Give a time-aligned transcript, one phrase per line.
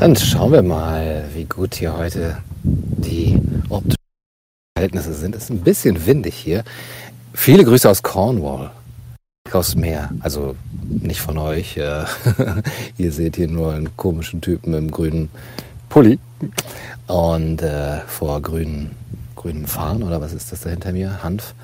[0.00, 3.96] Dann schauen wir mal, wie gut hier heute die optischen
[4.74, 5.36] Verhältnisse sind.
[5.36, 6.64] Es ist ein bisschen windig hier.
[7.34, 8.70] Viele Grüße aus Cornwall.
[9.52, 10.08] Aus Meer.
[10.20, 10.56] Also
[10.88, 11.76] nicht von euch.
[11.76, 12.04] Äh,
[12.96, 15.28] ihr seht hier nur einen komischen Typen im grünen
[15.90, 16.18] Pulli
[17.06, 18.92] und äh, vor grünen,
[19.36, 21.22] grünem Farn oder was ist das da hinter mir?
[21.22, 21.54] Hanf.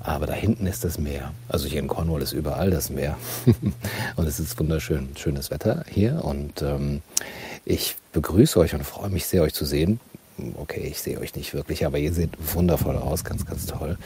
[0.00, 1.32] Aber da hinten ist das Meer.
[1.48, 3.16] Also hier in Cornwall ist überall das Meer.
[4.16, 5.08] und es ist wunderschön.
[5.16, 6.22] Schönes Wetter hier.
[6.24, 7.00] Und ähm,
[7.66, 10.00] ich begrüße euch und freue mich sehr, euch zu sehen.
[10.56, 13.24] Okay, ich sehe euch nicht wirklich, aber ihr seht wundervoll aus.
[13.24, 13.98] Ganz, ganz toll.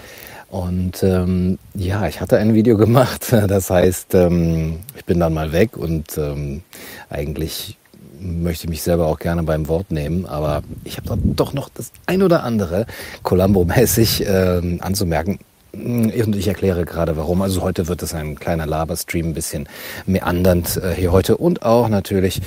[0.49, 3.27] Und ähm, ja, ich hatte ein Video gemacht.
[3.31, 6.63] Das heißt, ähm, ich bin dann mal weg und ähm,
[7.11, 7.77] eigentlich
[8.19, 12.23] möchte mich selber auch gerne beim Wort nehmen, aber ich habe doch noch das ein
[12.23, 12.87] oder andere
[13.23, 15.39] Columbo-mäßig äh, anzumerken.
[15.73, 17.43] Und ich erkläre gerade warum.
[17.43, 19.69] Also heute wird es ein kleiner Laberstream, ein bisschen
[20.05, 22.43] meandernd äh, hier heute und auch natürlich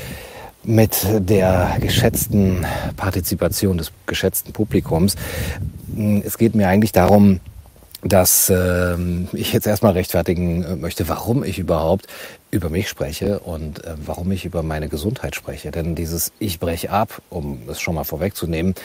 [0.64, 5.16] mit der geschätzten Partizipation des geschätzten Publikums.
[6.24, 7.40] Es geht mir eigentlich darum,
[8.04, 8.98] dass äh,
[9.34, 12.08] ich jetzt erstmal rechtfertigen äh, möchte, warum ich überhaupt
[12.52, 15.72] über mich spreche und äh, warum ich über meine Gesundheit spreche.
[15.72, 18.76] Denn dieses Ich breche ab, um es schon mal vorwegzunehmen,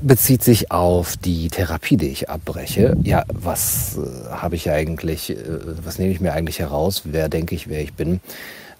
[0.00, 2.96] bezieht sich auf die Therapie, die ich abbreche.
[3.02, 5.36] Ja, was äh, habe ich eigentlich, äh,
[5.84, 7.02] was nehme ich mir eigentlich heraus?
[7.04, 8.20] Wer denke ich, wer ich bin?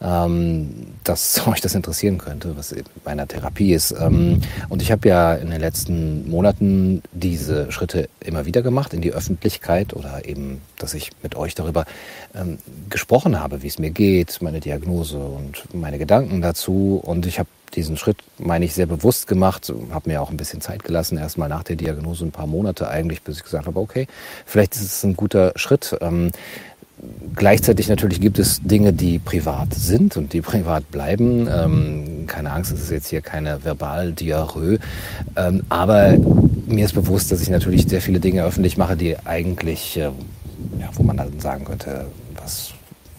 [0.04, 0.68] Ähm,
[1.02, 3.92] dass euch das interessieren könnte, was bei einer Therapie ist.
[3.92, 9.00] Ähm, und ich habe ja in den letzten Monaten diese Schritte immer wieder gemacht in
[9.00, 11.86] die Öffentlichkeit oder eben, dass ich mit euch darüber
[12.34, 12.58] ähm,
[12.90, 17.00] gesprochen habe, wie es mir geht, meine Diagnose und meine Gedanken dazu.
[17.02, 20.60] Und ich habe diesen Schritt, meine ich, sehr bewusst gemacht, habe mir auch ein bisschen
[20.60, 24.06] Zeit gelassen, erstmal nach der Diagnose ein paar Monate eigentlich, bis ich gesagt habe, okay,
[24.46, 25.96] vielleicht ist es ein guter Schritt.
[26.00, 26.30] Ähm,
[27.34, 31.48] Gleichzeitig natürlich gibt es Dinge, die privat sind und die privat bleiben.
[31.50, 34.78] Ähm, keine Angst, es ist jetzt hier keine Verbaldiarrhoe.
[35.36, 36.16] Ähm, aber
[36.66, 40.88] mir ist bewusst, dass ich natürlich sehr viele Dinge öffentlich mache, die eigentlich, äh, ja,
[40.94, 42.06] wo man dann sagen könnte,
[42.40, 42.72] was,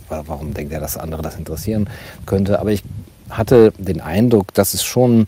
[0.08, 1.90] warum denkt er, dass andere das interessieren
[2.26, 2.60] könnte.
[2.60, 2.84] Aber ich
[3.30, 5.28] hatte den Eindruck, dass es schon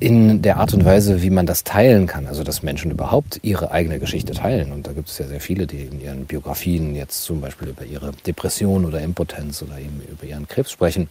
[0.00, 2.26] in der Art und Weise, wie man das teilen kann.
[2.26, 4.72] Also dass Menschen überhaupt ihre eigene Geschichte teilen.
[4.72, 7.84] Und da gibt es ja sehr viele, die in ihren Biografien jetzt zum Beispiel über
[7.84, 11.08] ihre Depression oder Impotenz oder eben über ihren Krebs sprechen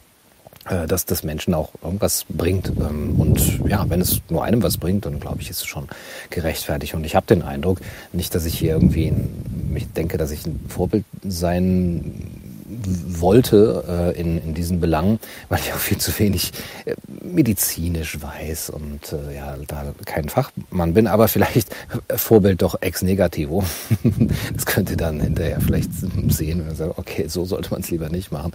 [0.70, 2.70] äh, dass das Menschen auch irgendwas bringt.
[2.70, 5.88] Ähm, und ja, wenn es nur einem was bringt, dann glaube ich, ist es schon
[6.30, 6.94] gerechtfertigt.
[6.94, 7.82] Und ich habe den Eindruck,
[8.14, 12.14] nicht, dass ich hier irgendwie, ein, ich denke, dass ich ein Vorbild sein
[13.08, 15.20] wollte äh, in, in diesen Belangen,
[15.50, 16.52] weil ich auch viel zu wenig
[16.86, 21.76] äh, medizinisch weiß und äh, ja, da kein Fachmann bin, aber vielleicht
[22.16, 23.64] Vorbild doch ex negativo.
[24.54, 25.92] das könnte dann hinterher vielleicht
[26.28, 28.52] sehen und sagen, okay, so sollte man es lieber nicht machen.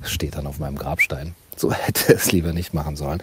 [0.00, 3.22] Das steht dann auf meinem Grabstein so hätte es lieber nicht machen sollen.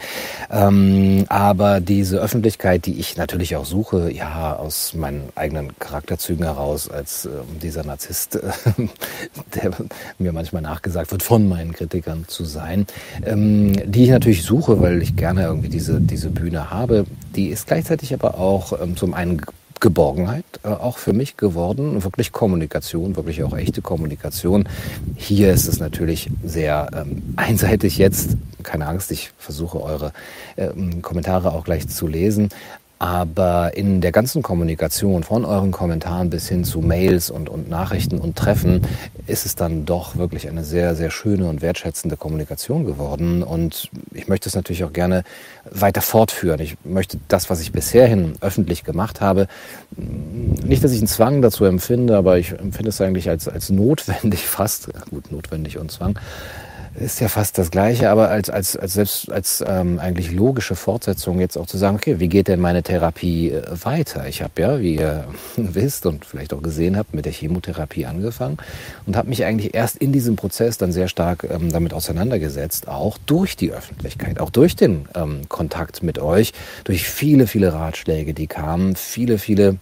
[0.51, 6.89] Ähm, aber diese Öffentlichkeit, die ich natürlich auch suche, ja, aus meinen eigenen Charakterzügen heraus,
[6.89, 7.29] als äh,
[7.61, 8.41] dieser Narzisst, äh,
[9.55, 9.71] der
[10.17, 12.85] mir manchmal nachgesagt wird, von meinen Kritikern zu sein,
[13.25, 17.67] ähm, die ich natürlich suche, weil ich gerne irgendwie diese, diese Bühne habe, die ist
[17.67, 19.41] gleichzeitig aber auch ähm, zum einen
[19.79, 22.03] Geborgenheit äh, auch für mich geworden.
[22.03, 24.67] Wirklich Kommunikation, wirklich auch echte Kommunikation.
[25.15, 28.37] Hier ist es natürlich sehr ähm, einseitig jetzt.
[28.63, 30.11] Keine Angst, ich versuche eure
[30.57, 32.49] ähm, Kommentare auch gleich zu lesen.
[33.01, 38.19] Aber in der ganzen Kommunikation, von euren Kommentaren bis hin zu Mails und, und Nachrichten
[38.19, 38.81] und Treffen,
[39.25, 43.41] ist es dann doch wirklich eine sehr, sehr schöne und wertschätzende Kommunikation geworden.
[43.41, 45.23] Und ich möchte es natürlich auch gerne
[45.71, 46.59] weiter fortführen.
[46.59, 49.47] Ich möchte das, was ich bisherhin öffentlich gemacht habe,
[49.95, 54.39] nicht, dass ich einen Zwang dazu empfinde, aber ich empfinde es eigentlich als, als notwendig
[54.45, 56.19] fast, gut, notwendig und Zwang,
[56.99, 61.39] ist ja fast das Gleiche, aber als, als, als selbst als ähm, eigentlich logische Fortsetzung
[61.39, 64.27] jetzt auch zu sagen, okay, wie geht denn meine Therapie äh, weiter?
[64.27, 65.25] Ich habe ja, wie ihr
[65.57, 68.57] wisst und vielleicht auch gesehen habt, mit der Chemotherapie angefangen
[69.05, 73.17] und habe mich eigentlich erst in diesem Prozess dann sehr stark ähm, damit auseinandergesetzt, auch
[73.25, 76.53] durch die Öffentlichkeit, auch durch den ähm, Kontakt mit euch,
[76.83, 79.77] durch viele, viele Ratschläge, die kamen, viele, viele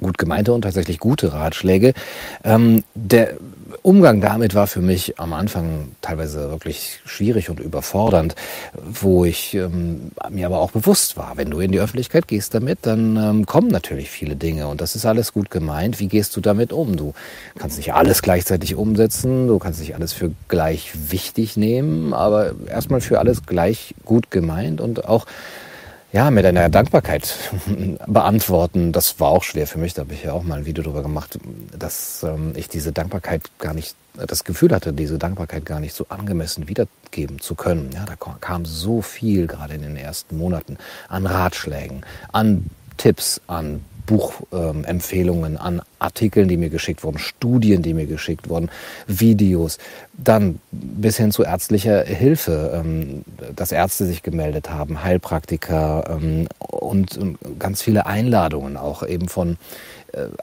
[0.00, 1.94] gut gemeinte und tatsächlich gute Ratschläge.
[2.42, 3.34] Ähm, der
[3.82, 8.34] Umgang damit war für mich am Anfang teilweise wirklich schwierig und überfordernd,
[8.72, 12.80] wo ich ähm, mir aber auch bewusst war, wenn du in die Öffentlichkeit gehst damit,
[12.82, 16.00] dann ähm, kommen natürlich viele Dinge und das ist alles gut gemeint.
[16.00, 16.96] Wie gehst du damit um?
[16.96, 17.14] Du
[17.58, 23.00] kannst nicht alles gleichzeitig umsetzen, du kannst nicht alles für gleich wichtig nehmen, aber erstmal
[23.00, 25.26] für alles gleich gut gemeint und auch
[26.14, 27.36] ja, mit einer Dankbarkeit
[28.06, 28.92] beantworten.
[28.92, 29.94] Das war auch schwer für mich.
[29.94, 31.40] Da habe ich ja auch mal ein Video darüber gemacht,
[31.76, 36.06] dass ähm, ich diese Dankbarkeit gar nicht, das Gefühl hatte, diese Dankbarkeit gar nicht so
[36.10, 37.90] angemessen wiedergeben zu können.
[37.92, 40.78] Ja, da kam so viel gerade in den ersten Monaten
[41.08, 42.66] an Ratschlägen, an
[42.96, 48.70] Tipps, an Buchempfehlungen, an Artikeln, die mir geschickt wurden, Studien, die mir geschickt wurden,
[49.06, 49.78] Videos,
[50.12, 53.24] dann bis hin zu ärztlicher Hilfe, ähm,
[53.54, 57.18] dass Ärzte sich gemeldet haben, Heilpraktiker ähm, und
[57.58, 59.56] ganz viele Einladungen auch eben von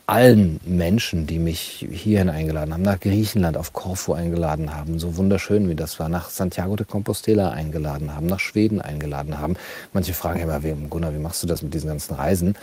[0.06, 5.70] allen Menschen, die mich hierhin eingeladen haben, nach Griechenland, auf Korfu eingeladen haben, so wunderschön
[5.70, 9.56] wie das war, nach Santiago de Compostela eingeladen haben, nach Schweden eingeladen haben.
[9.94, 12.56] Manche fragen immer, Gunnar, wie machst du das mit diesen ganzen Reisen?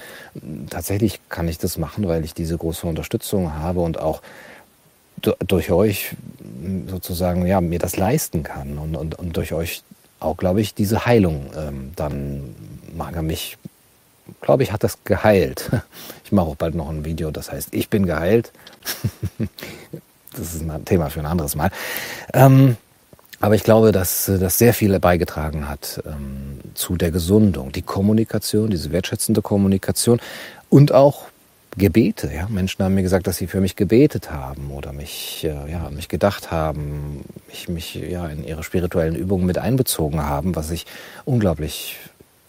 [0.70, 4.20] Tatsächlich kann ich das machen, weil ich diese große Unterstützung habe und auch
[5.20, 6.14] durch euch
[6.88, 9.82] sozusagen ja, mir das leisten kann und, und, und durch euch
[10.20, 12.54] auch, glaube ich, diese Heilung ähm, dann
[12.96, 13.56] mag er mich
[14.40, 15.70] glaube ich, hat das geheilt.
[16.24, 18.52] Ich mache auch bald noch ein Video, das heißt, ich bin geheilt.
[20.36, 21.70] Das ist ein Thema für ein anderes Mal.
[22.34, 22.76] Ähm,
[23.40, 27.72] aber ich glaube, dass das sehr viel beigetragen hat ähm, zu der Gesundung.
[27.72, 30.20] Die Kommunikation, diese wertschätzende Kommunikation
[30.68, 31.24] und auch
[31.76, 32.30] Gebete.
[32.32, 32.48] Ja?
[32.48, 36.08] Menschen haben mir gesagt, dass sie für mich gebetet haben oder mich, äh, ja, mich
[36.08, 40.86] gedacht haben, mich, mich ja, in ihre spirituellen Übungen mit einbezogen haben, was ich
[41.24, 41.96] unglaublich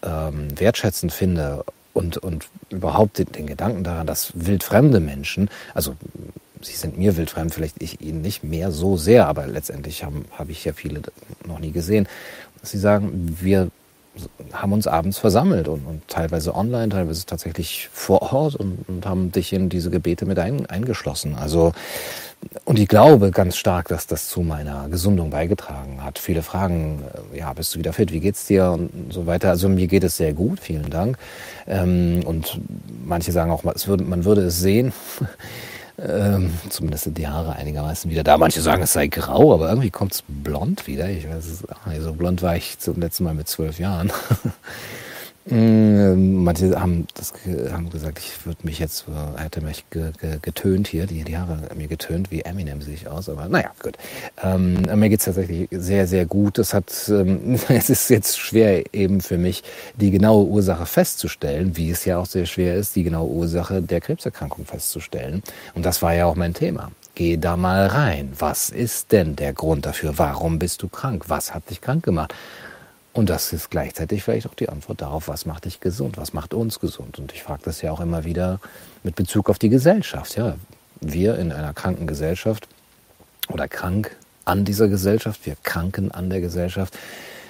[0.03, 1.63] ähm, wertschätzend finde
[1.99, 5.95] und, und überhaupt den, den Gedanken daran, dass wildfremde Menschen, also
[6.61, 10.49] sie sind mir wildfremd, vielleicht ich ihnen nicht mehr so sehr, aber letztendlich habe hab
[10.49, 11.01] ich ja viele
[11.45, 12.07] noch nie gesehen,
[12.61, 13.69] dass sie sagen, wir
[14.53, 19.31] haben uns abends versammelt und, und teilweise online, teilweise tatsächlich vor Ort und, und haben
[19.31, 21.35] dich in diese Gebete mit ein, eingeschlossen.
[21.35, 21.73] Also
[22.63, 26.19] und ich glaube ganz stark, dass das zu meiner Gesundung beigetragen hat.
[26.19, 27.03] Viele fragen,
[27.33, 28.11] äh, ja, bist du wieder fit?
[28.13, 28.71] Wie geht's dir?
[28.71, 29.49] Und so weiter.
[29.49, 31.17] Also mir geht es sehr gut, vielen Dank.
[31.67, 32.59] Ähm, und
[33.03, 34.93] manche sagen auch, man würde es sehen.
[36.07, 38.37] Ähm, zumindest sind die Haare einigermaßen wieder da.
[38.37, 41.09] Manche sagen, es sei grau, aber irgendwie kommt es blond wieder.
[41.09, 41.63] Ich weiß.
[41.99, 44.11] So blond war ich zum letzten Mal mit zwölf Jahren.
[45.45, 47.33] Mm, manche haben, das,
[47.71, 51.87] haben gesagt, ich würde mich jetzt, äh, hätte mich getönt hier, die, die Haare mir
[51.87, 53.97] getönt, wie Eminem sehe ich aus, aber naja, gut.
[54.43, 56.59] Ähm, mir geht's tatsächlich sehr, sehr gut.
[56.59, 59.63] Es, hat, ähm, es ist jetzt schwer eben für mich,
[59.95, 64.01] die genaue Ursache festzustellen, wie es ja auch sehr schwer ist, die genaue Ursache der
[64.01, 65.41] Krebserkrankung festzustellen.
[65.73, 66.91] Und das war ja auch mein Thema.
[67.15, 68.31] Geh da mal rein.
[68.37, 70.17] Was ist denn der Grund dafür?
[70.17, 71.25] Warum bist du krank?
[71.27, 72.33] Was hat dich krank gemacht?
[73.19, 76.53] Und das ist gleichzeitig vielleicht auch die Antwort darauf, was macht dich gesund, was macht
[76.53, 77.19] uns gesund.
[77.19, 78.61] Und ich frage das ja auch immer wieder
[79.03, 80.37] mit Bezug auf die Gesellschaft.
[80.37, 80.55] Ja,
[81.01, 82.69] wir in einer kranken Gesellschaft
[83.49, 86.97] oder krank an dieser Gesellschaft, wir kranken an der Gesellschaft.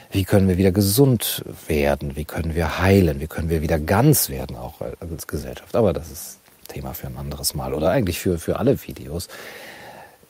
[0.09, 2.15] Wie können wir wieder gesund werden?
[2.15, 3.19] Wie können wir heilen?
[3.19, 5.75] Wie können wir wieder ganz werden, auch als Gesellschaft?
[5.75, 9.27] Aber das ist Thema für ein anderes Mal oder eigentlich für, für alle Videos.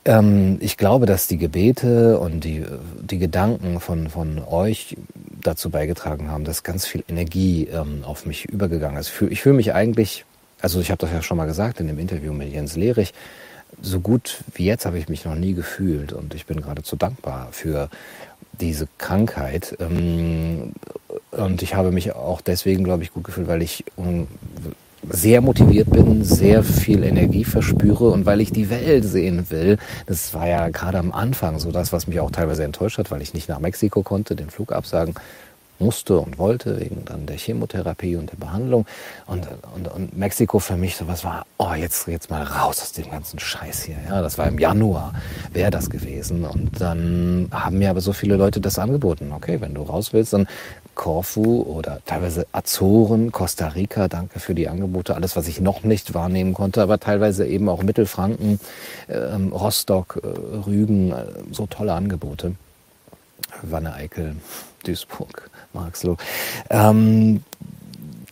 [0.10, 2.66] Ähm, ich glaube, dass die Gebete und die,
[3.00, 4.98] die Gedanken von, von euch
[5.44, 9.10] dazu beigetragen haben, dass ganz viel Energie ähm, auf mich übergegangen ist.
[9.10, 10.26] Ich fühle fühl mich eigentlich,
[10.62, 13.14] also ich habe das ja schon mal gesagt in dem Interview mit Jens Lehrich,
[13.84, 17.50] so gut wie jetzt habe ich mich noch nie gefühlt und ich bin geradezu dankbar
[17.52, 17.92] für
[18.60, 19.78] diese Krankheit.
[19.80, 20.74] Ähm,
[21.30, 23.86] und ich habe mich auch deswegen, glaube ich, gut gefühlt, weil ich
[25.10, 29.78] sehr motiviert bin, sehr viel Energie verspüre und weil ich die Welt sehen will.
[30.06, 33.22] Das war ja gerade am Anfang so das, was mich auch teilweise enttäuscht hat, weil
[33.22, 35.16] ich nicht nach Mexiko konnte, den Flug absagen
[35.80, 38.86] musste und wollte, wegen dann der Chemotherapie und der Behandlung.
[39.26, 43.10] Und, und, und Mexiko für mich sowas war, oh, jetzt, jetzt mal raus aus dem
[43.10, 43.96] ganzen Scheiß hier.
[44.08, 45.14] Ja, das war im Januar,
[45.54, 46.44] wäre das gewesen.
[46.44, 49.32] Und dann haben mir aber so viele Leute das angeboten.
[49.34, 50.48] Okay, wenn du raus willst, dann
[51.00, 56.14] Korfu oder teilweise Azoren, Costa Rica, danke für die Angebote, alles, was ich noch nicht
[56.14, 58.60] wahrnehmen konnte, aber teilweise eben auch Mittelfranken,
[59.08, 60.28] ähm, Rostock, äh,
[60.68, 62.56] Rügen, äh, so tolle Angebote.
[63.62, 64.36] Wanne Eickel,
[64.84, 66.18] Duisburg, Marxloh.
[66.70, 67.46] Ähm,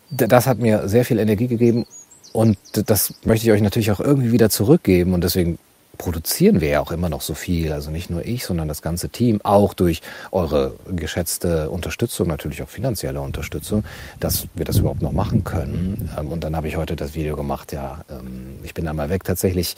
[0.09, 1.85] das hat mir sehr viel Energie gegeben
[2.33, 5.57] und das möchte ich euch natürlich auch irgendwie wieder zurückgeben und deswegen
[5.97, 7.71] produzieren wir ja auch immer noch so viel.
[7.71, 10.01] Also nicht nur ich, sondern das ganze Team, auch durch
[10.31, 13.83] eure geschätzte Unterstützung, natürlich auch finanzielle Unterstützung,
[14.19, 16.09] dass wir das überhaupt noch machen können.
[16.17, 19.23] Ähm, und dann habe ich heute das Video gemacht, ja, ähm, ich bin einmal weg.
[19.23, 19.75] Tatsächlich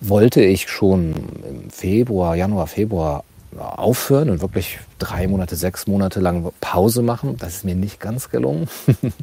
[0.00, 1.14] wollte ich schon
[1.48, 3.24] im Februar, Januar, Februar
[3.60, 7.36] aufhören und wirklich drei Monate, sechs Monate lang Pause machen.
[7.38, 8.68] Das ist mir nicht ganz gelungen.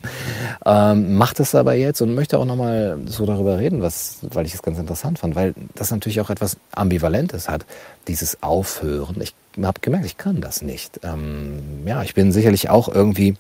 [0.66, 4.54] ähm, macht es aber jetzt und möchte auch nochmal so darüber reden, was, weil ich
[4.54, 7.66] es ganz interessant fand, weil das natürlich auch etwas Ambivalentes hat,
[8.08, 9.22] dieses Aufhören.
[9.22, 11.00] Ich habe gemerkt, ich kann das nicht.
[11.04, 13.36] Ähm, ja, ich bin sicherlich auch irgendwie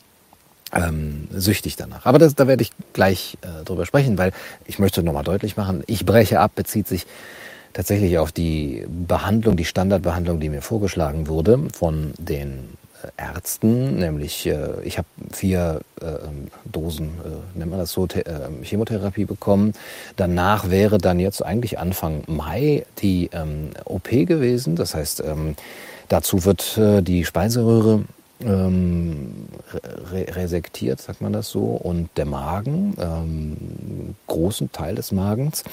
[0.74, 2.06] ähm, süchtig danach.
[2.06, 4.32] Aber das, da werde ich gleich äh, drüber sprechen, weil
[4.66, 7.06] ich möchte nochmal deutlich machen, ich breche ab bezieht sich
[7.76, 12.70] tatsächlich auf die Behandlung, die Standardbehandlung, die mir vorgeschlagen wurde von den
[13.04, 17.12] äh, Ärzten, nämlich äh, ich habe vier äh, ähm, Dosen,
[17.54, 18.24] nennt man das so, äh,
[18.64, 19.74] Chemotherapie bekommen.
[20.16, 24.78] Danach wäre dann jetzt eigentlich Anfang Mai die ähm, OP gewesen.
[24.78, 25.56] Das heißt, ähm,
[26.08, 28.06] dazu wird die Speiseröhre
[28.42, 29.48] ähm,
[30.12, 35.64] re resektiert, sagt man das so, und der Magen, ähm, großen Teil des Magens.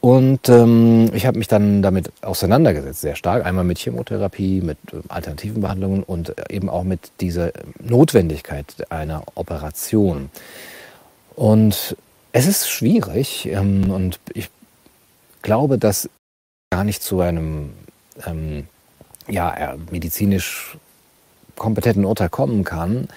[0.00, 3.44] Und ähm, ich habe mich dann damit auseinandergesetzt, sehr stark.
[3.44, 7.50] Einmal mit Chemotherapie, mit äh, alternativen Behandlungen und eben auch mit dieser
[7.80, 10.30] Notwendigkeit einer Operation.
[11.34, 11.96] Und
[12.32, 14.50] es ist schwierig ähm, und ich
[15.42, 16.08] glaube, dass
[16.70, 17.72] gar nicht zu einem
[18.26, 18.66] ähm,
[19.28, 20.76] ja, medizinisch
[21.56, 23.08] kompetenten Urteil kommen kann,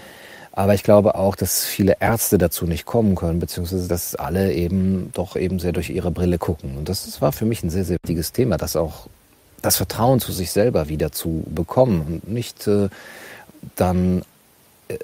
[0.62, 5.10] aber ich glaube auch, dass viele Ärzte dazu nicht kommen können, beziehungsweise dass alle eben
[5.14, 6.78] doch eben sehr durch ihre Brille gucken.
[6.78, 9.08] Und das war für mich ein sehr, sehr wichtiges Thema, das auch
[9.64, 12.90] das Vertrauen zu sich selber wieder zu bekommen und nicht äh,
[13.76, 14.22] dann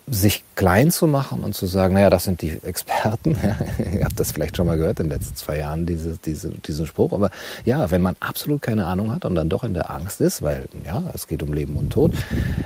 [0.08, 3.38] sich klein zu machen und zu sagen, naja, das sind die Experten.
[3.94, 6.86] Ihr habt das vielleicht schon mal gehört in den letzten zwei Jahren, diese, diese, diesen
[6.88, 7.14] Spruch.
[7.14, 7.30] Aber
[7.66, 10.66] ja, wenn man absolut keine Ahnung hat und dann doch in der Angst ist, weil
[10.86, 12.14] ja, es geht um Leben und Tod,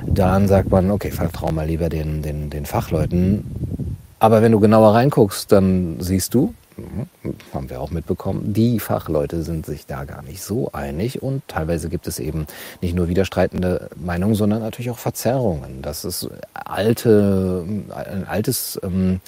[0.06, 3.98] dann sagt man, okay, vertrau mal lieber den, den, den Fachleuten.
[4.22, 7.08] Aber wenn du genauer reinguckst, dann siehst du, Mhm.
[7.54, 11.90] haben wir auch mitbekommen, die Fachleute sind sich da gar nicht so einig und teilweise
[11.90, 12.48] gibt es eben
[12.82, 15.82] nicht nur widerstreitende Meinungen, sondern natürlich auch Verzerrungen.
[15.82, 19.20] Das ist alte, ein altes ähm,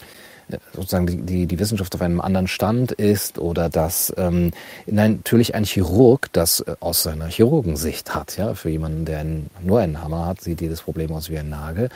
[0.74, 4.52] sozusagen die, die, die Wissenschaft auf einem anderen Stand ist oder dass ähm,
[4.86, 8.38] natürlich ein Chirurg das äh, aus seiner Chirurgensicht hat.
[8.38, 8.54] Ja?
[8.54, 9.26] Für jemanden, der
[9.62, 11.90] nur einen Hammer hat, sieht jedes Problem aus wie ein Nagel.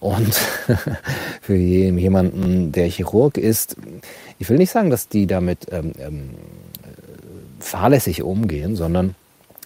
[0.00, 0.34] Und
[1.40, 3.76] für jemanden, der Chirurg ist,
[4.38, 6.30] ich will nicht sagen, dass die damit ähm, ähm,
[7.60, 9.14] fahrlässig umgehen, sondern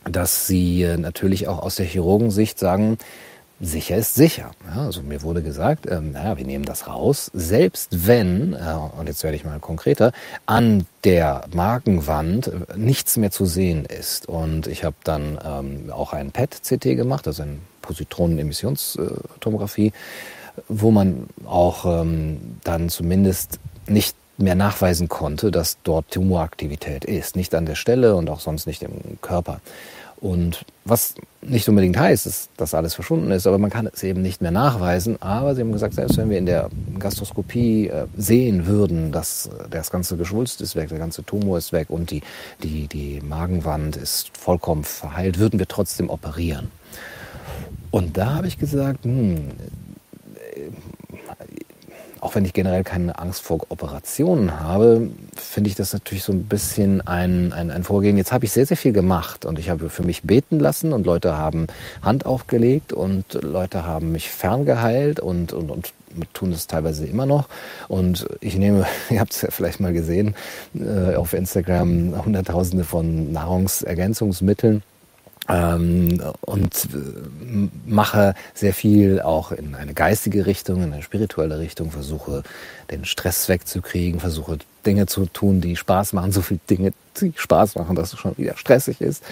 [0.05, 2.99] dass sie äh, natürlich auch aus der Chirurgensicht sagen,
[3.61, 4.53] sicher ist sicher.
[4.75, 9.07] Ja, also mir wurde gesagt, ähm, naja, wir nehmen das raus, selbst wenn, äh, und
[9.07, 10.13] jetzt werde ich mal konkreter,
[10.47, 14.27] an der Magenwand äh, nichts mehr zu sehen ist.
[14.27, 17.59] Und ich habe dann ähm, auch ein PET-CT gemacht, also eine
[17.91, 19.93] Positronenemissionstomographie,
[20.69, 27.35] wo man auch ähm, dann zumindest nicht mehr nachweisen konnte, dass dort Tumoraktivität ist.
[27.35, 29.61] Nicht an der Stelle und auch sonst nicht im Körper.
[30.21, 34.21] Und was nicht unbedingt heißt, dass das alles verschwunden ist, aber man kann es eben
[34.21, 35.17] nicht mehr nachweisen.
[35.21, 36.69] Aber sie haben gesagt, selbst wenn wir in der
[36.99, 41.89] Gastroskopie äh, sehen würden, dass das ganze Geschwulst ist weg, der ganze Tumor ist weg
[41.89, 42.21] und die,
[42.63, 46.71] die, die Magenwand ist vollkommen verheilt, würden wir trotzdem operieren.
[47.91, 49.49] Und da habe ich gesagt, hm,
[52.21, 56.45] auch wenn ich generell keine Angst vor Operationen habe, finde ich das natürlich so ein
[56.45, 58.17] bisschen ein, ein, ein Vorgehen.
[58.17, 61.07] Jetzt habe ich sehr, sehr viel gemacht und ich habe für mich beten lassen und
[61.07, 61.67] Leute haben
[62.03, 65.93] Hand aufgelegt und Leute haben mich ferngeheilt und, und, und
[66.35, 67.49] tun das teilweise immer noch.
[67.89, 70.35] Und ich nehme, ihr habt es ja vielleicht mal gesehen,
[70.75, 74.83] äh, auf Instagram Hunderttausende von Nahrungsergänzungsmitteln
[75.50, 81.90] ähm, und äh, mache sehr viel auch in eine geistige Richtung, in eine spirituelle Richtung,
[81.90, 82.42] versuche
[82.90, 87.75] den Stress wegzukriegen, versuche Dinge zu tun, die Spaß machen, so viele Dinge, die Spaß
[87.75, 89.25] machen, dass es schon wieder stressig ist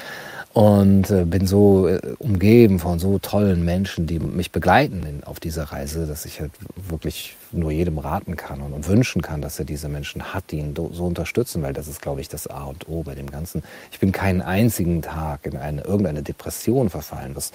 [0.58, 5.62] und äh, bin so äh, umgeben von so tollen Menschen, die mich begleiten auf dieser
[5.62, 9.64] Reise, dass ich halt wirklich nur jedem raten kann und, und, wünschen kann, dass er
[9.64, 12.88] diese Menschen hat, die ihn so unterstützen, weil das ist, glaube ich, das A und
[12.88, 13.62] O bei dem Ganzen.
[13.92, 17.52] Ich bin keinen einzigen Tag in eine, irgendeine Depression verfallen, was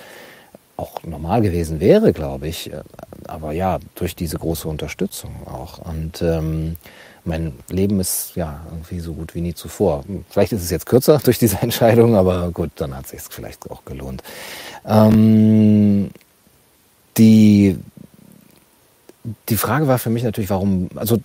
[0.78, 2.72] auch normal gewesen wäre, glaube ich.
[2.72, 2.84] Äh,
[3.28, 5.80] aber ja, durch diese große Unterstützung auch.
[5.80, 6.78] Und ähm,
[7.26, 10.04] mein Leben ist ja irgendwie so gut wie nie zuvor.
[10.30, 13.70] Vielleicht ist es jetzt kürzer durch diese Entscheidung, aber gut, dann hat es sich vielleicht
[13.72, 14.24] auch gelohnt.
[14.86, 16.10] Ähm,
[17.18, 17.78] die,
[19.50, 21.18] die Frage war für mich natürlich, warum, also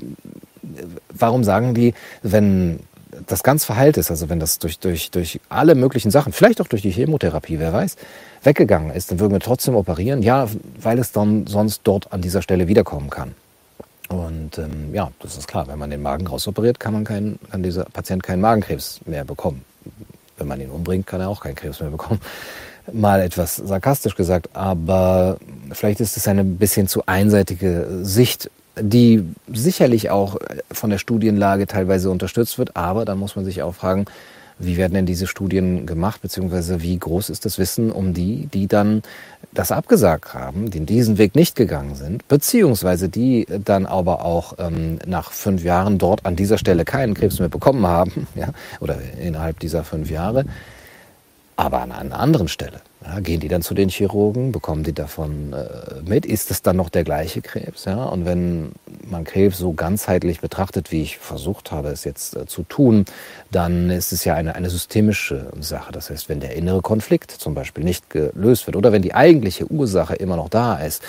[1.10, 2.80] warum sagen die, wenn
[3.26, 6.68] das ganz verheilt ist, also wenn das durch, durch, durch alle möglichen Sachen, vielleicht auch
[6.68, 7.96] durch die Chemotherapie, wer weiß,
[8.42, 10.22] weggegangen ist, dann würden wir trotzdem operieren?
[10.22, 10.48] Ja,
[10.80, 13.34] weil es dann sonst dort an dieser Stelle wiederkommen kann.
[14.08, 17.62] Und ähm, ja, das ist klar, wenn man den Magen rausoperiert, kann, man kein, kann
[17.62, 19.64] dieser Patient keinen Magenkrebs mehr bekommen.
[20.38, 22.20] Wenn man ihn umbringt, kann er auch keinen Krebs mehr bekommen.
[22.92, 25.36] Mal etwas sarkastisch gesagt, aber
[25.72, 28.50] vielleicht ist es eine bisschen zu einseitige Sicht,
[28.80, 30.38] die sicherlich auch
[30.72, 34.06] von der Studienlage teilweise unterstützt wird, aber dann muss man sich auch fragen,
[34.58, 38.66] wie werden denn diese Studien gemacht, beziehungsweise wie groß ist das Wissen um die, die
[38.66, 39.02] dann
[39.52, 44.98] das abgesagt haben, die diesen Weg nicht gegangen sind, beziehungsweise die dann aber auch ähm,
[45.06, 48.48] nach fünf Jahren dort an dieser Stelle keinen Krebs mehr bekommen haben, ja,
[48.80, 50.44] oder innerhalb dieser fünf Jahre,
[51.56, 52.80] aber an einer anderen Stelle.
[53.04, 56.26] Ja, gehen die dann zu den Chirurgen, bekommen die davon äh, mit?
[56.26, 57.84] Ist es dann noch der gleiche Krebs?
[57.84, 58.04] Ja?
[58.04, 58.72] Und wenn
[59.08, 63.04] man Krebs so ganzheitlich betrachtet, wie ich versucht habe, es jetzt äh, zu tun,
[63.52, 65.92] dann ist es ja eine, eine systemische Sache.
[65.92, 69.70] Das heißt, wenn der innere Konflikt zum Beispiel nicht gelöst wird oder wenn die eigentliche
[69.70, 71.02] Ursache immer noch da ist,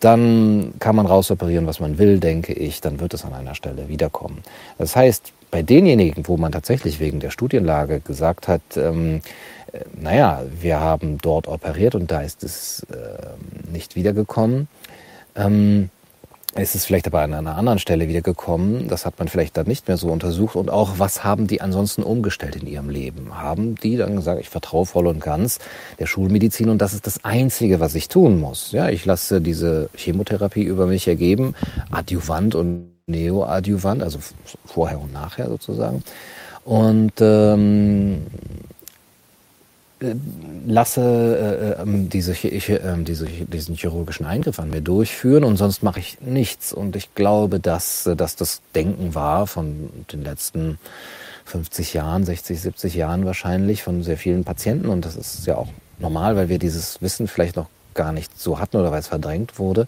[0.00, 3.88] dann kann man rausoperieren, was man will, denke ich, dann wird es an einer Stelle
[3.88, 4.42] wiederkommen.
[4.78, 9.20] Das heißt, bei denjenigen, wo man tatsächlich wegen der Studienlage gesagt hat, ähm, äh,
[9.98, 14.68] naja, wir haben dort operiert und da ist es äh, nicht wiedergekommen.
[15.34, 15.90] Ähm,
[16.58, 18.88] es ist vielleicht aber an einer anderen Stelle wiedergekommen.
[18.88, 20.56] Das hat man vielleicht dann nicht mehr so untersucht.
[20.56, 23.38] Und auch, was haben die ansonsten umgestellt in ihrem Leben?
[23.38, 25.58] Haben die dann gesagt, ich vertraue voll und ganz
[25.98, 28.72] der Schulmedizin und das ist das Einzige, was ich tun muss.
[28.72, 31.54] Ja, ich lasse diese Chemotherapie über mich ergeben,
[31.90, 34.18] adjuvant und neoadjuvant, also
[34.64, 36.02] vorher und nachher sozusagen.
[36.64, 38.26] Und ähm,
[40.66, 45.82] lasse äh, ähm, diese, ich, äh, diese, diesen chirurgischen Eingriff an mir durchführen und sonst
[45.82, 46.72] mache ich nichts.
[46.72, 50.78] Und ich glaube, dass, äh, dass das Denken war von den letzten
[51.46, 54.88] 50 Jahren, 60, 70 Jahren wahrscheinlich von sehr vielen Patienten.
[54.88, 58.58] Und das ist ja auch normal, weil wir dieses Wissen vielleicht noch gar nicht so
[58.58, 59.86] hatten oder weil es verdrängt wurde.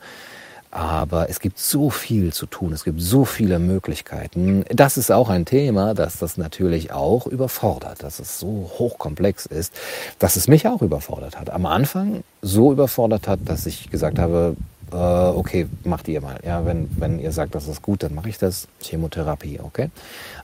[0.70, 4.64] Aber es gibt so viel zu tun, es gibt so viele Möglichkeiten.
[4.68, 9.72] Das ist auch ein Thema, dass das natürlich auch überfordert, dass es so hochkomplex ist,
[10.18, 11.50] dass es mich auch überfordert hat.
[11.50, 14.56] Am Anfang so überfordert hat, dass ich gesagt habe,
[14.92, 16.38] äh, okay, macht ihr mal.
[16.44, 18.68] Ja, wenn, wenn ihr sagt, das ist gut, dann mache ich das.
[18.80, 19.90] Chemotherapie, okay.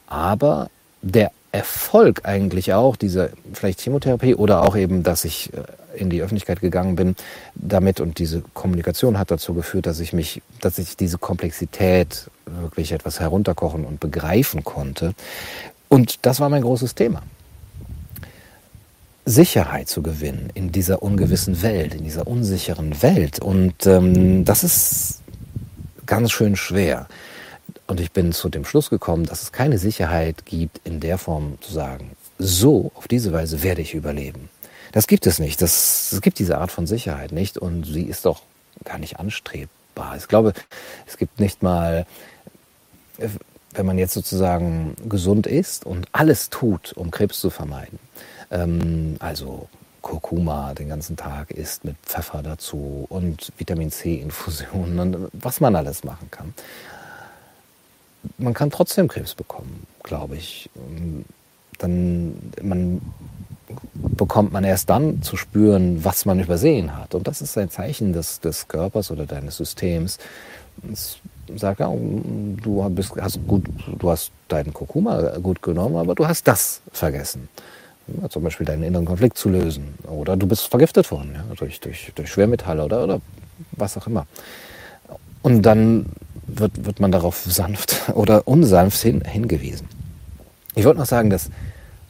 [0.07, 0.69] Aber
[1.05, 5.63] der Erfolg eigentlich auch, diese vielleicht Chemotherapie oder auch eben, dass ich äh,
[6.01, 7.15] in die Öffentlichkeit gegangen bin
[7.55, 12.91] damit und diese Kommunikation hat dazu geführt, dass ich mich, dass ich diese Komplexität wirklich
[12.91, 15.15] etwas herunterkochen und begreifen konnte.
[15.89, 17.23] Und das war mein großes Thema.
[19.25, 23.39] Sicherheit zu gewinnen in dieser ungewissen Welt, in dieser unsicheren Welt.
[23.39, 25.21] Und ähm, das ist
[26.07, 27.07] ganz schön schwer.
[27.87, 31.59] Und ich bin zu dem Schluss gekommen, dass es keine Sicherheit gibt, in der Form
[31.61, 34.49] zu sagen, so, auf diese Weise werde ich überleben.
[34.93, 35.61] Das gibt es nicht.
[35.61, 38.43] Das, es gibt diese Art von Sicherheit nicht und sie ist doch
[38.85, 40.17] gar nicht anstrebbar.
[40.17, 40.53] Ich glaube,
[41.07, 42.07] es gibt nicht mal,
[43.73, 47.99] wenn man jetzt sozusagen gesund ist und alles tut, um Krebs zu vermeiden,
[48.51, 49.69] ähm, also
[50.01, 56.05] Kurkuma den ganzen Tag isst mit Pfeffer dazu und Vitamin C-Infusionen und was man alles
[56.05, 56.55] machen kann.
[58.39, 60.71] Man kann trotzdem Krebs bekommen, glaube ich.
[61.79, 63.01] Dann, man
[63.95, 67.15] bekommt man erst dann zu spüren, was man übersehen hat.
[67.15, 70.19] Und das ist ein Zeichen des, des Körpers oder deines Systems.
[70.93, 71.19] Es
[71.57, 73.65] sagt, ja, du bist, hast gut,
[73.99, 77.49] du hast deinen Kurkuma gut genommen, aber du hast das vergessen.
[78.21, 79.95] Ja, zum Beispiel deinen inneren Konflikt zu lösen.
[80.05, 83.21] Oder du bist vergiftet worden ja, durch, durch, durch Schwermetalle oder, oder
[83.73, 84.27] was auch immer.
[85.43, 86.07] Und dann
[86.47, 89.89] wird, wird man darauf sanft oder unsanft hin, hingewiesen.
[90.75, 91.51] Ich wollte noch sagen, dass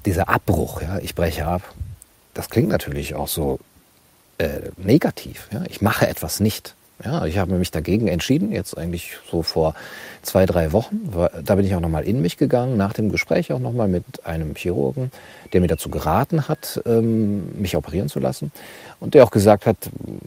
[0.07, 1.63] dieser Abbruch, ja, ich breche ab,
[2.35, 3.61] das klingt natürlich auch so
[4.39, 5.49] äh, negativ.
[5.53, 5.63] Ja?
[5.69, 6.75] Ich mache etwas nicht.
[7.05, 9.75] Ja, ich habe mich dagegen entschieden, jetzt eigentlich so vor
[10.25, 11.11] zwei, drei Wochen.
[11.45, 14.55] Da bin ich auch nochmal in mich gegangen, nach dem Gespräch auch nochmal mit einem
[14.55, 15.11] Chirurgen,
[15.53, 18.51] der mir dazu geraten hat, ähm, mich operieren zu lassen.
[19.01, 19.77] Und der auch gesagt hat,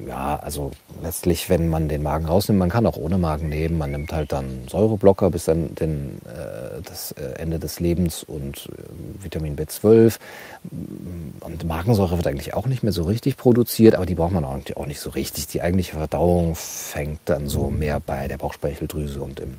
[0.07, 3.77] ja, also letztlich, wenn man den Magen rausnimmt, man kann auch ohne Magen leben.
[3.77, 8.69] Man nimmt halt dann Säureblocker bis dann den, äh, das äh, Ende des Lebens und
[8.71, 10.17] äh, Vitamin B12.
[11.41, 14.85] Und Magensäure wird eigentlich auch nicht mehr so richtig produziert, aber die braucht man auch
[14.85, 15.47] nicht so richtig.
[15.47, 19.55] Die eigentliche Verdauung fängt dann so mehr bei der Bauchspeicheldrüse und im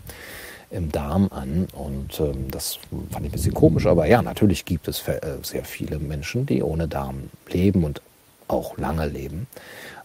[0.71, 1.69] im Darm an.
[1.73, 2.79] Und ähm, das
[3.11, 6.63] fand ich ein bisschen komisch, aber ja, natürlich gibt es äh, sehr viele Menschen, die
[6.63, 8.03] ohne Darm leben und
[8.49, 9.47] auch lange leben.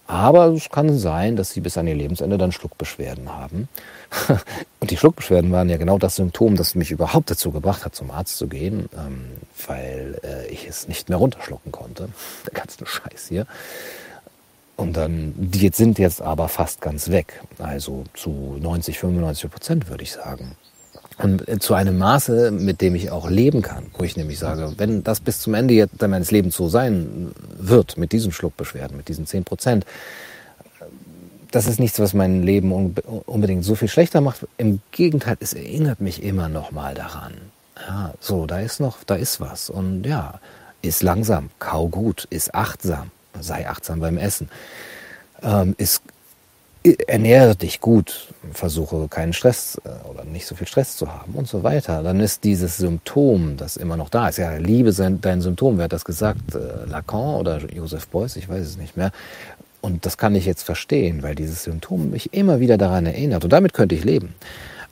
[0.06, 3.70] Aber es kann sein, dass sie bis an ihr Lebensende dann Schluckbeschwerden haben.
[4.82, 8.12] Und die Schluckbeschwerden waren ja genau das Symptom, das mich überhaupt dazu gebracht hat, zum
[8.12, 9.26] Arzt zu gehen, ähm,
[9.66, 12.10] weil äh, ich es nicht mehr runterschlucken konnte.
[12.46, 13.48] Der ganze Scheiß hier.
[14.76, 17.42] Und dann, die sind jetzt aber fast ganz weg.
[17.60, 20.56] Also zu 90, 95 Prozent würde ich sagen.
[21.20, 25.04] Und zu einem Maße, mit dem ich auch leben kann, wo ich nämlich sage, wenn
[25.04, 29.44] das bis zum Ende meines Lebens so sein wird, mit diesen Schluckbeschwerden, mit diesen 10
[29.44, 29.86] Prozent,
[31.52, 32.96] das ist nichts, was mein Leben
[33.28, 34.48] unbedingt so viel schlechter macht.
[34.58, 37.34] Im Gegenteil, es erinnert mich immer noch mal daran.
[37.88, 39.70] Ja, so, da ist noch, da ist was.
[39.70, 40.40] Und ja,
[40.82, 44.50] ist langsam, kau gut, ist achtsam, sei achtsam beim Essen,
[45.42, 46.02] ähm, ist
[47.08, 51.48] ernähre dich gut, versuche keinen Stress äh, oder nicht so viel Stress zu haben und
[51.48, 55.42] so weiter, dann ist dieses Symptom, das immer noch da ist, ja, Liebe sein, dein
[55.42, 56.56] Symptom, wer hat das gesagt?
[56.56, 59.12] Äh, Lacan oder Joseph Beuys, ich weiß es nicht mehr.
[59.82, 63.44] Und das kann ich jetzt verstehen, weil dieses Symptom mich immer wieder daran erinnert.
[63.44, 64.34] Und damit könnte ich leben.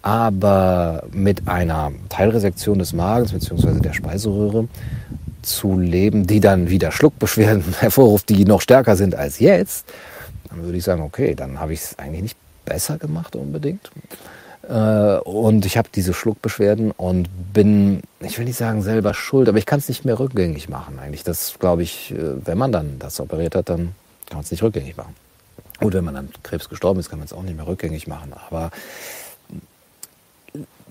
[0.01, 3.79] Aber mit einer Teilresektion des Magens bzw.
[3.79, 4.67] der Speiseröhre
[5.41, 9.85] zu leben, die dann wieder Schluckbeschwerden hervorruft, die noch stärker sind als jetzt,
[10.49, 13.89] dann würde ich sagen, okay, dann habe ich es eigentlich nicht besser gemacht unbedingt.
[14.67, 19.57] Äh, und ich habe diese Schluckbeschwerden und bin, ich will nicht sagen selber schuld, aber
[19.57, 21.23] ich kann es nicht mehr rückgängig machen eigentlich.
[21.23, 23.95] Das glaube ich, äh, wenn man dann das operiert hat, dann
[24.27, 25.15] kann man es nicht rückgängig machen.
[25.79, 28.33] Und wenn man an Krebs gestorben ist, kann man es auch nicht mehr rückgängig machen.
[28.49, 28.69] Aber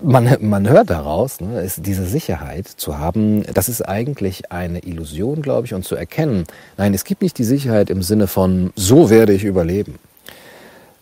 [0.03, 5.41] man, man hört daraus, ne, ist diese Sicherheit zu haben, das ist eigentlich eine Illusion,
[5.41, 6.45] glaube ich, und zu erkennen,
[6.77, 9.99] nein, es gibt nicht die Sicherheit im Sinne von, so werde ich überleben,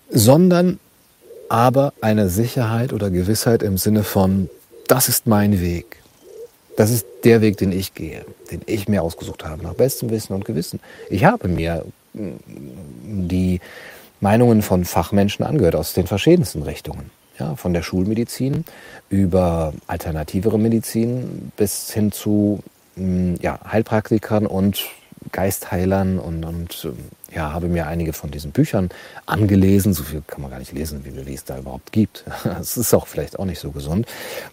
[0.10, 0.80] sondern
[1.50, 4.50] aber eine Sicherheit oder Gewissheit im Sinne von,
[4.88, 5.98] das ist mein Weg.
[6.78, 10.34] Das ist der Weg, den ich gehe, den ich mir ausgesucht habe, nach bestem Wissen
[10.34, 10.80] und Gewissen.
[11.10, 11.84] Ich habe mir
[12.14, 12.30] mm,
[13.28, 13.60] die
[14.22, 18.66] Meinungen von Fachmenschen angehört aus den verschiedensten Richtungen ja, von der Schulmedizin
[19.10, 22.60] über alternativere Medizin bis hin zu
[22.96, 24.86] mm, ja, Heilpraktikern und
[25.32, 26.88] Geistheilern und, und
[27.34, 28.90] ja, habe mir einige von diesen Büchern
[29.26, 29.94] angelesen.
[29.94, 32.26] So viel kann man gar nicht lesen, wie, es da überhaupt gibt.
[32.60, 34.08] Es ist auch vielleicht auch nicht so gesund.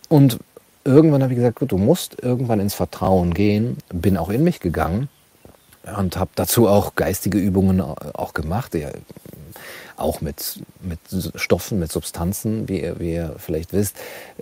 [0.08, 0.38] Und
[0.84, 3.78] irgendwann habe ich gesagt, gut, du musst irgendwann ins Vertrauen gehen.
[3.92, 5.08] Bin auch in mich gegangen
[5.96, 8.74] und habe dazu auch geistige Übungen auch gemacht
[9.96, 10.98] auch mit, mit
[11.36, 13.96] Stoffen, mit Substanzen, wie ihr, wie ihr vielleicht wisst,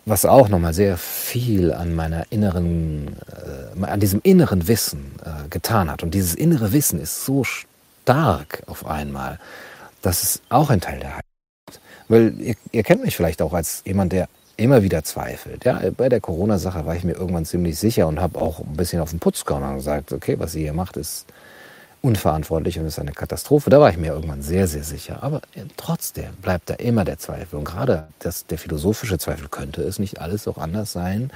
[0.04, 3.16] was auch nochmal sehr viel an meiner inneren,
[3.80, 6.02] äh, an diesem inneren Wissen äh, getan hat.
[6.02, 9.38] Und dieses innere Wissen ist so stark auf einmal,
[10.02, 11.22] dass es auch ein Teil der Heilung
[11.70, 11.80] ist.
[12.08, 15.64] Weil ihr, ihr kennt mich vielleicht auch als jemand, der immer wieder zweifelt.
[15.64, 19.00] Ja, bei der Corona-Sache war ich mir irgendwann ziemlich sicher und habe auch ein bisschen
[19.00, 21.26] auf den Putz gehauen und gesagt, okay, was ihr hier macht, ist
[22.04, 23.70] unverantwortlich und ist eine Katastrophe.
[23.70, 25.22] Da war ich mir irgendwann sehr, sehr sicher.
[25.22, 25.40] Aber
[25.78, 27.58] trotzdem bleibt da immer der Zweifel.
[27.58, 31.32] Und gerade das, der philosophische Zweifel, könnte es nicht alles auch anders sein?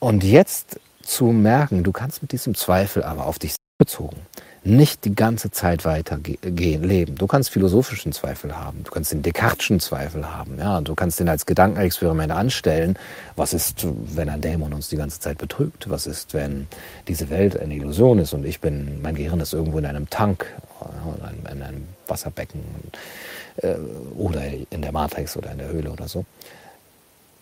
[0.00, 4.16] Und jetzt zu merken, du kannst mit diesem Zweifel aber auf dich bezogen
[4.64, 7.14] nicht die ganze Zeit weiter gehen, leben.
[7.14, 11.28] Du kannst philosophischen Zweifel haben, du kannst den Descartes'schen Zweifel haben, ja, du kannst den
[11.28, 12.98] als Gedankenexperiment anstellen.
[13.36, 15.88] Was ist, wenn ein Dämon uns die ganze Zeit betrügt?
[15.88, 16.66] Was ist, wenn
[17.06, 20.46] diese Welt eine Illusion ist und ich bin, mein Gehirn ist irgendwo in einem Tank,
[21.50, 22.60] in einem Wasserbecken
[23.58, 23.74] äh,
[24.16, 26.24] oder in der Matrix oder in der Höhle oder so.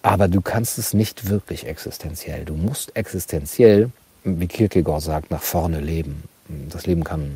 [0.03, 2.45] Aber du kannst es nicht wirklich existenziell.
[2.45, 3.91] Du musst existenziell,
[4.23, 6.23] wie Kierkegaard sagt, nach vorne leben
[6.71, 7.33] das Leben kann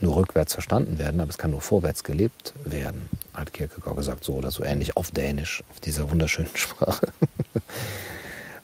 [0.00, 4.34] nur rückwärts verstanden werden, aber es kann nur vorwärts gelebt werden, hat Kierkegaard gesagt, so
[4.34, 7.08] oder so ähnlich auf Dänisch, auf dieser wunderschönen Sprache.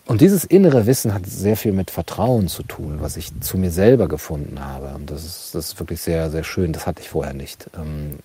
[0.06, 3.70] Und dieses innere Wissen hat sehr viel mit Vertrauen zu tun, was ich zu mir
[3.70, 4.94] selber gefunden habe.
[4.94, 6.74] Und das ist, das ist wirklich sehr, sehr schön.
[6.74, 7.70] Das hatte ich vorher nicht.
[7.74, 8.18] Ähm,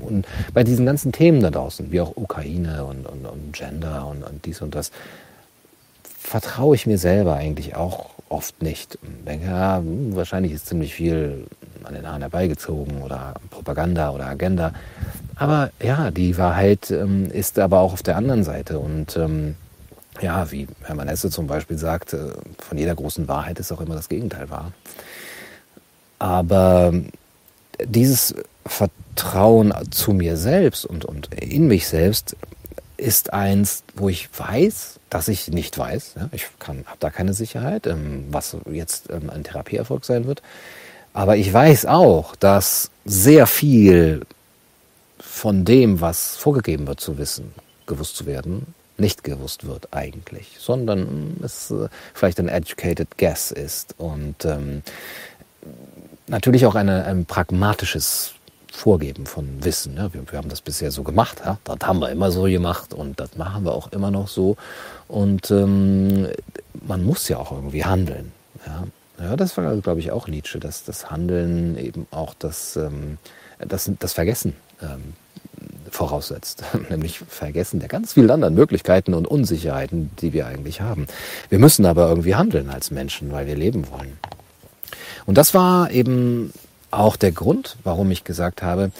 [0.00, 4.24] und bei diesen ganzen Themen da draußen, wie auch Ukraine und, und, und Gender und,
[4.24, 4.90] und dies und das,
[6.22, 8.98] vertraue ich mir selber eigentlich auch oft nicht.
[9.02, 11.46] Und denke, ja, hm, wahrscheinlich ist ziemlich viel
[11.84, 14.72] an den Haaren herbeigezogen oder Propaganda oder Agenda.
[15.36, 18.78] Aber ja, die Wahrheit ähm, ist aber auch auf der anderen Seite.
[18.78, 19.56] Und ähm,
[20.20, 23.94] ja, wie Hermann Hesse zum Beispiel sagt, äh, von jeder großen Wahrheit ist auch immer
[23.94, 24.72] das Gegenteil wahr.
[26.18, 26.94] Aber
[27.84, 32.36] dieses Vertrauen zu mir selbst und, und in mich selbst
[33.02, 36.14] ist eins, wo ich weiß, dass ich nicht weiß.
[36.16, 40.42] Ja, ich habe da keine Sicherheit, ähm, was jetzt ähm, ein Therapieerfolg sein wird.
[41.12, 44.22] Aber ich weiß auch, dass sehr viel
[45.18, 47.52] von dem, was vorgegeben wird zu wissen,
[47.86, 53.94] gewusst zu werden, nicht gewusst wird eigentlich, sondern es äh, vielleicht ein educated guess ist
[53.98, 54.82] und ähm,
[56.26, 58.34] natürlich auch eine, ein pragmatisches
[58.72, 59.96] Vorgeben von Wissen.
[59.96, 60.12] Ja.
[60.14, 61.42] Wir, wir, haben das bisher so gemacht.
[61.44, 61.58] Ja.
[61.64, 64.56] Das haben wir immer so gemacht und das machen wir auch immer noch so.
[65.08, 66.28] Und ähm,
[66.86, 68.32] man muss ja auch irgendwie handeln.
[68.66, 68.84] Ja,
[69.22, 73.18] ja das war, glaube ich, auch Nietzsche, dass das Handeln eben auch das, ähm,
[73.58, 75.12] das, das Vergessen ähm,
[75.90, 81.06] voraussetzt, nämlich Vergessen der ganz vielen anderen Möglichkeiten und Unsicherheiten, die wir eigentlich haben.
[81.50, 84.16] Wir müssen aber irgendwie handeln als Menschen, weil wir leben wollen.
[85.26, 86.52] Und das war eben
[86.92, 88.92] auch der Grund, warum ich gesagt habe,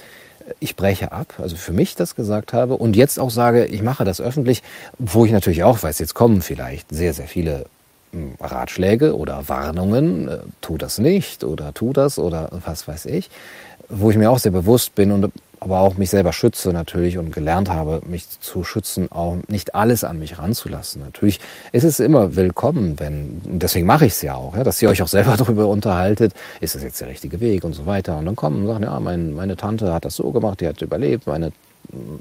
[0.60, 4.04] ich breche ab, also für mich das gesagt habe und jetzt auch sage, ich mache
[4.04, 4.62] das öffentlich,
[4.98, 7.66] wo ich natürlich auch weiß, jetzt kommen vielleicht sehr, sehr viele
[8.12, 13.30] hm, Ratschläge oder Warnungen, äh, tu das nicht oder tu das oder was weiß ich,
[13.88, 17.32] wo ich mir auch sehr bewusst bin und aber auch mich selber schütze natürlich und
[17.32, 21.02] gelernt habe, mich zu schützen, auch nicht alles an mich ranzulassen.
[21.02, 21.38] Natürlich
[21.70, 25.02] ist es immer willkommen, wenn, deswegen mache ich es ja auch, ja, dass ihr euch
[25.02, 28.18] auch selber darüber unterhaltet, ist das jetzt der richtige Weg und so weiter.
[28.18, 30.82] Und dann kommen und sagen, ja, mein, meine Tante hat das so gemacht, die hat
[30.82, 31.52] überlebt, meine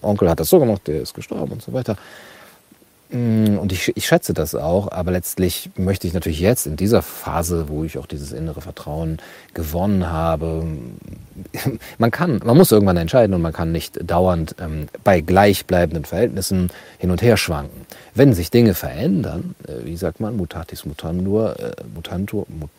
[0.02, 1.98] Onkel hat das so gemacht, der ist gestorben und so weiter.
[3.12, 7.02] Mm, und ich, ich schätze das auch, aber letztlich möchte ich natürlich jetzt in dieser
[7.02, 9.18] Phase, wo ich auch dieses innere Vertrauen
[9.54, 10.66] gewonnen habe,
[11.98, 16.70] man kann, man muss irgendwann entscheiden und man kann nicht dauernd ähm, bei gleichbleibenden Verhältnissen
[17.00, 17.86] hin und her schwanken.
[18.16, 22.70] Wenn sich Dinge verändern, äh, wie sagt man, mutatis mutandor, äh, mutantur, mut,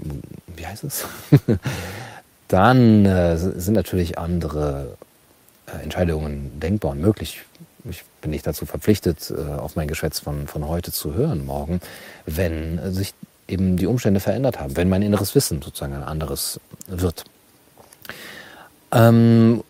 [0.57, 1.05] wie heißt es?
[2.49, 4.97] Dann äh, sind natürlich andere
[5.67, 7.43] äh, Entscheidungen denkbar und möglich
[7.89, 11.81] ich bin nicht dazu verpflichtet, äh, auf mein Geschwätz von, von heute zu hören, morgen,
[12.27, 13.15] wenn sich
[13.49, 17.25] eben die Umstände verändert haben, wenn mein inneres Wissen sozusagen ein anderes wird.
[18.93, 19.65] Ähm,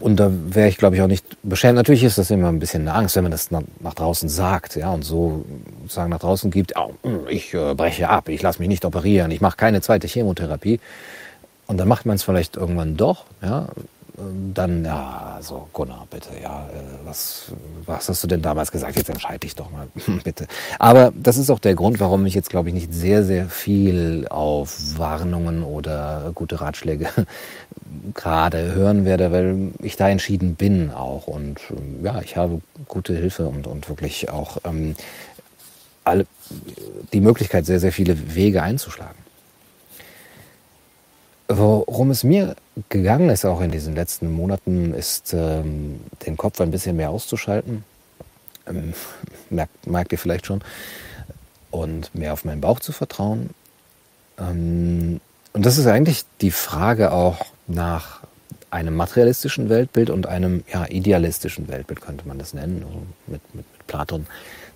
[0.00, 1.76] und da wäre ich, glaube ich, auch nicht beschämt.
[1.76, 4.76] Natürlich ist das immer ein bisschen eine Angst, wenn man das nach, nach draußen sagt,
[4.76, 5.44] ja, und so
[5.82, 6.94] sozusagen nach draußen gibt, oh,
[7.28, 10.80] ich äh, breche ab, ich lasse mich nicht operieren, ich mache keine zweite Chemotherapie.
[11.66, 13.68] Und dann macht man es vielleicht irgendwann doch, ja,
[14.54, 17.52] dann, ja, so, Gunnar, bitte, ja, äh, was,
[17.86, 18.96] was hast du denn damals gesagt?
[18.96, 19.88] Jetzt entscheide dich doch mal,
[20.24, 20.46] bitte.
[20.78, 24.26] Aber das ist auch der Grund, warum ich jetzt, glaube ich, nicht sehr, sehr viel
[24.28, 27.08] auf Warnungen oder gute Ratschläge
[28.14, 31.26] gerade hören werde, weil ich da entschieden bin auch.
[31.26, 34.94] Und ähm, ja, ich habe gute Hilfe und, und wirklich auch ähm,
[36.04, 36.26] alle,
[37.12, 39.21] die Möglichkeit, sehr, sehr viele Wege einzuschlagen.
[41.58, 42.56] Worum es mir
[42.88, 47.84] gegangen ist, auch in diesen letzten Monaten, ist ähm, den Kopf ein bisschen mehr auszuschalten.
[48.66, 48.94] Ähm,
[49.50, 50.62] merkt, merkt ihr vielleicht schon.
[51.70, 53.50] Und mehr auf meinen Bauch zu vertrauen.
[54.38, 55.20] Ähm,
[55.52, 58.20] und das ist eigentlich die Frage auch nach
[58.70, 63.54] einem materialistischen Weltbild und einem ja, idealistischen Weltbild, könnte man das nennen, also mit, mit,
[63.54, 64.26] mit Platon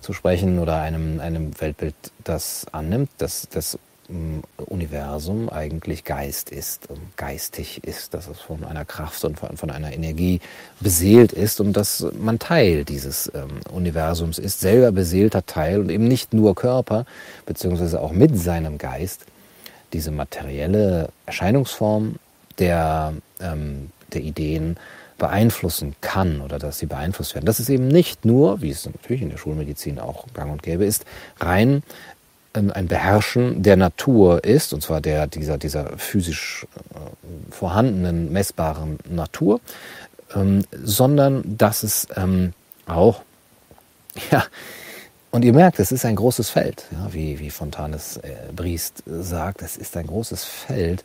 [0.01, 3.79] zu sprechen, oder einem, einem Weltbild, das annimmt, dass das
[4.57, 9.91] Universum eigentlich Geist ist und geistig ist, dass es von einer Kraft und von einer
[9.91, 10.39] Energie
[10.79, 16.07] beseelt ist und dass man Teil dieses ähm, Universums ist, selber beseelter Teil und eben
[16.07, 17.05] nicht nur Körper,
[17.45, 19.25] beziehungsweise auch mit seinem Geist
[19.91, 22.15] diese materielle Erscheinungsform
[22.59, 24.77] der, ähm, der Ideen
[25.17, 27.45] beeinflussen kann oder dass sie beeinflusst werden.
[27.45, 30.85] Das ist eben nicht nur, wie es natürlich in der Schulmedizin auch gang und gäbe
[30.85, 31.05] ist,
[31.39, 31.83] rein ähm,
[32.57, 39.61] ein Beherrschen der Natur ist, und zwar der, dieser, dieser physisch äh, vorhandenen, messbaren Natur,
[40.35, 42.53] ähm, sondern dass es ähm,
[42.85, 43.21] auch,
[44.31, 44.43] ja,
[45.31, 49.61] und ihr merkt, es ist ein großes Feld, ja, wie, wie Fontanes äh, Briest sagt,
[49.61, 51.03] es ist ein großes Feld,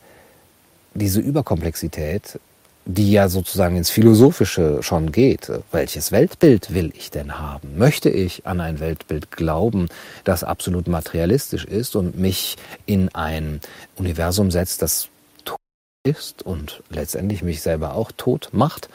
[0.94, 2.38] diese Überkomplexität
[2.84, 5.50] die ja sozusagen ins Philosophische schon geht.
[5.70, 7.78] Welches Weltbild will ich denn haben?
[7.78, 9.88] Möchte ich an ein Weltbild glauben,
[10.24, 13.60] das absolut materialistisch ist und mich in ein
[13.96, 15.08] Universum setzt, das
[15.44, 15.58] tot
[16.04, 18.88] ist und letztendlich mich selber auch tot macht?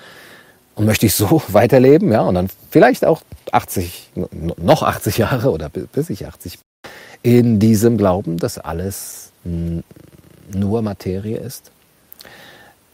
[0.75, 3.21] Und möchte ich so weiterleben, ja, und dann vielleicht auch
[3.51, 4.11] 80,
[4.57, 6.59] noch 80 Jahre oder bis ich 80
[7.23, 11.71] in diesem Glauben, dass alles nur Materie ist?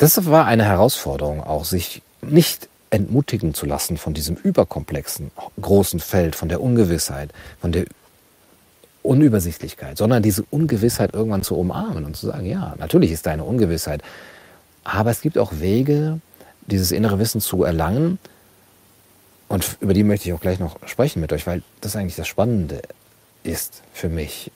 [0.04, 6.36] Das war eine Herausforderung auch, sich nicht entmutigen zu lassen von diesem überkomplexen, großen Feld,
[6.36, 7.30] von der Ungewissheit,
[7.62, 7.86] von der
[9.02, 13.46] Unübersichtlichkeit, sondern diese Ungewissheit irgendwann zu umarmen und zu sagen, ja, natürlich ist da eine
[13.46, 14.02] Ungewissheit,
[14.84, 16.20] aber es gibt auch Wege,
[16.68, 18.20] dieses innere Wissen zu erlangen.
[19.48, 22.28] Und über die möchte ich auch gleich noch sprechen mit euch, weil das eigentlich das
[22.28, 22.82] Spannende
[23.46, 24.52] ist für mich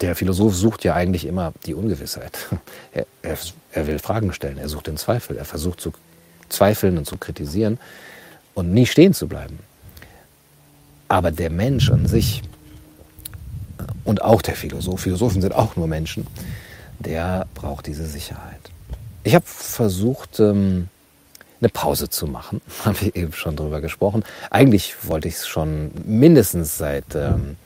[0.00, 2.38] der Philosoph sucht ja eigentlich immer die Ungewissheit.
[2.92, 3.36] Er, er,
[3.72, 5.92] er, will Fragen stellen, er sucht den Zweifel, er versucht zu
[6.48, 7.78] zweifeln und zu kritisieren
[8.54, 9.58] und nie stehen zu bleiben.
[11.08, 12.42] Aber der Mensch an sich
[14.04, 16.26] und auch der Philosoph, Philosophen sind auch nur Menschen,
[16.98, 18.60] der braucht diese Sicherheit.
[19.22, 20.88] Ich habe versucht, ähm,
[21.60, 24.24] eine Pause zu machen, habe ich eben schon drüber gesprochen.
[24.50, 27.56] Eigentlich wollte ich es schon mindestens seit ähm,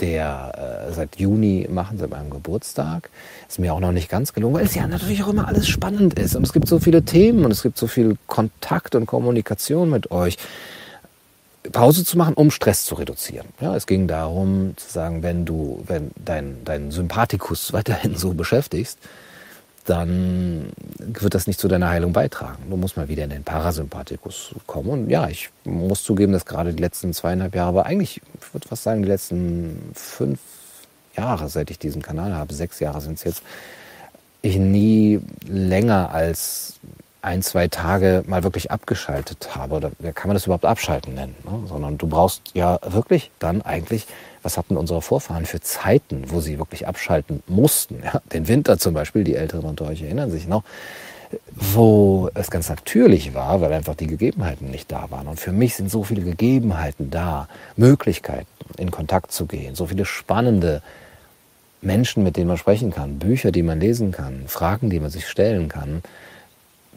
[0.00, 3.10] der äh, seit Juni machen, seit meinem Geburtstag.
[3.48, 6.18] Ist mir auch noch nicht ganz gelungen, weil es ja natürlich auch immer alles spannend
[6.18, 6.34] ist.
[6.34, 10.10] Und es gibt so viele Themen und es gibt so viel Kontakt und Kommunikation mit
[10.10, 10.36] euch.
[11.72, 13.46] Pause zu machen, um Stress zu reduzieren.
[13.60, 18.98] Ja, es ging darum zu sagen, wenn du, wenn dein, dein Sympathikus weiterhin so beschäftigst,
[19.84, 22.64] dann wird das nicht zu deiner Heilung beitragen.
[22.68, 24.88] Du musst mal wieder in den Parasympathikus kommen.
[24.88, 28.66] Und ja, ich muss zugeben, dass gerade die letzten zweieinhalb Jahre, aber eigentlich, ich würde
[28.66, 30.40] fast sagen, die letzten fünf
[31.16, 33.42] Jahre, seit ich diesen Kanal habe, sechs Jahre sind es jetzt,
[34.42, 36.78] ich nie länger als
[37.26, 39.74] ein, zwei Tage mal wirklich abgeschaltet habe.
[39.74, 41.34] Oder kann man das überhaupt abschalten nennen?
[41.44, 41.66] Ne?
[41.66, 44.06] Sondern du brauchst ja wirklich dann eigentlich,
[44.42, 48.00] was hatten unsere Vorfahren für Zeiten, wo sie wirklich abschalten mussten?
[48.04, 48.22] Ja?
[48.32, 50.62] Den Winter zum Beispiel, die Älteren unter euch erinnern sich noch,
[51.50, 55.26] wo es ganz natürlich war, weil einfach die Gegebenheiten nicht da waren.
[55.26, 58.46] Und für mich sind so viele Gegebenheiten da, Möglichkeiten
[58.78, 60.80] in Kontakt zu gehen, so viele spannende
[61.82, 65.28] Menschen, mit denen man sprechen kann, Bücher, die man lesen kann, Fragen, die man sich
[65.28, 66.02] stellen kann,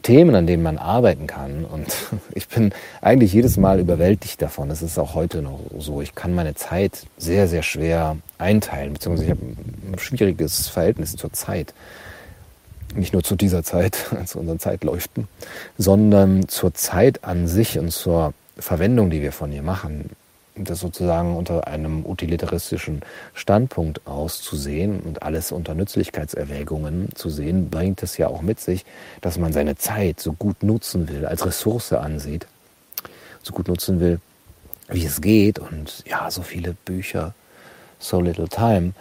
[0.02, 1.64] Themen, an denen man arbeiten kann.
[1.64, 1.94] Und
[2.34, 4.68] ich bin eigentlich jedes Mal überwältigt davon.
[4.68, 6.00] Das ist auch heute noch so.
[6.00, 9.42] Ich kann meine Zeit sehr, sehr schwer einteilen, beziehungsweise ich habe
[9.92, 11.74] ein schwieriges Verhältnis zur Zeit.
[12.94, 15.28] Nicht nur zu dieser Zeit, zu unseren Zeitläuften,
[15.78, 20.10] sondern zur Zeit an sich und zur Verwendung, die wir von ihr machen
[20.64, 23.02] das sozusagen unter einem utilitaristischen
[23.34, 28.84] Standpunkt auszusehen und alles unter Nützlichkeitserwägungen zu sehen, bringt es ja auch mit sich,
[29.20, 32.46] dass man seine Zeit so gut nutzen will, als Ressource ansieht,
[33.42, 34.20] so gut nutzen will,
[34.88, 35.58] wie es geht.
[35.58, 37.34] Und ja, so viele Bücher,
[37.98, 38.92] so little time,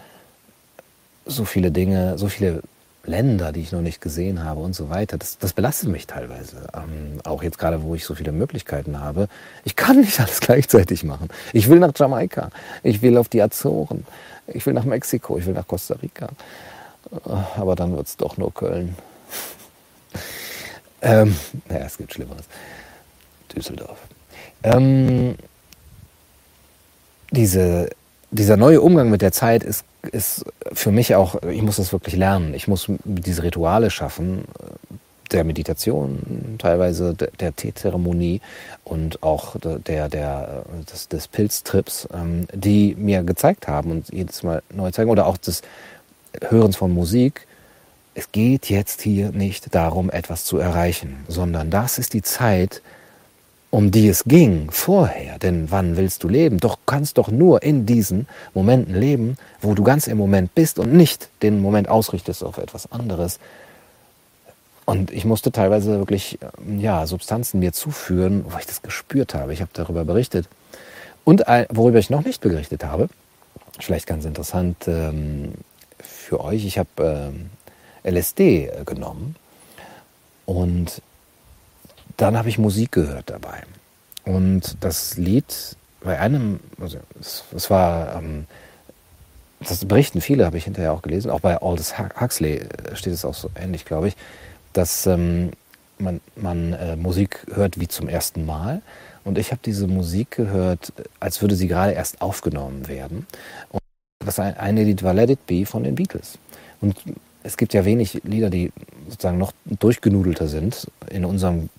[1.25, 2.61] so viele Dinge, so viele
[3.05, 5.17] Länder, die ich noch nicht gesehen habe und so weiter.
[5.17, 6.67] Das, das belastet mich teilweise.
[6.73, 9.27] Ähm, auch jetzt gerade, wo ich so viele Möglichkeiten habe.
[9.63, 11.29] Ich kann nicht alles gleichzeitig machen.
[11.53, 12.49] Ich will nach Jamaika.
[12.83, 14.05] Ich will auf die Azoren.
[14.47, 15.37] Ich will nach Mexiko.
[15.37, 16.29] Ich will nach Costa Rica.
[17.11, 18.95] Äh, aber dann wird es doch nur Köln.
[21.01, 21.35] ähm,
[21.67, 22.45] naja, es gibt Schlimmeres.
[23.55, 23.97] Düsseldorf.
[24.63, 25.35] Ähm,
[27.31, 27.89] diese
[28.31, 32.15] dieser neue Umgang mit der Zeit ist, ist für mich auch, ich muss das wirklich
[32.15, 32.53] lernen.
[32.53, 34.95] Ich muss diese Rituale schaffen, äh,
[35.31, 38.41] der Meditation, teilweise der Teezeremonie
[38.83, 44.63] und auch der, der, des, des Pilztrips, ähm, die mir gezeigt haben und jedes Mal
[44.73, 45.61] neu zeigen, oder auch des
[46.49, 47.45] Hörens von Musik,
[48.15, 52.81] es geht jetzt hier nicht darum, etwas zu erreichen, sondern das ist die Zeit,
[53.71, 55.37] um die es ging vorher.
[55.39, 56.59] Denn wann willst du leben?
[56.59, 60.93] Doch kannst doch nur in diesen Momenten leben, wo du ganz im Moment bist und
[60.93, 63.39] nicht den Moment ausrichtest auf etwas anderes.
[64.85, 69.53] Und ich musste teilweise wirklich ähm, ja, Substanzen mir zuführen, wo ich das gespürt habe.
[69.53, 70.47] Ich habe darüber berichtet.
[71.23, 73.07] Und worüber ich noch nicht berichtet habe,
[73.79, 75.51] vielleicht ganz interessant ähm,
[75.99, 77.51] für euch, ich habe ähm,
[78.03, 79.35] LSD genommen
[80.45, 81.03] und
[82.19, 83.63] dann habe ich Musik gehört dabei.
[84.25, 88.45] Und das Lied bei einem, also es, es war, ähm,
[89.61, 92.61] das berichten viele, habe ich hinterher auch gelesen, auch bei Aldous Huxley
[92.93, 94.15] steht es auch so ähnlich, glaube ich,
[94.73, 95.51] dass ähm,
[95.97, 98.81] man, man äh, Musik hört wie zum ersten Mal.
[99.23, 103.27] Und ich habe diese Musik gehört, als würde sie gerade erst aufgenommen werden.
[103.69, 103.81] Und
[104.19, 106.37] das eine Lied war Let It Be von den Beatles.
[106.81, 106.95] Und
[107.43, 108.71] es gibt ja wenig Lieder, die
[109.07, 111.69] sozusagen noch durchgenudelter sind in unserem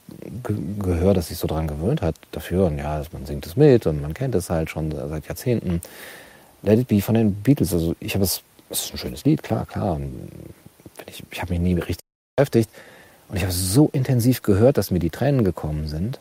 [0.78, 2.66] Gehör, das sich so daran gewöhnt hat dafür.
[2.66, 5.80] Und ja, man singt es mit und man kennt es halt schon seit Jahrzehnten.
[6.62, 7.72] Let It Be von den Beatles.
[7.72, 10.00] Also ich habe es, es ist ein schönes Lied, klar, klar.
[11.06, 12.04] Ich, ich habe mich nie richtig
[12.36, 12.70] beschäftigt.
[13.28, 16.18] Und ich habe es so intensiv gehört, dass mir die Tränen gekommen sind.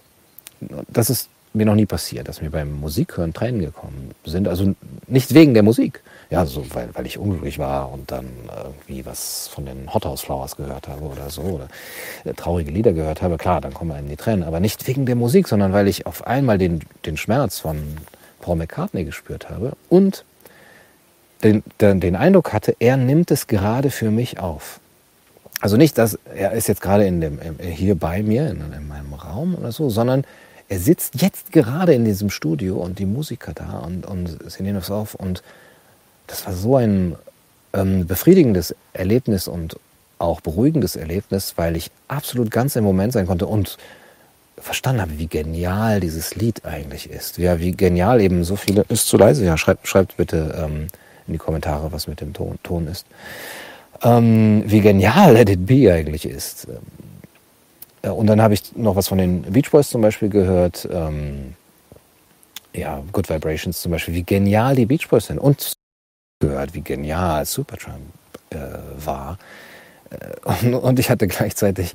[0.87, 4.47] Das ist mir noch nie passiert, dass mir beim Musikhören Tränen gekommen sind.
[4.47, 4.75] Also
[5.07, 8.27] nicht wegen der Musik, ja, so weil, weil ich unglücklich war und dann
[8.63, 11.67] irgendwie was von den Hothouse Flowers gehört habe oder so oder
[12.23, 13.37] äh, traurige Lieder gehört habe.
[13.37, 16.27] Klar, dann kommen einem die Tränen, aber nicht wegen der Musik, sondern weil ich auf
[16.27, 17.97] einmal den, den Schmerz von
[18.41, 20.23] Paul McCartney gespürt habe und
[21.43, 24.79] den, den, den Eindruck hatte, er nimmt es gerade für mich auf.
[25.61, 29.13] Also nicht, dass er ist jetzt gerade in dem, hier bei mir in, in meinem
[29.13, 30.25] Raum oder so, sondern
[30.67, 34.75] er sitzt jetzt gerade in diesem Studio und die Musiker da und, und sie nehmen
[34.75, 35.41] das auf und
[36.29, 37.15] das war so ein
[37.73, 39.77] ähm, befriedigendes Erlebnis und
[40.19, 43.77] auch beruhigendes Erlebnis, weil ich absolut ganz im Moment sein konnte und
[44.57, 47.37] verstanden habe, wie genial dieses Lied eigentlich ist.
[47.37, 48.85] Ja, wie genial eben so viele.
[48.89, 50.87] Ist zu leise, ja, schreibt, schreibt bitte ähm,
[51.27, 53.05] in die Kommentare, was mit dem Ton, Ton ist.
[54.03, 56.67] Ähm, wie genial Let It Be eigentlich ist.
[58.01, 60.87] Äh, und dann habe ich noch was von den Beach Boys zum Beispiel gehört.
[60.91, 61.55] Ähm,
[62.73, 65.39] ja, Good Vibrations zum Beispiel, wie genial die Beach Boys sind.
[65.39, 65.78] Und
[66.39, 68.01] gehört, wie genial Supertramp
[68.49, 68.57] äh,
[68.97, 69.37] war.
[70.09, 71.93] Äh, und, und, ich hatte gleichzeitig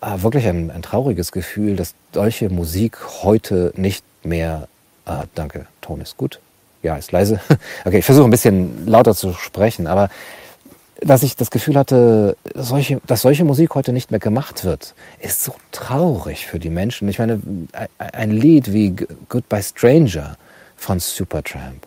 [0.00, 4.68] äh, wirklich ein, ein, trauriges Gefühl, dass solche Musik heute nicht mehr.
[5.04, 6.40] Ah, danke, Ton ist gut.
[6.82, 7.40] Ja, ist leise.
[7.84, 10.08] Okay, ich versuche ein bisschen lauter zu sprechen, aber
[11.00, 15.44] dass ich das Gefühl hatte, solche, dass solche Musik heute nicht mehr gemacht wird, ist
[15.44, 17.06] so traurig für die Menschen.
[17.08, 17.40] Ich meine,
[17.98, 18.96] ein Lied wie
[19.28, 20.38] Goodbye Stranger
[20.74, 21.85] von Supertramp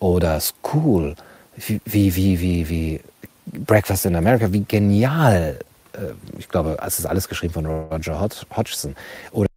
[0.00, 1.14] oder School,
[1.56, 3.00] wie, wie, wie, wie,
[3.46, 5.58] Breakfast in America, wie genial,
[5.92, 8.94] äh, ich glaube, es ist alles geschrieben von Roger Hodgson,
[9.32, 9.48] oder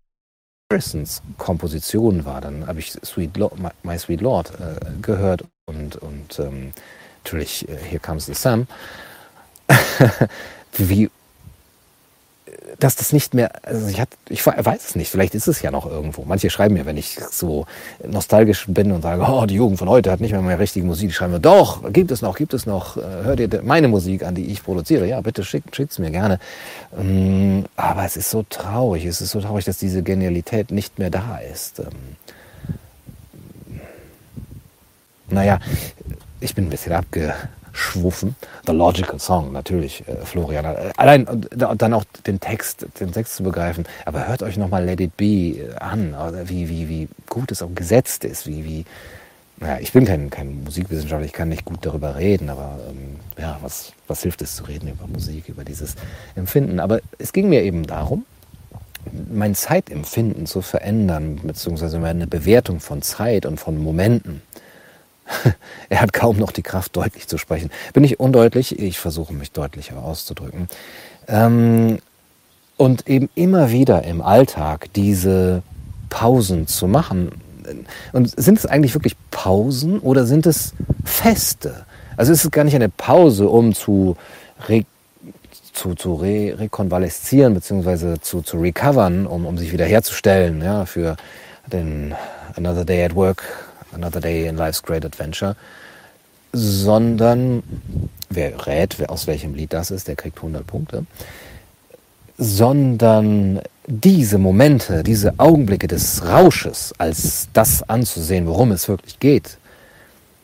[0.71, 5.97] Harrisons Komposition war, dann habe ich Sweet Lord, My, My Sweet Lord äh, gehört und,
[5.97, 6.71] und ähm,
[7.23, 8.67] natürlich äh, Here Comes the Sun.
[10.77, 11.09] wie
[12.79, 15.71] dass das nicht mehr, also ich, hat, ich weiß es nicht, vielleicht ist es ja
[15.71, 16.23] noch irgendwo.
[16.25, 17.65] Manche schreiben mir, wenn ich so
[18.05, 21.09] nostalgisch bin und sage, oh, die Jugend von heute hat nicht mehr mehr richtige Musik,
[21.09, 24.23] die schreiben mir, doch, gibt es noch, gibt es noch, äh, hört ihr meine Musik
[24.23, 25.07] an, die ich produziere?
[25.07, 26.39] Ja, bitte schickt es mir gerne.
[26.97, 31.09] Ähm, aber es ist so traurig, es ist so traurig, dass diese Genialität nicht mehr
[31.09, 31.79] da ist.
[31.79, 31.87] Ähm,
[35.29, 35.59] naja,
[36.39, 37.33] ich bin ein bisschen abge
[37.73, 38.35] schwuffen.
[38.65, 40.65] The Logical Song, natürlich, äh, Florian.
[40.65, 43.85] Äh, allein äh, dann auch den Text, den Text zu begreifen.
[44.05, 46.15] Aber hört euch nochmal Let It Be äh, an,
[46.45, 48.85] wie, wie, wie gut es auch gesetzt ist, wie, wie,
[49.57, 53.57] naja, ich bin kein, kein Musikwissenschaftler, ich kann nicht gut darüber reden, aber ähm, ja,
[53.61, 55.95] was, was hilft es zu reden über Musik, über dieses
[56.35, 56.79] Empfinden?
[56.79, 58.25] Aber es ging mir eben darum,
[59.31, 64.41] mein Zeitempfinden zu verändern, beziehungsweise meine Bewertung von Zeit und von Momenten
[65.89, 67.71] er hat kaum noch die Kraft, deutlich zu sprechen.
[67.93, 68.79] Bin ich undeutlich?
[68.79, 70.67] Ich versuche mich deutlicher auszudrücken.
[71.27, 71.99] Ähm,
[72.77, 75.61] und eben immer wieder im Alltag diese
[76.09, 77.31] Pausen zu machen.
[78.11, 80.73] Und sind es eigentlich wirklich Pausen oder sind es
[81.03, 81.85] Feste?
[82.17, 84.17] Also ist es gar nicht eine Pause, um zu,
[84.67, 84.85] re,
[85.73, 88.19] zu, zu re, rekonvaleszieren bzw.
[88.19, 91.17] Zu, zu recovern, um, um sich wiederherzustellen ja, für
[91.71, 92.15] den
[92.55, 95.55] Another Day at Work Another Day in Life's Great Adventure,
[96.53, 97.63] sondern
[98.29, 101.05] wer rät, wer aus welchem Lied das ist, der kriegt 100 Punkte,
[102.37, 109.57] sondern diese Momente, diese Augenblicke des Rausches als das anzusehen, worum es wirklich geht,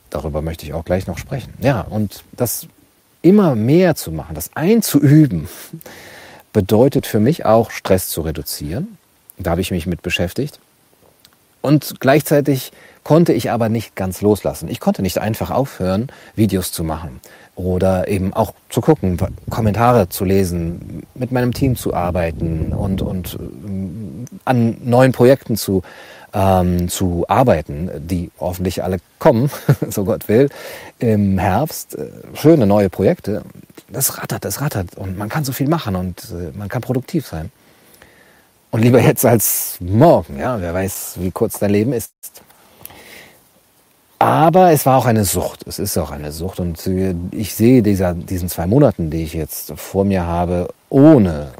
[0.09, 1.53] darüber möchte ich auch gleich noch sprechen.
[1.59, 2.67] Ja, und das
[3.21, 5.47] immer mehr zu machen, das einzuüben,
[6.53, 8.97] bedeutet für mich auch Stress zu reduzieren.
[9.37, 10.59] Da habe ich mich mit beschäftigt.
[11.61, 12.71] Und gleichzeitig
[13.07, 14.67] konnte ich aber nicht ganz loslassen.
[14.67, 17.21] Ich konnte nicht einfach aufhören, Videos zu machen
[17.55, 19.17] oder eben auch zu gucken,
[19.49, 25.83] Kommentare zu lesen, mit meinem Team zu arbeiten und, und ähm, an neuen Projekten zu,
[26.33, 29.49] ähm, zu arbeiten, die hoffentlich alle kommen,
[29.89, 30.49] so Gott will,
[30.99, 31.95] im Herbst.
[31.95, 33.41] Äh, schöne neue Projekte.
[33.89, 37.25] Das rattert, das rattert und man kann so viel machen und äh, man kann produktiv
[37.25, 37.53] sein.
[38.69, 42.11] Und lieber jetzt als morgen, ja, wer weiß, wie kurz dein Leben ist.
[44.19, 45.65] Aber es war auch eine Sucht.
[45.67, 46.59] Es ist auch eine Sucht.
[46.59, 46.89] Und
[47.31, 51.51] ich sehe dieser, diesen zwei Monaten, die ich jetzt vor mir habe, ohne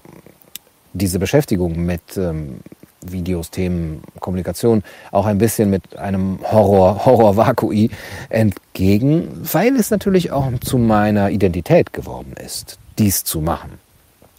[0.94, 2.60] diese Beschäftigung mit ähm,
[3.02, 7.92] Videos, Themen, Kommunikation, auch ein bisschen mit einem Horror, Horror-Vakui
[8.30, 13.80] entgegen, weil es natürlich auch zu meiner Identität geworden ist, dies zu machen.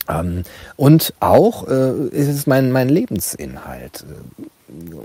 [0.09, 0.43] Ähm,
[0.77, 4.05] und auch äh, ist es mein, mein Lebensinhalt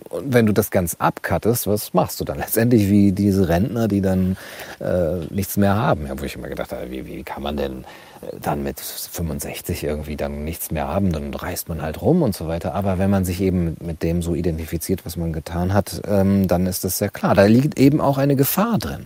[0.10, 2.38] und wenn du das ganz abkattest, was machst du dann?
[2.38, 4.38] Letztendlich wie diese Rentner, die dann
[4.80, 6.08] äh, nichts mehr haben.
[6.08, 7.86] Ja, wo ich immer gedacht habe, wie, wie kann man denn
[8.22, 11.12] äh, dann mit 65 irgendwie dann nichts mehr haben?
[11.12, 12.74] Dann reist man halt rum und so weiter.
[12.74, 16.66] Aber wenn man sich eben mit dem so identifiziert, was man getan hat, ähm, dann
[16.66, 17.34] ist das sehr klar.
[17.34, 19.06] Da liegt eben auch eine Gefahr drin.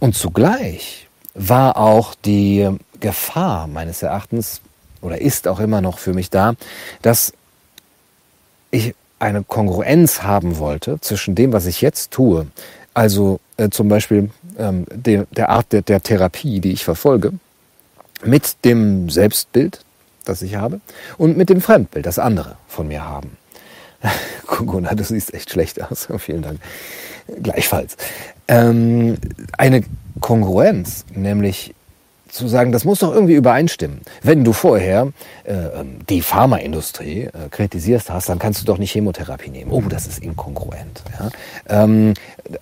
[0.00, 2.68] Und zugleich war auch die
[2.98, 4.62] Gefahr meines Erachtens
[5.02, 6.54] oder ist auch immer noch für mich da,
[7.02, 7.32] dass
[8.72, 12.48] ich eine Kongruenz haben wollte zwischen dem, was ich jetzt tue,
[12.92, 17.32] also äh, zum Beispiel ähm, de, der Art der, der Therapie, die ich verfolge,
[18.24, 19.84] mit dem Selbstbild,
[20.24, 20.80] das ich habe,
[21.18, 23.36] und mit dem Fremdbild, das andere von mir haben.
[24.46, 26.08] Gunnar, du siehst echt schlecht aus.
[26.18, 26.60] Vielen Dank.
[27.42, 27.96] Gleichfalls.
[28.48, 29.16] Ähm,
[29.56, 29.84] eine
[30.20, 31.74] Kongruenz, nämlich
[32.32, 34.00] zu sagen, das muss doch irgendwie übereinstimmen.
[34.22, 35.12] Wenn du vorher
[35.44, 39.70] äh, ähm, die Pharmaindustrie äh, kritisierst hast, dann kannst du doch nicht Chemotherapie nehmen.
[39.70, 41.02] Oh, das ist inkongruent.
[41.18, 41.30] Ja?
[41.84, 42.14] Ähm,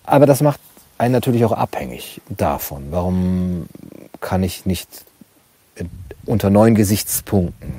[0.04, 0.60] aber das macht
[0.98, 2.88] einen natürlich auch abhängig davon.
[2.90, 3.66] Warum
[4.20, 4.88] kann ich nicht
[6.26, 7.72] unter neuen Gesichtspunkten,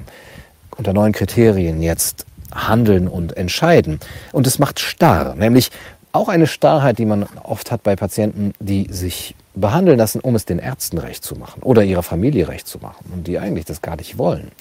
[0.78, 4.00] unter neuen Kriterien jetzt handeln und entscheiden?
[4.32, 5.72] Und es macht starr, nämlich
[6.14, 10.45] auch eine Starrheit, die man oft hat bei Patienten, die sich behandeln lassen, um es
[10.45, 13.82] den Ärzten recht zu machen oder ihrer Familie recht zu machen und die eigentlich das
[13.82, 14.52] gar nicht wollen.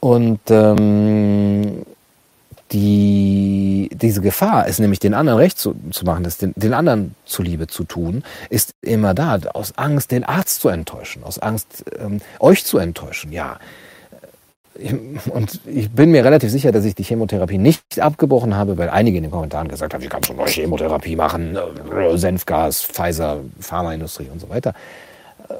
[0.00, 1.84] Und ähm,
[2.72, 7.14] die, diese Gefahr, es nämlich den anderen recht zu, zu machen, das den, den anderen
[7.24, 12.20] zuliebe zu tun, ist immer da, aus Angst, den Arzt zu enttäuschen, aus Angst, ähm,
[12.38, 13.32] euch zu enttäuschen.
[13.32, 13.58] Ja,
[15.30, 19.18] und ich bin mir relativ sicher, dass ich die Chemotherapie nicht abgebrochen habe, weil einige
[19.18, 24.28] in den Kommentaren gesagt haben, wie kannst du neue Chemotherapie machen, äh, Senfgas, Pfizer, Pharmaindustrie
[24.32, 24.74] und so weiter.
[25.48, 25.54] Äh,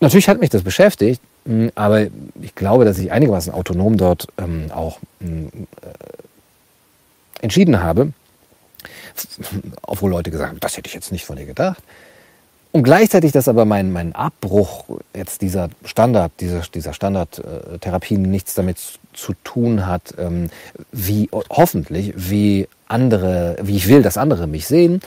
[0.00, 2.06] natürlich hat mich das beschäftigt, hm, aber
[2.42, 5.48] ich glaube, dass ich einigermaßen autonom dort ähm, auch hm,
[5.82, 8.12] äh, entschieden habe,
[9.82, 11.82] obwohl Leute gesagt haben, das hätte ich jetzt nicht von dir gedacht.
[12.70, 18.78] Und gleichzeitig, dass aber mein, mein Abbruch jetzt dieser Standard, dieser, dieser Standardtherapien nichts damit
[19.14, 20.50] zu tun hat, ähm,
[20.92, 25.00] wie hoffentlich, wie andere, wie ich will, dass andere mich sehen,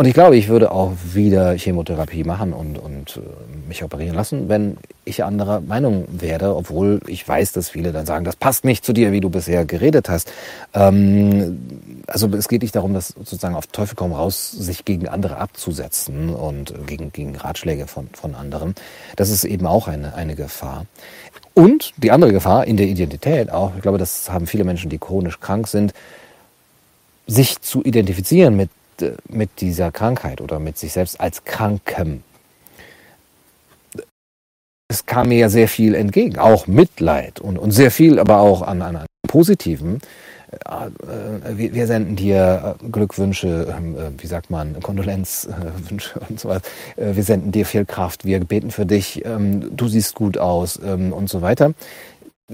[0.00, 4.48] und ich glaube, ich würde auch wieder Chemotherapie machen und, und äh, mich operieren lassen,
[4.48, 8.82] wenn ich anderer Meinung werde, obwohl ich weiß, dass viele dann sagen, das passt nicht
[8.82, 10.32] zu dir, wie du bisher geredet hast.
[10.72, 11.60] Ähm,
[12.06, 16.30] also es geht nicht darum, dass sozusagen auf Teufel komm raus, sich gegen andere abzusetzen
[16.30, 18.74] und gegen, gegen Ratschläge von, von anderen.
[19.16, 20.86] Das ist eben auch eine, eine Gefahr.
[21.52, 24.96] Und die andere Gefahr in der Identität auch, ich glaube, das haben viele Menschen, die
[24.96, 25.92] chronisch krank sind,
[27.26, 28.70] sich zu identifizieren mit
[29.28, 32.22] mit dieser Krankheit oder mit sich selbst als Krankem.
[34.88, 38.62] Es kam mir ja sehr viel entgegen, auch Mitleid und, und sehr viel, aber auch
[38.62, 40.00] an, an, Positiven.
[40.50, 46.62] Äh, wir, senden dir äh, Glückwünsche, ähm, äh, wie sagt man, Kondolenzwünsche und so was.
[46.96, 51.12] Wir senden dir viel Kraft, wir beten für dich, ähm, du siehst gut aus ähm,
[51.12, 51.74] und so weiter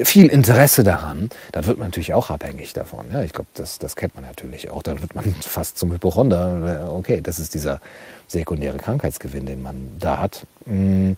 [0.05, 3.07] viel Interesse daran, dann wird man natürlich auch abhängig davon.
[3.12, 4.82] Ja, ich glaube, das, das kennt man natürlich auch.
[4.82, 6.92] Dann wird man fast zum Hypochonder.
[6.92, 7.80] Okay, das ist dieser
[8.28, 10.47] sekundäre Krankheitsgewinn, den man da hat.
[10.66, 11.12] Mm,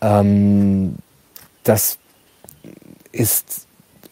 [0.00, 0.96] ähm,
[1.64, 1.98] das
[3.12, 3.66] ist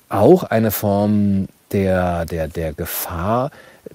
[0.08, 3.50] auch eine Form der, der, der Gefahr,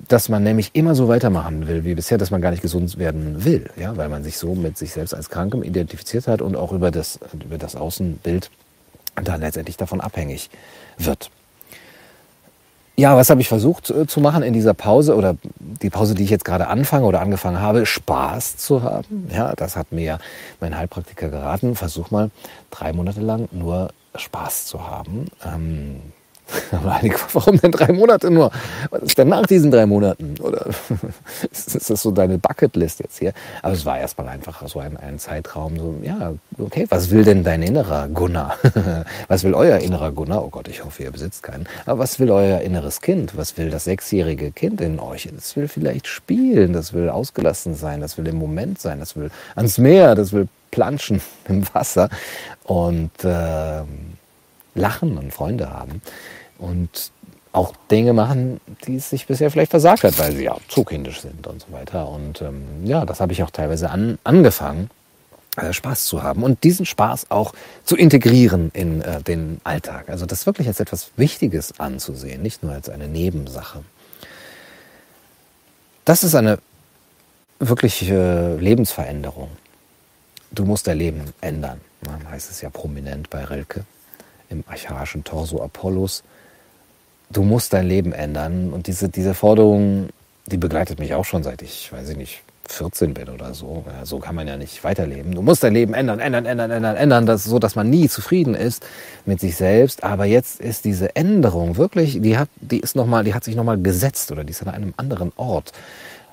[0.07, 3.43] dass man nämlich immer so weitermachen will wie bisher, dass man gar nicht gesund werden
[3.43, 6.71] will, ja, weil man sich so mit sich selbst als Krankem identifiziert hat und auch
[6.71, 8.51] über das, über das Außenbild
[9.26, 10.49] dann letztendlich davon abhängig
[10.97, 11.32] wird.
[12.99, 16.24] Ja, was habe ich versucht äh, zu machen in dieser Pause oder die Pause, die
[16.26, 19.30] ich jetzt gerade anfange oder angefangen habe, Spaß zu haben.
[19.34, 20.20] Ja, das hat mir
[20.59, 21.76] mein Heilpraktiker geraten.
[21.76, 22.30] Versuch mal
[22.72, 25.28] drei Monate lang nur Spaß zu haben.
[25.45, 26.01] Ähm,
[27.34, 28.52] warum denn drei Monate nur?
[28.89, 30.36] Was ist denn nach diesen drei Monaten?
[30.39, 30.68] Oder
[31.52, 33.34] ist das so deine Bucketlist jetzt hier?
[33.62, 37.43] Aber es war erstmal einfach so ein, ein Zeitraum, so, ja, okay, was will denn
[37.43, 38.58] dein innerer Gunnar?
[39.28, 40.43] was will euer innerer Gunnar?
[40.43, 41.68] Oh Gott, ich hoffe, ihr besitzt keinen.
[41.86, 43.38] Aber was will euer inneres Kind?
[43.38, 45.30] Was will das sechsjährige Kind in euch?
[45.34, 49.32] Das will vielleicht spielen, das will ausgelassen sein, das will im Moment sein, das will
[49.56, 52.10] ans Meer, das will planschen im Wasser
[52.64, 53.82] und äh,
[54.76, 56.02] lachen und Freunde haben
[56.60, 57.12] und
[57.51, 61.22] auch Dinge machen, die es sich bisher vielleicht versagt hat, weil sie ja zu kindisch
[61.22, 62.07] sind und so weiter.
[62.07, 64.91] Und ähm, ja, das habe ich auch teilweise an, angefangen,
[65.57, 67.53] äh, Spaß zu haben und diesen Spaß auch
[67.84, 70.10] zu integrieren in äh, den Alltag.
[70.10, 73.84] Also das wirklich als etwas Wichtiges anzusehen, nicht nur als eine Nebensache.
[76.05, 76.60] Das ist eine
[77.60, 79.49] wirkliche Lebensveränderung.
[80.51, 81.82] Du musst dein Leben ändern,
[82.30, 83.86] heißt es ja prominent bei Rilke
[84.49, 86.24] im archaischen Torso Apollos
[87.30, 88.71] du musst dein Leben ändern.
[88.71, 90.09] Und diese, diese Forderung,
[90.47, 93.84] die begleitet mich auch schon seit ich, weiß ich nicht, 14 bin oder so.
[94.03, 95.34] So kann man ja nicht weiterleben.
[95.34, 98.53] Du musst dein Leben ändern, ändern, ändern, ändern, ändern, das, so dass man nie zufrieden
[98.53, 98.86] ist
[99.25, 100.03] mit sich selbst.
[100.03, 103.55] Aber jetzt ist diese Änderung wirklich, die hat, die ist noch mal, die hat sich
[103.55, 105.71] nochmal gesetzt oder die ist an einem anderen Ort,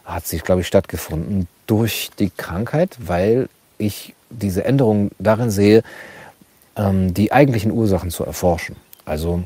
[0.05, 5.82] hat sich, glaube ich, stattgefunden durch die Krankheit, weil ich diese Änderung darin sehe,
[6.76, 8.76] ähm, die eigentlichen Ursachen zu erforschen.
[9.05, 9.44] Also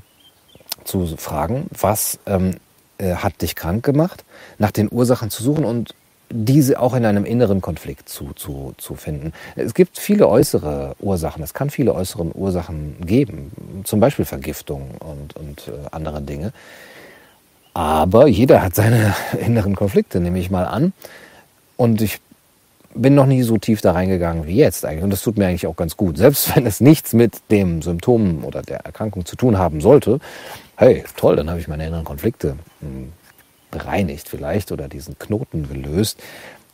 [0.85, 2.57] zu fragen, was ähm,
[2.99, 4.24] äh, hat dich krank gemacht,
[4.59, 5.95] nach den Ursachen zu suchen und
[6.33, 9.33] diese auch in einem inneren Konflikt zu, zu, zu finden.
[9.57, 15.37] Es gibt viele äußere Ursachen, es kann viele äußere Ursachen geben, zum Beispiel Vergiftung und,
[15.37, 16.53] und äh, andere Dinge.
[17.74, 20.93] Aber jeder hat seine inneren Konflikte, nehme ich mal an.
[21.76, 22.20] Und ich
[22.95, 25.05] bin noch nie so tief da reingegangen wie jetzt eigentlich.
[25.05, 26.18] Und das tut mir eigentlich auch ganz gut.
[26.18, 30.18] Selbst wenn es nichts mit dem Symptom oder der Erkrankung zu tun haben sollte,
[30.76, 33.12] hey, toll, dann habe ich meine inneren Konflikte hm,
[33.70, 36.20] bereinigt vielleicht oder diesen Knoten gelöst.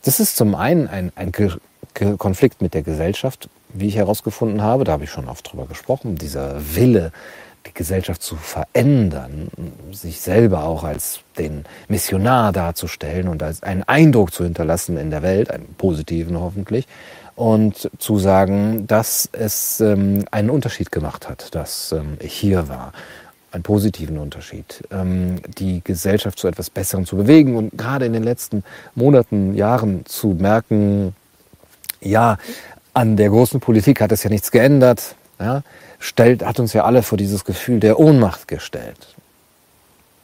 [0.04, 1.32] Das ist zum einen ein, ein
[2.18, 4.84] Konflikt mit der Gesellschaft, wie ich herausgefunden habe.
[4.84, 6.16] Da habe ich schon oft drüber gesprochen.
[6.16, 7.12] Dieser Wille,
[7.66, 9.48] die Gesellschaft zu verändern,
[9.92, 15.22] sich selber auch als den Missionar darzustellen und als einen Eindruck zu hinterlassen in der
[15.22, 16.86] Welt, einen positiven hoffentlich,
[17.34, 22.92] und zu sagen, dass es ähm, einen Unterschied gemacht hat, dass ähm, ich hier war.
[23.52, 28.24] Einen positiven Unterschied, ähm, die Gesellschaft zu etwas Besserem zu bewegen und gerade in den
[28.24, 28.64] letzten
[28.94, 31.14] Monaten, Jahren zu merken,
[32.00, 32.38] ja,
[32.94, 35.62] an der großen Politik hat es ja nichts geändert ja,
[35.98, 39.14] stellt, hat uns ja alle vor dieses Gefühl der Ohnmacht gestellt.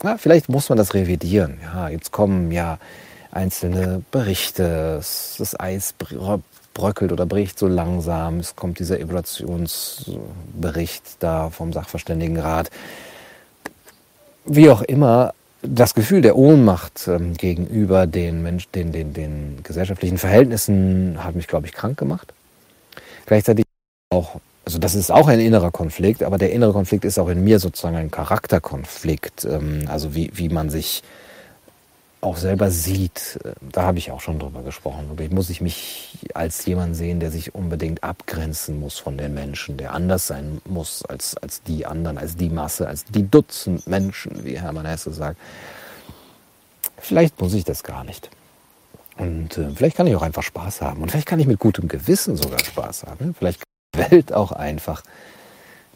[0.03, 1.61] Ja, vielleicht muss man das revidieren.
[1.63, 2.79] Ja, jetzt kommen ja
[3.31, 5.95] einzelne Berichte, das Eis
[6.75, 12.71] bröckelt oder bricht so langsam, es kommt dieser Evaluationsbericht da vom Sachverständigenrat.
[14.45, 20.19] Wie auch immer, das Gefühl der Ohnmacht ähm, gegenüber den, Mensch, den, den, den gesellschaftlichen
[20.19, 22.35] Verhältnissen hat mich, glaube ich, krank gemacht.
[23.27, 23.65] Gleichzeitig
[24.11, 27.43] auch, also das ist auch ein innerer Konflikt, aber der innere Konflikt ist auch in
[27.43, 31.03] mir sozusagen ein Charakterkonflikt, ähm, also wie, wie man sich
[32.21, 35.09] auch selber sieht, äh, da habe ich auch schon drüber gesprochen.
[35.09, 39.77] Wirklich muss ich mich als jemand sehen, der sich unbedingt abgrenzen muss von den Menschen,
[39.77, 44.45] der anders sein muss als, als die anderen, als die Masse, als die Dutzend Menschen,
[44.45, 45.37] wie Hermann Hesse sagt.
[46.99, 48.31] Vielleicht muss ich das gar nicht.
[49.19, 51.03] Und äh, vielleicht kann ich auch einfach Spaß haben.
[51.03, 53.35] Und vielleicht kann ich mit gutem Gewissen sogar Spaß haben.
[53.37, 53.61] Vielleicht
[54.11, 55.03] Welt auch einfach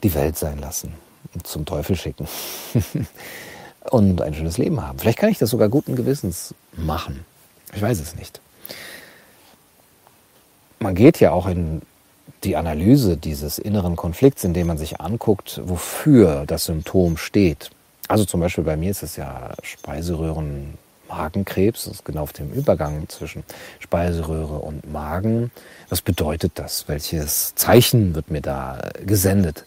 [0.02, 0.94] die Welt sein lassen
[1.34, 2.28] und zum Teufel schicken.
[3.90, 4.98] und ein schönes Leben haben.
[4.98, 7.24] Vielleicht kann ich das sogar guten Gewissens machen.
[7.74, 8.40] Ich weiß es nicht.
[10.78, 11.82] Man geht ja auch in
[12.44, 17.70] die Analyse dieses inneren Konflikts, indem man sich anguckt, wofür das Symptom steht.
[18.08, 20.74] Also zum Beispiel bei mir ist es ja Speiseröhren
[21.08, 23.44] Magenkrebs, das ist genau auf dem Übergang zwischen
[23.78, 25.50] Speiseröhre und Magen.
[25.88, 26.88] Was bedeutet das?
[26.88, 29.64] Welches Zeichen wird mir da gesendet?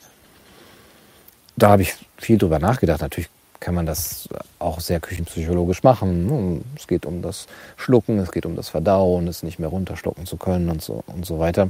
[1.55, 3.01] Da habe ich viel drüber nachgedacht.
[3.01, 3.29] Natürlich
[3.59, 4.29] kann man das
[4.59, 6.63] auch sehr küchenpsychologisch machen.
[6.77, 10.37] Es geht um das Schlucken, es geht um das Verdauen, es nicht mehr runterschlucken zu
[10.37, 11.69] können und so, und so weiter.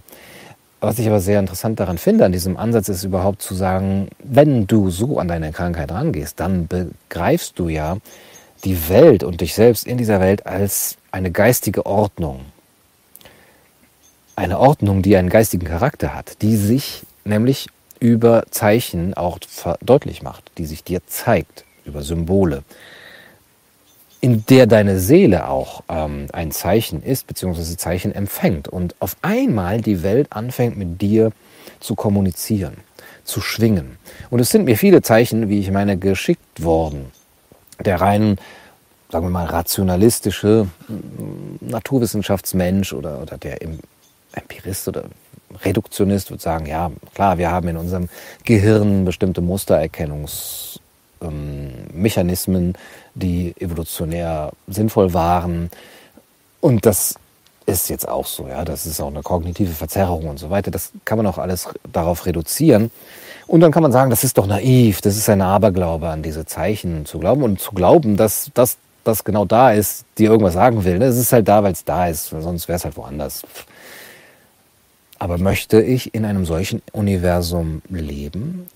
[0.81, 4.65] Was ich aber sehr interessant daran finde, an diesem Ansatz ist überhaupt zu sagen, wenn
[4.65, 7.97] du so an deine Krankheit rangehst, dann begreifst du ja
[8.63, 12.41] die Welt und dich selbst in dieser Welt als eine geistige Ordnung.
[14.35, 17.67] Eine Ordnung, die einen geistigen Charakter hat, die sich nämlich
[17.99, 19.39] über Zeichen auch
[19.81, 22.63] deutlich macht, die sich dir zeigt über Symbole,
[24.21, 29.81] in der deine Seele auch ähm, ein Zeichen ist, beziehungsweise Zeichen empfängt und auf einmal
[29.81, 31.31] die Welt anfängt mit dir
[31.79, 32.77] zu kommunizieren,
[33.23, 33.97] zu schwingen.
[34.29, 37.11] Und es sind mir viele Zeichen, wie ich meine, geschickt worden.
[37.83, 38.37] Der rein,
[39.11, 40.67] sagen wir mal, rationalistische
[41.61, 43.59] Naturwissenschaftsmensch oder, oder der
[44.33, 45.05] Empirist oder
[45.63, 48.09] Reduktionist wird sagen, ja, klar, wir haben in unserem
[48.43, 50.79] Gehirn bestimmte Mustererkennungs
[51.21, 52.73] ähm, Mechanismen,
[53.15, 55.71] die evolutionär sinnvoll waren.
[56.61, 57.15] Und das
[57.65, 58.65] ist jetzt auch so, ja.
[58.65, 60.71] Das ist auch eine kognitive Verzerrung und so weiter.
[60.71, 62.91] Das kann man auch alles darauf reduzieren.
[63.49, 66.45] Und dann kann man sagen, das ist doch naiv, das ist ein Aberglaube an diese
[66.45, 70.83] Zeichen zu glauben und zu glauben, dass das das genau da ist, die irgendwas sagen
[70.83, 71.01] will.
[71.01, 73.41] Es ist halt da, weil es da ist, sonst wäre es halt woanders.
[75.17, 78.67] Aber möchte ich in einem solchen Universum leben?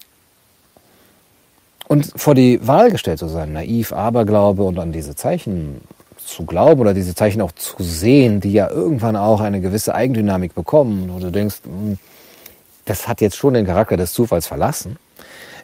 [1.88, 5.82] Und vor die Wahl gestellt zu sein, naiv, Aberglaube und an diese Zeichen
[6.18, 10.56] zu glauben oder diese Zeichen auch zu sehen, die ja irgendwann auch eine gewisse Eigendynamik
[10.56, 12.00] bekommen, wo du denkst, hm,
[12.86, 14.98] das hat jetzt schon den Charakter des Zufalls verlassen,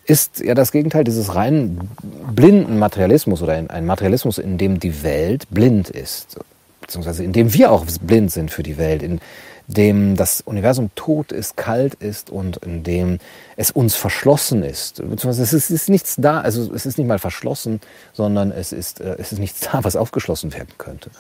[0.06, 1.90] ist ja das Gegenteil dieses rein
[2.34, 6.40] blinden Materialismus oder ein Materialismus, in dem die Welt blind ist,
[6.82, 9.20] beziehungsweise in dem wir auch blind sind für die Welt, in
[9.68, 13.20] dem das Universum tot ist, kalt ist und in dem
[13.56, 14.96] es uns verschlossen ist.
[14.96, 17.80] Beziehungsweise es ist, nichts da, also es ist nicht mal verschlossen,
[18.14, 21.12] sondern es ist, äh, es ist nichts da, was aufgeschlossen werden könnte.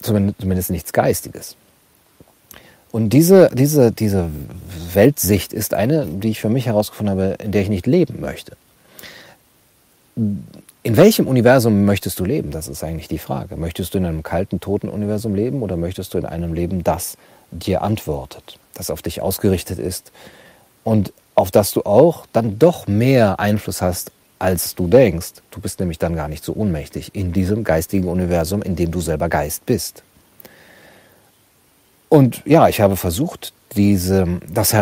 [0.00, 1.56] Zumindest nichts Geistiges.
[2.90, 4.30] Und diese, diese, diese
[4.94, 8.56] Weltsicht ist eine, die ich für mich herausgefunden habe, in der ich nicht leben möchte.
[10.16, 12.50] In welchem Universum möchtest du leben?
[12.50, 13.56] Das ist eigentlich die Frage.
[13.56, 17.16] Möchtest du in einem kalten, toten Universum leben oder möchtest du in einem leben, das
[17.50, 20.12] dir antwortet, das auf dich ausgerichtet ist
[20.84, 25.34] und auf das du auch dann doch mehr Einfluss hast, als du denkst.
[25.50, 29.00] Du bist nämlich dann gar nicht so ohnmächtig in diesem geistigen Universum, in dem du
[29.00, 30.02] selber Geist bist.
[32.08, 34.74] Und ja, ich habe versucht, diese, das,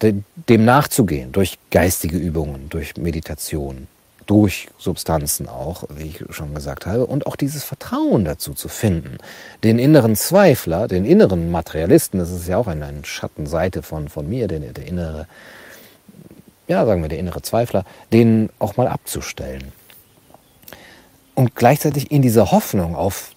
[0.00, 3.86] dem nachzugehen durch geistige Übungen, durch Meditation
[4.26, 9.18] durch Substanzen auch, wie ich schon gesagt habe, und auch dieses Vertrauen dazu zu finden.
[9.64, 14.48] Den inneren Zweifler, den inneren Materialisten, das ist ja auch eine, Schattenseite von, von mir,
[14.48, 15.26] der, der innere,
[16.68, 19.72] ja, sagen wir, der innere Zweifler, den auch mal abzustellen.
[21.34, 23.30] Und gleichzeitig in dieser Hoffnung auf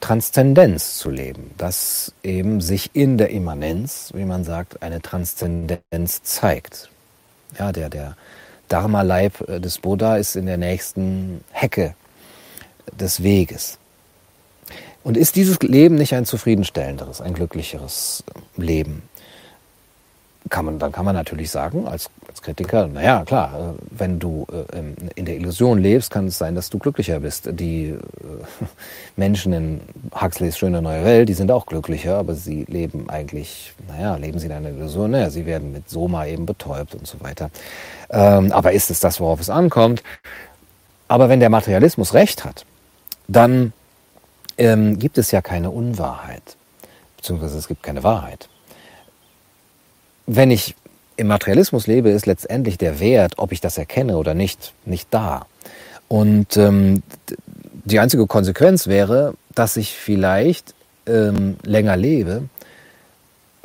[0.00, 6.90] Transzendenz zu leben, dass eben sich in der Immanenz, wie man sagt, eine Transzendenz zeigt.
[7.58, 8.16] Ja, der, der,
[8.68, 11.94] Dharma-Leib äh, des Buddha ist in der nächsten Hecke
[13.00, 13.78] des Weges.
[15.02, 18.24] Und ist dieses Leben nicht ein zufriedenstellenderes, ein glücklicheres
[18.56, 19.02] Leben?
[20.48, 25.10] kann man, dann kann man natürlich sagen, als, als Kritiker, naja, klar, wenn du äh,
[25.14, 27.48] in der Illusion lebst, kann es sein, dass du glücklicher bist.
[27.52, 27.96] Die äh,
[29.16, 29.80] Menschen in
[30.14, 34.46] Huxleys Schöne Neue Welt, die sind auch glücklicher, aber sie leben eigentlich, naja, leben sie
[34.46, 37.50] in einer Illusion, naja, sie werden mit Soma eben betäubt und so weiter.
[38.10, 40.02] Ähm, aber ist es das, worauf es ankommt?
[41.08, 42.66] Aber wenn der Materialismus recht hat,
[43.26, 43.72] dann
[44.58, 46.56] ähm, gibt es ja keine Unwahrheit,
[47.16, 48.48] beziehungsweise es gibt keine Wahrheit
[50.28, 50.76] wenn ich
[51.18, 55.46] im Materialismus lebe, ist letztendlich der Wert, ob ich das erkenne oder nicht, nicht da.
[56.06, 57.02] Und ähm,
[57.84, 60.74] die einzige Konsequenz wäre, dass ich vielleicht
[61.06, 62.44] ähm, länger lebe,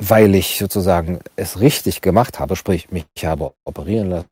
[0.00, 4.26] weil ich sozusagen es richtig gemacht habe, sprich mich habe operieren lassen.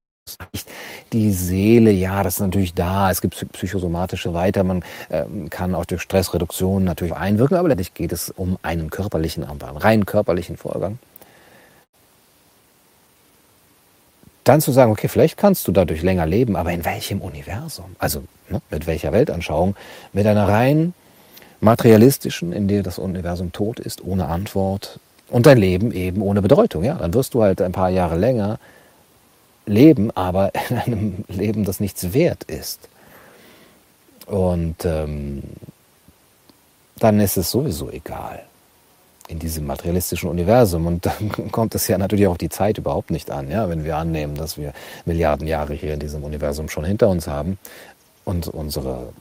[1.13, 3.11] Die Seele, ja, das ist natürlich da.
[3.11, 4.65] Es gibt psychosomatische Weiter.
[4.65, 9.45] Man äh, kann auch durch Stressreduktion natürlich einwirken, aber letztlich geht es um einen körperlichen,
[9.45, 10.99] einen rein körperlichen Vorgang.
[14.45, 17.97] Dann zu sagen, okay, vielleicht kannst du dadurch länger leben, aber in welchem Universum?
[17.99, 19.77] Also ne, mit welcher Weltanschauung?
[20.13, 20.95] Mit einer rein
[21.61, 26.83] materialistischen, in der das Universum tot ist, ohne Antwort und dein Leben eben ohne Bedeutung.
[26.83, 28.59] Ja, dann wirst du halt ein paar Jahre länger
[29.67, 32.89] leben, aber in einem Leben, das nichts wert ist.
[34.27, 35.43] Und ähm,
[36.97, 38.43] dann ist es sowieso egal
[39.29, 40.87] in diesem materialistischen Universum.
[40.87, 43.97] Und dann kommt es ja natürlich auch die Zeit überhaupt nicht an, ja, wenn wir
[43.97, 44.73] annehmen, dass wir
[45.05, 47.59] Milliarden Jahre hier in diesem Universum schon hinter uns haben
[48.25, 49.13] und unsere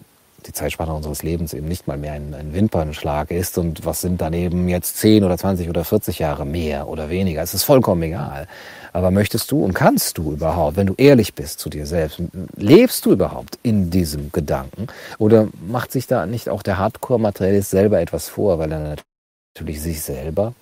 [0.47, 4.21] die Zeitspanne unseres Lebens eben nicht mal mehr ein, ein Wimpernschlag ist und was sind
[4.21, 7.41] dann eben jetzt 10 oder 20 oder 40 Jahre mehr oder weniger.
[7.41, 8.47] Es ist vollkommen egal.
[8.93, 12.21] Aber möchtest du und kannst du überhaupt, wenn du ehrlich bist zu dir selbst,
[12.55, 14.87] lebst du überhaupt in diesem Gedanken?
[15.17, 19.10] Oder macht sich da nicht auch der Hardcore-Materialist selber etwas vor, weil er natürlich
[19.57, 20.53] sich selber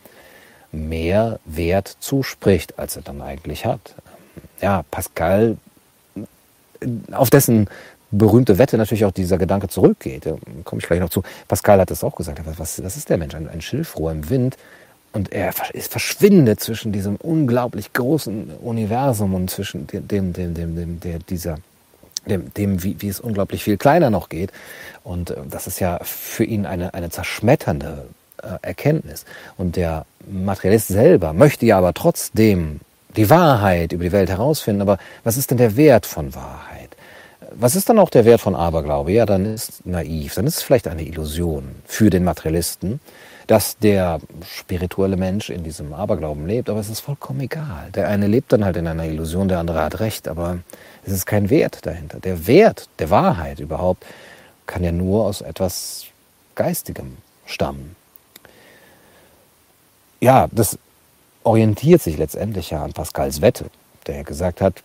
[0.72, 3.96] mehr Wert zuspricht, als er dann eigentlich hat.
[4.62, 5.58] Ja, Pascal,
[7.12, 7.70] auf dessen
[8.12, 11.24] berühmte Wette natürlich auch dieser Gedanke zurückgeht, da komme ich gleich noch zu.
[11.48, 13.36] Pascal hat das auch gesagt, was, was ist der Mensch?
[13.36, 14.58] Ein, ein Schilfrohr im Wind.
[15.12, 21.18] Und er verschwindet zwischen diesem unglaublich großen Universum und zwischen dem, dem, dem, dem, der,
[21.18, 21.58] dieser,
[22.28, 24.52] dem, dem wie, wie es unglaublich viel kleiner noch geht.
[25.04, 28.06] Und äh, das ist ja für ihn eine, eine zerschmetternde
[28.62, 29.26] Erkenntnis.
[29.58, 32.80] Und der Materialist selber möchte ja aber trotzdem
[33.16, 34.82] die Wahrheit über die Welt herausfinden.
[34.82, 36.96] Aber was ist denn der Wert von Wahrheit?
[37.52, 39.12] Was ist dann auch der Wert von Aberglaube?
[39.12, 43.00] Ja, dann ist naiv, dann ist es vielleicht eine Illusion für den Materialisten,
[43.48, 47.90] dass der spirituelle Mensch in diesem Aberglauben lebt, aber es ist vollkommen egal.
[47.96, 50.60] Der eine lebt dann halt in einer Illusion, der andere hat recht, aber
[51.04, 52.20] es ist kein Wert dahinter.
[52.20, 54.06] Der Wert der Wahrheit überhaupt
[54.68, 56.06] kann ja nur aus etwas
[56.54, 57.18] Geistigem
[57.48, 57.96] stammen
[60.20, 60.78] ja, das
[61.44, 63.66] orientiert sich letztendlich ja an Pascals Wette,
[64.08, 64.84] der gesagt hat,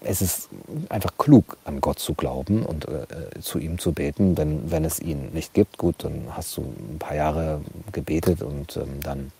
[0.00, 0.48] es ist
[0.88, 5.00] einfach klug, an Gott zu glauben und äh, zu ihm zu beten, denn wenn es
[5.00, 7.60] ihn nicht gibt, gut, dann hast du ein paar Jahre
[7.92, 9.32] gebetet und ähm, dann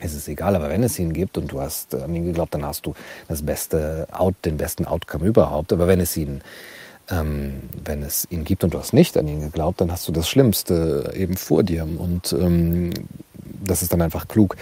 [0.00, 0.56] ist es egal.
[0.56, 2.94] Aber wenn es ihn gibt und du hast an ihn geglaubt, dann hast du
[3.28, 5.72] das beste Out, den besten Outcome überhaupt.
[5.72, 6.40] Aber wenn es ihn
[7.10, 10.12] ähm, wenn es ihn gibt und du hast nicht an ihn geglaubt, dann hast du
[10.12, 11.84] das Schlimmste eben vor dir.
[11.84, 12.92] Und ähm,
[13.64, 14.56] das ist dann einfach klug.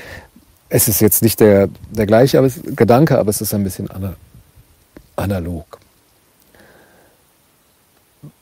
[0.69, 3.89] Es ist jetzt nicht der, der gleiche aber es, Gedanke, aber es ist ein bisschen
[5.17, 5.79] analog.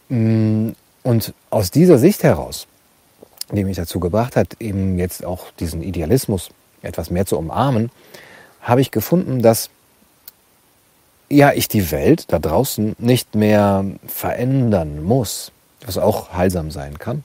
[0.08, 0.70] Mm,
[1.02, 2.66] und aus dieser Sicht heraus,
[3.50, 6.50] die mich dazu gebracht hat, eben jetzt auch diesen Idealismus
[6.82, 7.90] etwas mehr zu umarmen,
[8.60, 9.70] habe ich gefunden, dass
[11.30, 15.52] ja, ich die Welt da draußen nicht mehr verändern muss,
[15.86, 17.24] was auch heilsam sein kann,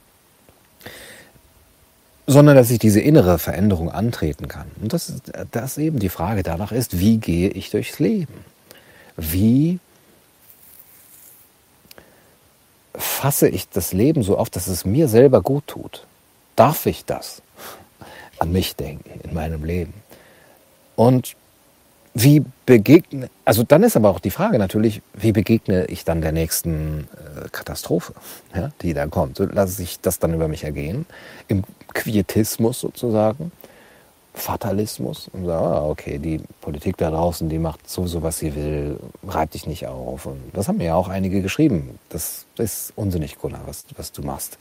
[2.28, 4.68] sondern dass ich diese innere Veränderung antreten kann.
[4.82, 5.14] Und dass
[5.52, 8.34] das eben die Frage danach ist, wie gehe ich durchs Leben?
[9.16, 9.80] Wie
[12.96, 16.06] fasse ich das Leben so auf, dass es mir selber gut tut?
[16.56, 17.42] Darf ich das
[18.40, 19.94] an mich denken in meinem Leben?
[20.96, 21.36] Und
[22.18, 26.32] wie begegne, also dann ist aber auch die Frage natürlich, wie begegne ich dann der
[26.32, 28.14] nächsten äh, Katastrophe,
[28.56, 29.38] ja, die da kommt?
[29.40, 31.06] Lasse ich das dann über mich ergehen?
[31.50, 31.64] Im
[31.96, 33.52] Quietismus sozusagen?
[34.36, 35.30] Fatalismus?
[35.34, 39.52] Und sage, ah, okay, die Politik da draußen, die macht sowieso, was sie will, reib
[39.52, 40.28] dich nicht auf.
[40.28, 41.98] Und das haben mir ja auch einige geschrieben.
[42.10, 44.60] Das ist unsinnig, Gunnar, was, was du machst.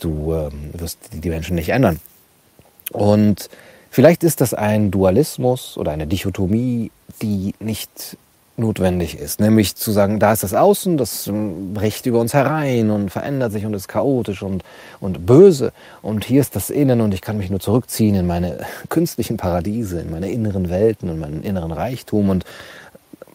[0.00, 2.00] Du ähm, wirst die Menschen nicht ändern.
[2.90, 3.48] Und
[3.94, 6.90] Vielleicht ist das ein Dualismus oder eine Dichotomie,
[7.22, 8.16] die nicht
[8.56, 9.40] notwendig ist.
[9.40, 13.52] Nämlich zu sagen, da ist das Außen, das ähm, bricht über uns herein und verändert
[13.52, 14.62] sich und ist chaotisch und,
[15.00, 15.72] und böse.
[16.02, 20.00] Und hier ist das Innen und ich kann mich nur zurückziehen in meine künstlichen Paradiese,
[20.00, 22.44] in meine inneren Welten und meinen inneren Reichtum und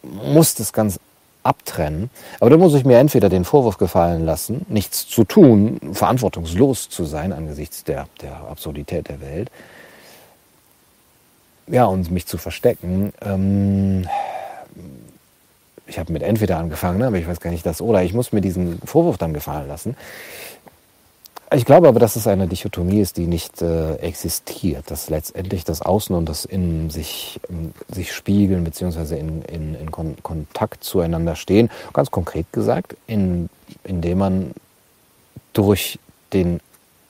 [0.02, 0.98] muss das ganz
[1.42, 2.10] abtrennen.
[2.38, 7.04] Aber da muss ich mir entweder den Vorwurf gefallen lassen, nichts zu tun, verantwortungslos zu
[7.04, 9.50] sein angesichts der, der Absurdität der Welt.
[11.66, 13.12] Ja, und mich zu verstecken.
[13.22, 14.06] Ähm,
[15.90, 18.02] ich habe mit entweder angefangen, ne, aber ich weiß gar nicht das oder.
[18.02, 19.96] Ich muss mir diesen Vorwurf dann gefallen lassen.
[21.52, 25.82] Ich glaube aber, dass es eine Dichotomie ist, die nicht äh, existiert, dass letztendlich das
[25.82, 29.18] Außen und das Innen sich, äh, sich spiegeln bzw.
[29.18, 31.68] in, in, in Kon Kontakt zueinander stehen.
[31.92, 33.50] Ganz konkret gesagt, in,
[33.82, 34.50] indem man
[35.52, 35.98] durch
[36.32, 36.60] den,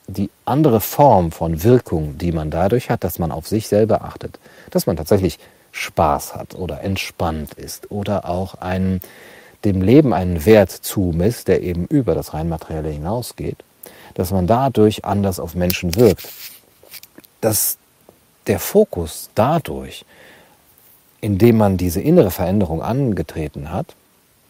[0.06, 4.38] die andere Form von Wirkung, die man dadurch hat, dass man auf sich selber achtet,
[4.70, 5.38] dass man tatsächlich
[5.72, 9.00] Spaß hat oder entspannt ist oder auch einen,
[9.64, 13.58] dem Leben einen Wert zumisst, der eben über das rein materielle hinausgeht,
[14.14, 16.28] dass man dadurch anders auf Menschen wirkt.
[17.40, 17.78] Dass
[18.46, 20.04] der Fokus dadurch,
[21.20, 23.94] indem man diese innere Veränderung angetreten hat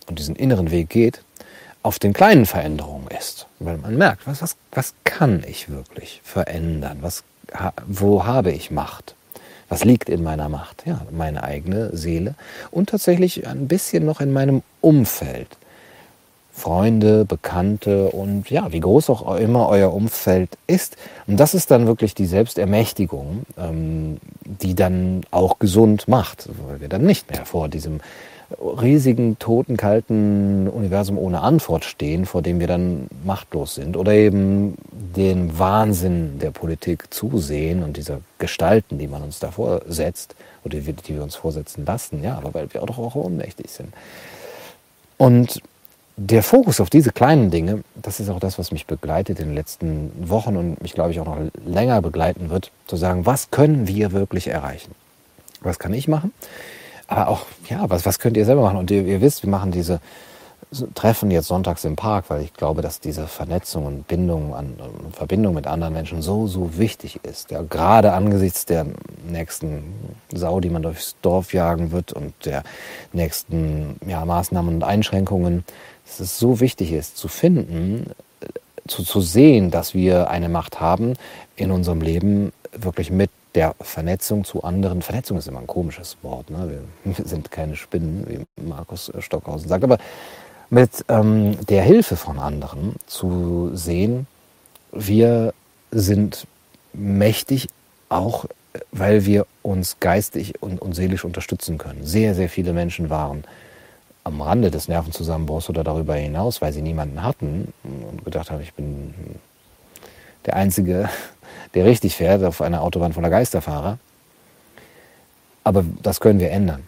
[0.07, 1.23] und diesen inneren Weg geht,
[1.83, 3.47] auf den kleinen Veränderungen ist.
[3.59, 6.99] Weil man merkt, was, was, was kann ich wirklich verändern?
[7.01, 7.25] Was,
[7.87, 9.15] wo habe ich Macht?
[9.71, 10.83] Was liegt in meiner Macht?
[10.85, 12.35] Ja, meine eigene Seele
[12.71, 15.47] und tatsächlich ein bisschen noch in meinem Umfeld.
[16.53, 20.97] Freunde, Bekannte und ja, wie groß auch immer euer Umfeld ist.
[21.27, 26.89] Und das ist dann wirklich die Selbstermächtigung, ähm, die dann auch gesund macht, weil wir
[26.89, 28.01] dann nicht mehr vor diesem
[28.59, 33.97] riesigen, toten, kalten Universum ohne Antwort stehen, vor dem wir dann machtlos sind.
[33.97, 40.35] Oder eben den Wahnsinn der Politik zusehen und dieser Gestalten, die man uns da vorsetzt,
[40.65, 43.71] oder die, die wir uns vorsetzen lassen, ja, aber weil wir auch doch auch ohnmächtig
[43.71, 43.93] sind.
[45.17, 45.63] Und
[46.17, 49.55] der Fokus auf diese kleinen Dinge, das ist auch das, was mich begleitet in den
[49.55, 53.87] letzten Wochen und mich, glaube ich, auch noch länger begleiten wird, zu sagen, was können
[53.87, 54.95] wir wirklich erreichen?
[55.63, 56.33] Was kann ich machen?
[57.11, 58.79] Aber auch, ja, was, was könnt ihr selber machen?
[58.79, 60.01] Und ihr, ihr wisst, wir machen diese
[60.95, 65.17] Treffen jetzt sonntags im Park, weil ich glaube, dass diese Vernetzung und Bindung an, und
[65.17, 67.51] Verbindung mit anderen Menschen so, so wichtig ist.
[67.51, 68.87] Ja, gerade angesichts der
[69.29, 69.83] nächsten
[70.33, 72.63] Sau, die man durchs Dorf jagen wird und der
[73.13, 75.65] nächsten ja, Maßnahmen und Einschränkungen,
[76.07, 78.13] dass es so wichtig ist, zu finden,
[78.87, 81.15] zu, zu sehen, dass wir eine Macht haben
[81.57, 85.03] in unserem Leben, wirklich mit der Vernetzung zu anderen.
[85.03, 86.51] Vernetzung ist immer ein komisches Wort.
[86.51, 86.83] Ne?
[87.05, 89.85] Wir sind keine Spinnen, wie Markus Stockhausen sagt.
[89.85, 89.99] Aber
[90.71, 94.27] mit ähm, der Hilfe von anderen zu sehen,
[94.93, 95.53] wir
[95.91, 96.47] sind
[96.93, 97.69] mächtig,
[98.09, 98.47] auch
[98.93, 102.05] weil wir uns geistig und, und seelisch unterstützen können.
[102.05, 103.45] Sehr, sehr viele Menschen waren
[104.23, 108.75] am Rande des Nervenzusammenbruchs oder darüber hinaus, weil sie niemanden hatten und gedacht haben, ich
[108.75, 109.15] bin
[110.47, 111.09] der Einzige,
[111.75, 113.99] der richtig fährt auf einer Autobahn voller Geisterfahrer.
[115.65, 116.85] Aber das können wir ändern,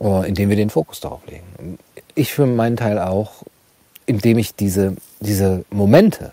[0.00, 1.78] äh, indem wir den Fokus darauf legen.
[2.14, 3.42] Ich für meinen Teil auch,
[4.06, 6.32] indem ich diese, diese Momente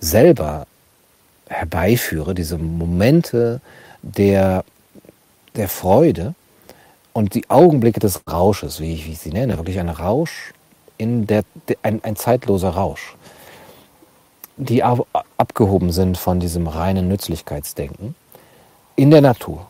[0.00, 0.66] selber
[1.48, 3.60] herbeiführe, diese Momente
[4.02, 4.64] der,
[5.54, 6.34] der Freude
[7.12, 10.52] und die Augenblicke des Rausches, wie ich, wie ich sie nenne, wirklich ein Rausch,
[10.98, 11.44] in der,
[11.82, 13.16] ein, ein zeitloser Rausch
[14.56, 18.14] die abgehoben sind von diesem reinen Nützlichkeitsdenken
[18.96, 19.66] in der Natur,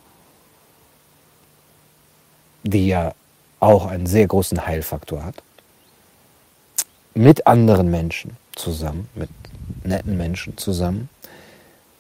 [2.62, 3.12] die ja
[3.58, 5.42] auch einen sehr großen Heilfaktor hat,
[7.14, 9.30] mit anderen Menschen zusammen, mit
[9.82, 11.08] netten Menschen zusammen,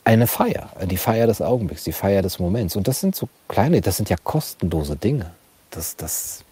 [0.04, 2.76] eine Feier, die Feier des Augenblicks, die Feier des Moments.
[2.76, 5.32] Und das sind so kleine, das sind ja kostenlose Dinge.
[5.70, 6.44] Das, das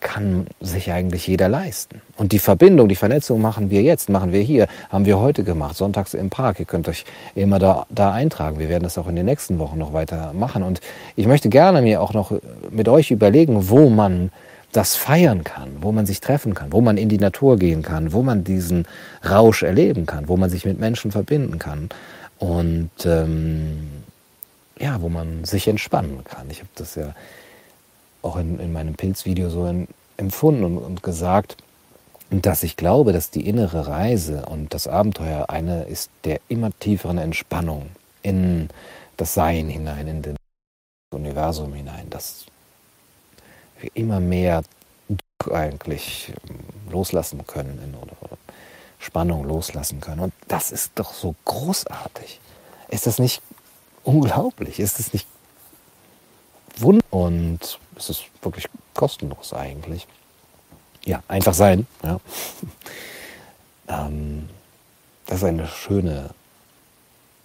[0.00, 2.00] kann sich eigentlich jeder leisten.
[2.16, 5.76] Und die Verbindung, die Vernetzung machen wir jetzt, machen wir hier, haben wir heute gemacht,
[5.76, 6.60] sonntags im Park.
[6.60, 8.58] Ihr könnt euch immer da, da eintragen.
[8.58, 10.62] Wir werden das auch in den nächsten Wochen noch weiter machen.
[10.62, 10.80] Und
[11.16, 12.32] ich möchte gerne mir auch noch
[12.70, 14.30] mit euch überlegen, wo man
[14.72, 18.12] das feiern kann, wo man sich treffen kann, wo man in die Natur gehen kann,
[18.12, 18.86] wo man diesen
[19.28, 21.88] Rausch erleben kann, wo man sich mit Menschen verbinden kann
[22.38, 23.88] und ähm,
[24.78, 26.50] ja, wo man sich entspannen kann.
[26.50, 27.14] Ich habe das ja
[28.22, 31.56] auch in, in meinem Pilzvideo so in, empfunden und, und gesagt,
[32.30, 37.18] dass ich glaube, dass die innere Reise und das Abenteuer eine ist der immer tieferen
[37.18, 37.90] Entspannung
[38.22, 38.68] in
[39.16, 40.34] das Sein hinein, in das
[41.10, 42.44] Universum hinein, dass
[43.80, 44.62] wir immer mehr
[45.50, 46.32] eigentlich
[46.90, 48.36] loslassen können oder
[48.98, 50.20] Spannung loslassen können.
[50.20, 52.40] Und das ist doch so großartig.
[52.88, 53.40] Ist das nicht
[54.02, 54.80] unglaublich?
[54.80, 55.26] Ist das nicht
[56.76, 57.02] wund?
[57.10, 60.06] Und es ist wirklich kostenlos eigentlich.
[61.04, 61.86] Ja, einfach sein.
[62.02, 62.20] Ja.
[63.88, 64.48] ähm,
[65.26, 66.30] das ist eine schöne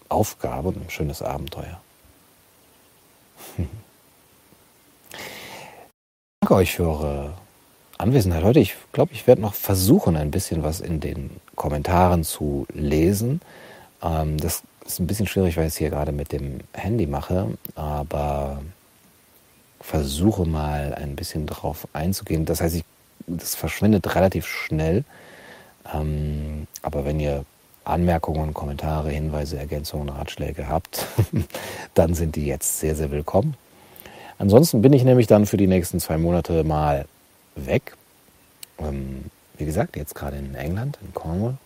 [0.09, 1.81] Aufgabe und ein schönes Abenteuer.
[6.43, 7.33] danke euch für eure
[7.97, 8.59] Anwesenheit heute.
[8.59, 13.41] Ich glaube, ich werde noch versuchen, ein bisschen was in den Kommentaren zu lesen.
[14.01, 17.57] Ähm, das ist ein bisschen schwierig, weil ich es hier gerade mit dem Handy mache,
[17.75, 18.61] aber
[19.83, 22.45] versuche mal ein bisschen darauf einzugehen.
[22.45, 22.85] Das heißt, ich,
[23.27, 25.03] das verschwindet relativ schnell.
[25.93, 27.45] Ähm, aber wenn ihr
[27.83, 31.05] Anmerkungen, Kommentare, Hinweise, Ergänzungen, Ratschläge habt,
[31.93, 33.55] dann sind die jetzt sehr, sehr willkommen.
[34.37, 37.05] Ansonsten bin ich nämlich dann für die nächsten zwei Monate mal
[37.55, 37.95] weg.
[38.79, 39.25] Ähm,
[39.57, 41.57] wie gesagt, jetzt gerade in England, in Cornwall.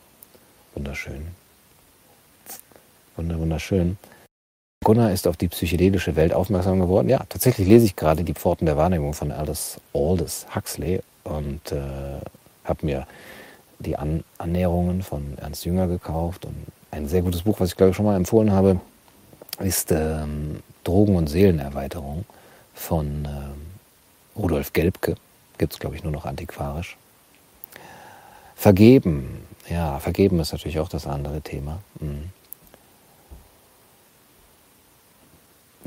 [0.73, 1.27] Wunderschön.
[3.15, 3.97] wunderschön.
[4.87, 7.09] Gunnar ist auf die psychedelische Welt aufmerksam geworden.
[7.09, 12.21] Ja, tatsächlich lese ich gerade die Pforten der Wahrnehmung von Aldous, Aldous Huxley und äh,
[12.63, 13.07] habe mir
[13.79, 16.45] die An Annäherungen von Ernst Jünger gekauft.
[16.45, 16.55] Und
[16.91, 18.79] ein sehr gutes Buch, was ich glaube ich schon mal empfohlen habe,
[19.59, 22.23] ist ähm, Drogen- und Seelenerweiterung
[22.73, 25.15] von äh, Rudolf Gelbke.
[25.57, 26.95] Gibt es, glaube ich, nur noch antiquarisch.
[28.55, 29.45] Vergeben.
[29.69, 31.79] Ja, vergeben ist natürlich auch das andere Thema.
[31.99, 32.31] Mhm.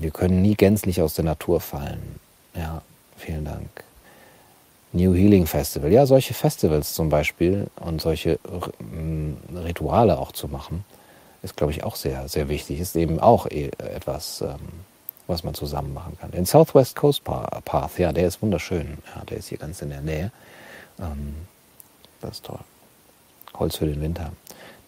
[0.00, 2.18] Wir können nie gänzlich aus der Natur fallen.
[2.54, 2.80] Ja,
[3.16, 3.68] vielen Dank.
[4.92, 5.92] New Healing Festival.
[5.92, 8.38] Ja, solche Festivals zum Beispiel und solche
[9.54, 10.84] Rituale auch zu machen,
[11.42, 12.80] ist, glaube ich, auch sehr, sehr wichtig.
[12.80, 14.56] Ist eben auch e, etwas, ähm,
[15.26, 16.30] was man zusammen machen kann.
[16.30, 18.98] Den Southwest Coast Path, ja, der ist wunderschön.
[19.14, 20.32] Ja, der ist hier ganz in der Nähe.
[20.98, 21.34] Ähm,
[22.20, 22.58] das ist toll.
[23.58, 24.32] Holz für den Winter.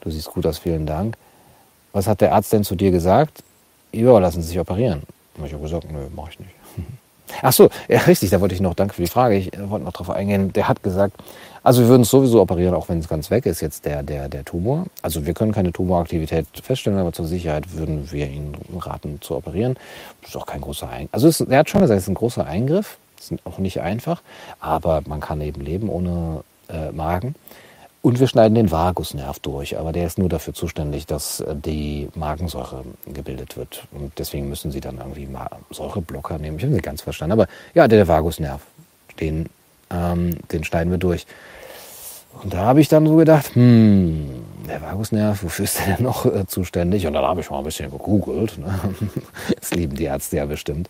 [0.00, 1.16] Du siehst gut aus, vielen Dank.
[1.92, 3.44] Was hat der Arzt denn zu dir gesagt?
[3.92, 5.02] Ja, lassen Sie sich operieren.
[5.44, 6.52] Ich habe gesagt, nö, mache ich nicht.
[7.42, 9.84] Ach so, ja, richtig, da wollte ich noch, danke für die Frage, ich äh, wollte
[9.84, 10.52] noch darauf eingehen.
[10.52, 11.14] Der hat gesagt,
[11.62, 14.28] also wir würden es sowieso operieren, auch wenn es ganz weg ist, jetzt der, der,
[14.28, 14.86] der Tumor.
[15.02, 19.76] Also wir können keine Tumoraktivität feststellen, aber zur Sicherheit würden wir ihn raten zu operieren.
[20.22, 21.12] Das ist auch kein großer Eingriff.
[21.12, 24.22] Also ist, er hat schon gesagt, es ist ein großer Eingriff, ist auch nicht einfach,
[24.58, 27.36] aber man kann eben leben ohne äh, Magen.
[28.02, 32.08] Und wir schneiden den Vagusnerv durch, aber der ist nur dafür zuständig, dass äh, die
[32.16, 33.84] Magensäure gebildet wird.
[33.92, 35.28] Und deswegen müssen sie dann irgendwie
[35.70, 36.56] Säureblocker nehmen.
[36.56, 37.32] Ich habe nicht ganz verstanden.
[37.32, 38.60] Aber ja, der, der Vagusnerv,
[39.20, 39.48] den,
[39.90, 41.26] ähm, den schneiden wir durch.
[42.42, 44.28] Und da habe ich dann so gedacht, hm,
[44.66, 47.06] der Vagusnerv, wofür ist der denn noch äh, zuständig?
[47.06, 48.58] Und dann habe ich mal ein bisschen gegoogelt.
[48.58, 48.80] Ne?
[49.60, 50.88] Das lieben die Ärzte ja bestimmt.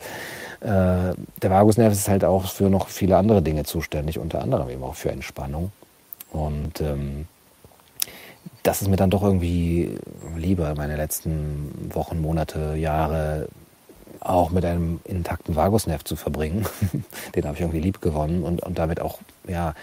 [0.61, 4.83] Äh, der Vagusnerv ist halt auch für noch viele andere Dinge zuständig, unter anderem eben
[4.83, 5.73] auch für Entspannung.
[6.33, 7.27] Und ähm,
[8.63, 9.97] das ist mir dann doch irgendwie
[10.37, 13.49] lieber, meine letzten Wochen, Monate, Jahre
[14.21, 16.67] auch mit einem intakten Vagusnerv zu verbringen.
[17.35, 19.19] Den habe ich irgendwie lieb gewonnen und, und damit auch,
[19.49, 19.75] ja,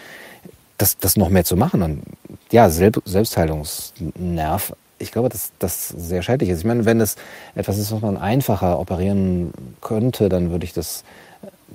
[0.77, 1.83] das, das noch mehr zu machen.
[1.83, 2.03] Und
[2.51, 6.59] ja, Selbstheilungsnerv, ich glaube, dass das sehr schädlich ist.
[6.59, 7.15] Ich meine, wenn das
[7.55, 11.03] etwas ist, was man einfacher operieren könnte, dann würde ich das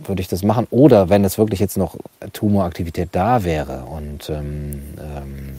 [0.03, 0.67] würde ich das machen.
[0.71, 1.97] Oder wenn es wirklich jetzt noch
[2.33, 5.57] Tumoraktivität da wäre und ähm, ähm,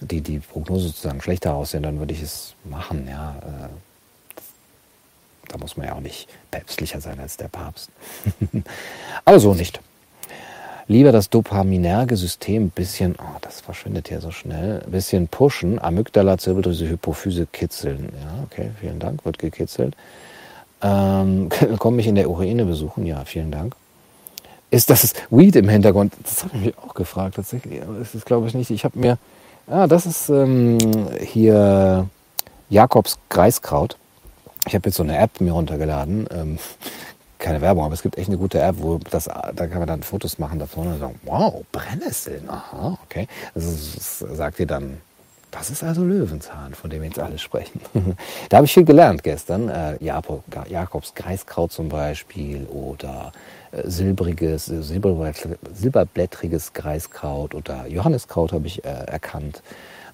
[0.00, 3.06] die, die Prognose sozusagen schlechter aussehen, dann würde ich es machen.
[3.08, 3.36] Ja.
[3.42, 3.68] Äh,
[5.48, 7.90] da muss man ja auch nicht päpstlicher sein als der Papst.
[9.24, 9.80] Aber so nicht.
[10.86, 15.78] Lieber das dopaminerge System ein bisschen, oh, das verschwindet hier so schnell, ein bisschen pushen,
[15.78, 18.12] Amygdala, Zirbeldrüse, Hypophyse kitzeln.
[18.20, 19.94] Ja, okay, vielen Dank, wird gekitzelt.
[20.82, 23.74] Ähm, komm mich in der Ukraine besuchen, ja, vielen Dank.
[24.70, 26.14] Ist das Weed im Hintergrund?
[26.22, 28.70] Das habe ich mich auch gefragt tatsächlich, das ist glaube ich nicht.
[28.70, 29.18] Ich habe mir,
[29.66, 30.78] ah, das ist ähm,
[31.20, 32.08] hier
[32.68, 33.96] Jakobs Greiskraut.
[34.66, 36.28] Ich habe jetzt so eine App mir runtergeladen.
[36.30, 36.58] Ähm,
[37.38, 40.02] keine Werbung, aber es gibt echt eine gute App, wo das, da kann man dann
[40.02, 43.26] Fotos machen davon und sagen, wow, Brennnesseln, aha, okay.
[43.54, 45.00] Also das sagt dir dann
[45.50, 47.80] das ist also Löwenzahn, von dem jetzt alle sprechen.
[48.48, 49.68] da habe ich viel gelernt gestern.
[49.68, 53.32] Äh, Jakobs Kreiskraut zum Beispiel oder
[53.72, 59.62] äh, silbriges, äh, silberblättriges Kreiskraut oder Johanniskraut habe ich äh, erkannt.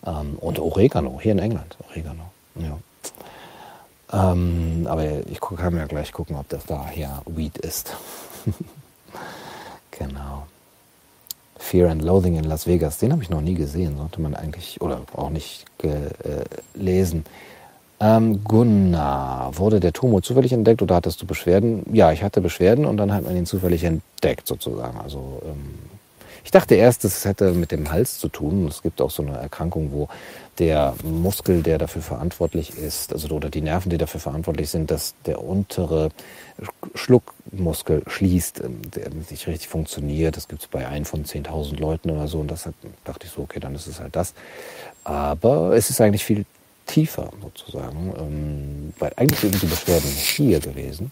[0.07, 1.77] Ähm, und Oregano, hier in England.
[1.91, 2.79] Oregano, ja.
[4.13, 7.97] Ähm, aber ich kann mir ja gleich gucken, ob das da hier Weed ist.
[9.91, 10.47] genau.
[11.59, 14.81] Fear and Loathing in Las Vegas, den habe ich noch nie gesehen, sollte man eigentlich,
[14.81, 17.25] oder auch nicht gelesen.
[17.99, 21.83] Ähm, Gunnar, wurde der Tumor zufällig entdeckt oder hattest du Beschwerden?
[21.93, 24.99] Ja, ich hatte Beschwerden und dann hat man ihn zufällig entdeckt sozusagen.
[25.01, 25.79] Also ähm,
[26.45, 28.69] Ich dachte erst, das hätte mit dem Hals zu tun.
[28.69, 30.09] Es gibt auch so eine Erkrankung, wo
[30.59, 35.15] der Muskel, der dafür verantwortlich ist, also oder die Nerven, die dafür verantwortlich sind, dass
[35.27, 36.11] der untere
[36.95, 40.37] Schluckmuskel schließt, ähm, der nicht richtig funktioniert.
[40.37, 42.39] Das gibt es bei einem von 10.000 Leuten oder so.
[42.41, 44.35] Und das hat, dachte ich so, okay, dann ist es halt das.
[45.05, 46.45] Aber es ist eigentlich viel
[46.87, 51.11] tiefer sozusagen, ähm, weil eigentlich sind die Beschwerden hier gewesen.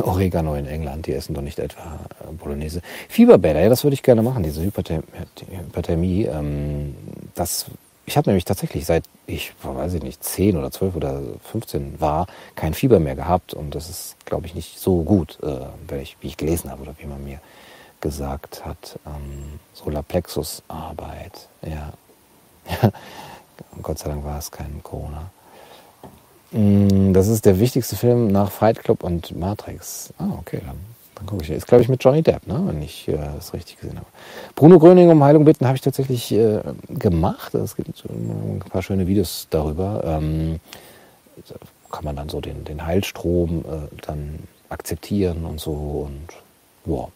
[0.00, 2.80] Oregano in England, die essen doch nicht etwa äh, Bolognese.
[3.08, 6.24] Fieberbäder, ja, das würde ich gerne machen, diese Hyperthermie.
[6.24, 6.96] Ähm,
[7.34, 7.66] das
[8.06, 12.26] ich habe nämlich tatsächlich seit ich, weiß ich nicht, 10 oder 12 oder 15 war,
[12.54, 13.54] kein Fieber mehr gehabt.
[13.54, 16.94] Und das ist, glaube ich, nicht so gut, äh, ich, wie ich gelesen habe oder
[16.98, 17.40] wie man mir
[18.00, 18.98] gesagt hat.
[19.06, 21.92] Ähm, Solarplexus-Arbeit, ja.
[23.82, 25.30] Gott sei Dank war es kein Corona.
[26.50, 30.12] Mm, das ist der wichtigste Film nach Fight Club und Matrix.
[30.18, 30.78] Ah, okay, dann
[31.22, 31.50] dann gucke ich.
[31.50, 32.62] Ist, glaube ich, mit Johnny Depp, ne?
[32.66, 34.06] wenn ich äh, das richtig gesehen habe.
[34.54, 37.54] Bruno Gröning um Heilung bitten habe ich tatsächlich äh, gemacht.
[37.54, 40.02] Es gibt ein paar schöne Videos darüber.
[40.04, 40.60] Ähm,
[41.90, 46.08] kann man dann so den, den Heilstrom äh, dann akzeptieren und so.
[46.08, 46.28] Und
[46.92, 47.08] ja,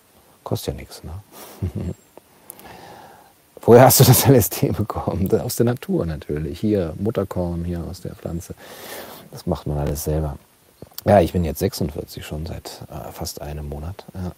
[0.45, 1.03] kostet ja nichts.
[1.03, 1.13] Ne?
[3.63, 5.29] Woher hast du das LSD bekommen?
[5.41, 6.61] Aus der Natur natürlich.
[6.61, 8.55] Hier Mutterkorn, hier aus der Pflanze.
[9.33, 10.39] Das macht man alles selber.
[11.07, 14.05] Ja, ich bin jetzt 46 schon seit äh, fast einem Monat.
[14.13, 14.33] Ja.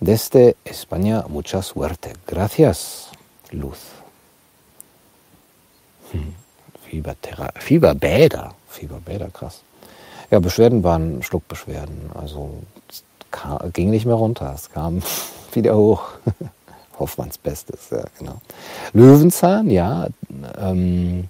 [0.00, 2.12] Desde España, mucha suerte.
[2.26, 3.08] Gracias,
[3.52, 3.78] Luz.
[6.12, 6.34] Hm.
[6.84, 8.54] Fieberthera Fieberbäder.
[8.68, 9.62] Fieberbäder, krass.
[10.30, 12.10] Ja, Beschwerden waren Schluckbeschwerden.
[12.14, 12.50] Also
[13.30, 14.52] kam, ging nicht mehr runter.
[14.54, 15.02] Es kam
[15.52, 16.02] wieder hoch.
[16.98, 18.40] Hoffmanns Bestes, ja, genau.
[18.92, 20.08] Löwenzahn, ja.
[20.58, 21.28] Ähm,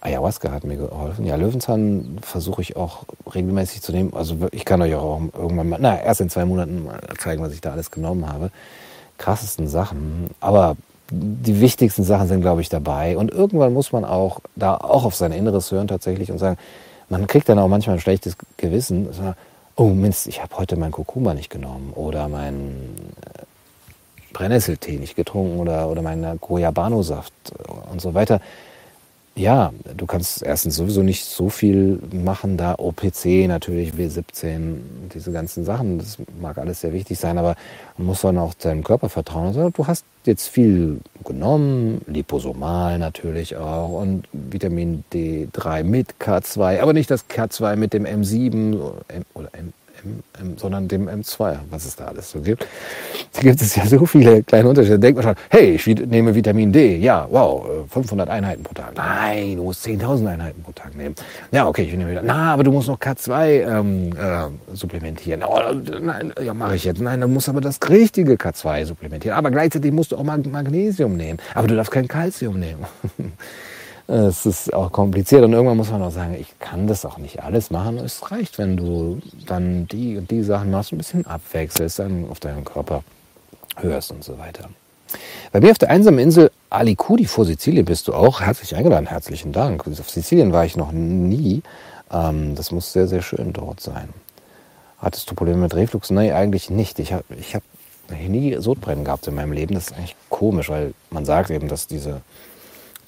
[0.00, 1.26] Ayahuasca hat mir geholfen.
[1.26, 4.12] Ja, Löwenzahn versuche ich auch regelmäßig zu nehmen.
[4.14, 7.52] Also ich kann euch auch irgendwann mal, na, erst in zwei Monaten mal zeigen, was
[7.52, 8.50] ich da alles genommen habe.
[9.18, 10.30] Krassesten Sachen.
[10.40, 10.76] Aber
[11.10, 13.16] die wichtigsten Sachen sind, glaube ich, dabei.
[13.16, 16.58] Und irgendwann muss man auch da auch auf sein Inneres hören tatsächlich und sagen,
[17.08, 19.08] man kriegt dann auch manchmal ein schlechtes Gewissen.
[19.74, 23.42] Oh Mist, ich habe heute mein Kurkuma nicht genommen oder meinen äh,
[24.32, 27.32] Brennnesseltee nicht getrunken oder, oder meinen Guayabano-Saft
[27.90, 28.40] und so weiter
[29.38, 32.74] ja, du kannst erstens sowieso nicht so viel machen da.
[32.76, 34.78] OPC natürlich, W17,
[35.14, 37.54] diese ganzen Sachen, das mag alles sehr wichtig sein, aber
[37.96, 39.46] man muss dann auch deinem Körper vertrauen.
[39.46, 46.92] Also, du hast jetzt viel genommen, liposomal natürlich auch und Vitamin D3 mit K2, aber
[46.92, 48.74] nicht das K2 mit dem M7
[49.34, 49.72] oder M,
[50.04, 52.66] M, sondern dem M2, was es da alles so gibt.
[53.32, 54.98] Da gibt es ja so viele kleine Unterschiede.
[54.98, 56.96] Denkt man schon, hey, ich nehme Vitamin D.
[56.96, 58.92] Ja, wow, 500 Einheiten pro Tag.
[58.96, 61.14] Nein, du musst 10.000 Einheiten pro Tag nehmen.
[61.50, 62.22] Ja, okay, ich nehme wieder.
[62.22, 65.42] Na, aber du musst noch K2 ähm, äh, supplementieren.
[65.42, 65.60] Oh,
[66.00, 67.00] nein, ja, mache ich jetzt.
[67.00, 69.36] Nein, du musst aber das richtige K2 supplementieren.
[69.36, 71.38] Aber gleichzeitig musst du auch Magnesium nehmen.
[71.54, 72.84] Aber du darfst kein Kalzium nehmen.
[74.10, 77.42] Es ist auch kompliziert und irgendwann muss man auch sagen, ich kann das auch nicht
[77.42, 77.98] alles machen.
[77.98, 82.40] Es reicht, wenn du dann die und die Sachen machst, ein bisschen abwechselst, dann auf
[82.40, 83.04] deinen Körper
[83.76, 84.70] hörst und so weiter.
[85.52, 89.06] Bei mir auf der einsamen Insel Alicudi vor Sizilien bist du auch herzlich eingeladen.
[89.06, 89.86] Herzlichen Dank.
[89.86, 91.62] Auf Sizilien war ich noch nie.
[92.10, 94.08] Ähm, das muss sehr, sehr schön dort sein.
[94.98, 96.10] Hattest du Probleme mit Reflux?
[96.10, 96.98] Nein, eigentlich nicht.
[96.98, 97.62] Ich habe ich hab
[98.10, 99.74] nie Sodbrennen gehabt in meinem Leben.
[99.74, 102.22] Das ist eigentlich komisch, weil man sagt eben, dass diese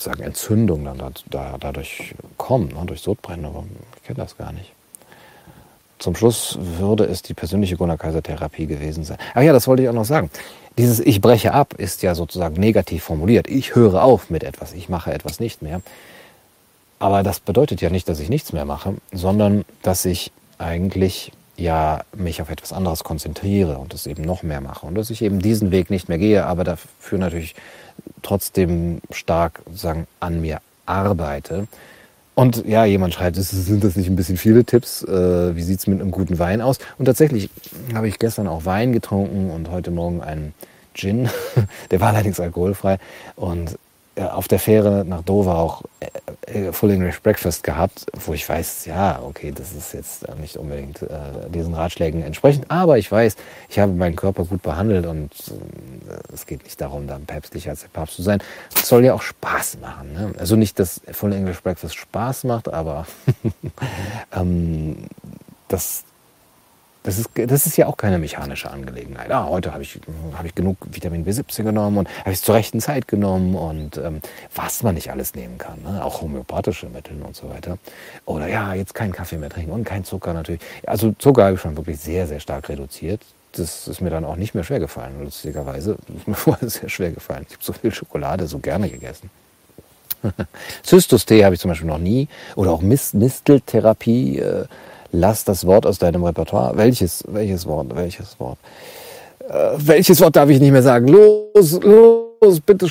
[0.03, 3.65] sagen, Entzündung dann da, da, dadurch kommt, ne, durch Sodbrennen, aber
[3.97, 4.73] ich kenne das gar nicht.
[5.99, 9.19] Zum Schluss würde es die persönliche Gunnar-Kaiser-Therapie gewesen sein.
[9.35, 10.31] Ach ja, das wollte ich auch noch sagen.
[10.79, 13.49] Dieses Ich breche ab ist ja sozusagen negativ formuliert.
[13.49, 15.83] Ich höre auf mit etwas, ich mache etwas nicht mehr.
[16.99, 22.01] Aber das bedeutet ja nicht, dass ich nichts mehr mache, sondern dass ich eigentlich ja
[22.15, 25.41] mich auf etwas anderes konzentriere und es eben noch mehr mache und dass ich eben
[25.41, 27.55] diesen Weg nicht mehr gehe, aber dafür natürlich
[28.23, 31.67] trotzdem stark sagen, an mir arbeite.
[32.35, 35.03] Und ja, jemand schreibt, sind das nicht ein bisschen viele Tipps?
[35.03, 36.79] Äh, wie sieht es mit einem guten Wein aus?
[36.97, 37.51] Und tatsächlich
[37.95, 40.55] habe ich gestern auch Wein getrunken und heute Morgen einen
[40.95, 41.29] Gin.
[41.91, 42.99] Der war allerdings alkoholfrei.
[43.37, 43.77] Und
[44.17, 48.87] auf der Fähre nach Dover auch äh, äh, Full English Breakfast gehabt, wo ich weiß,
[48.87, 51.09] ja, okay, das ist jetzt nicht unbedingt äh,
[51.49, 53.37] diesen Ratschlägen entsprechend, aber ich weiß,
[53.69, 57.83] ich habe meinen Körper gut behandelt und äh, es geht nicht darum, dann päpstlicher als
[57.83, 58.43] der Papst zu sein.
[58.75, 60.13] Es soll ja auch Spaß machen.
[60.13, 60.33] Ne?
[60.39, 63.07] Also nicht, dass Full English Breakfast Spaß macht, aber
[64.33, 64.97] ähm,
[65.69, 66.05] das
[67.03, 69.31] das ist, das ist ja auch keine mechanische Angelegenheit.
[69.31, 69.99] Ah, heute habe ich,
[70.37, 74.21] hab ich genug Vitamin B17 genommen und habe es zur rechten Zeit genommen und ähm,
[74.55, 75.83] was man nicht alles nehmen kann.
[75.83, 76.05] Ne?
[76.05, 77.79] Auch homöopathische Mittel und so weiter.
[78.27, 80.61] Oder ja, jetzt keinen Kaffee mehr trinken und kein Zucker natürlich.
[80.87, 83.23] Also Zucker habe ich schon wirklich sehr, sehr stark reduziert.
[83.53, 85.97] das ist mir dann auch nicht mehr schwer gefallen, lustigerweise.
[86.07, 87.47] Das ist mir vorher sehr schwer gefallen.
[87.49, 89.31] Ich habe so viel Schokolade so gerne gegessen.
[90.83, 92.29] Zystus-Tee habe ich zum Beispiel noch nie.
[92.57, 94.39] Oder auch Mist Misteltherapie.
[94.39, 94.67] Äh,
[95.13, 96.77] lass das Wort aus deinem Repertoire.
[96.77, 98.59] Welches, welches Wort, welches Wort?
[99.49, 101.09] Äh, welches Wort darf ich nicht mehr sagen?
[101.09, 102.89] Los, los, bitte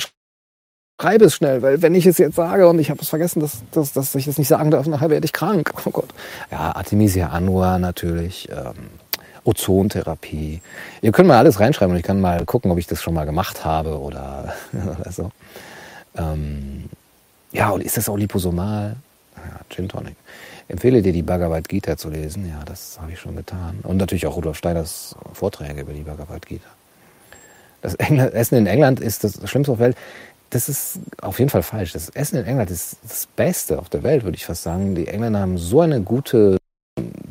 [1.00, 3.62] schreibe es schnell, weil wenn ich es jetzt sage und ich habe es vergessen, dass,
[3.72, 5.72] dass, dass ich es nicht sagen darf, nachher werde ich krank.
[5.86, 6.10] Oh Gott.
[6.50, 8.48] Ja, Artemisia annua natürlich.
[8.50, 8.90] Ähm,
[9.44, 10.60] Ozontherapie.
[11.00, 13.24] Ihr könnt mal alles reinschreiben und ich kann mal gucken, ob ich das schon mal
[13.24, 15.30] gemacht habe oder, oder so.
[16.16, 16.84] Ähm,
[17.52, 18.96] ja, und ist das auch liposomal?
[19.36, 20.16] Ja, Gin Tonic.
[20.70, 22.48] Empfehle dir die Bhagavad Gita zu lesen.
[22.48, 23.80] Ja, das habe ich schon getan.
[23.82, 26.68] Und natürlich auch Rudolf Steiners Vorträge über die Bhagavad Gita.
[27.82, 29.96] Das Essen in England ist das Schlimmste auf der Welt.
[30.50, 31.92] Das ist auf jeden Fall falsch.
[31.92, 34.94] Das Essen in England ist das Beste auf der Welt, würde ich fast sagen.
[34.94, 36.58] Die Engländer haben so eine gute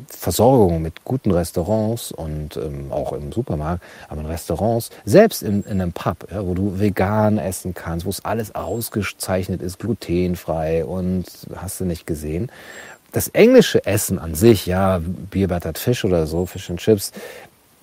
[0.08, 5.80] Versorgung mit guten Restaurants und ähm, auch im Supermarkt, aber in Restaurants, selbst in, in
[5.80, 11.24] einem Pub, ja, wo du vegan essen kannst, wo es alles ausgezeichnet ist, glutenfrei und
[11.56, 12.50] hast du nicht gesehen.
[13.12, 17.12] Das englische Essen an sich, ja, Beer Battered Fish oder so, Fish and Chips,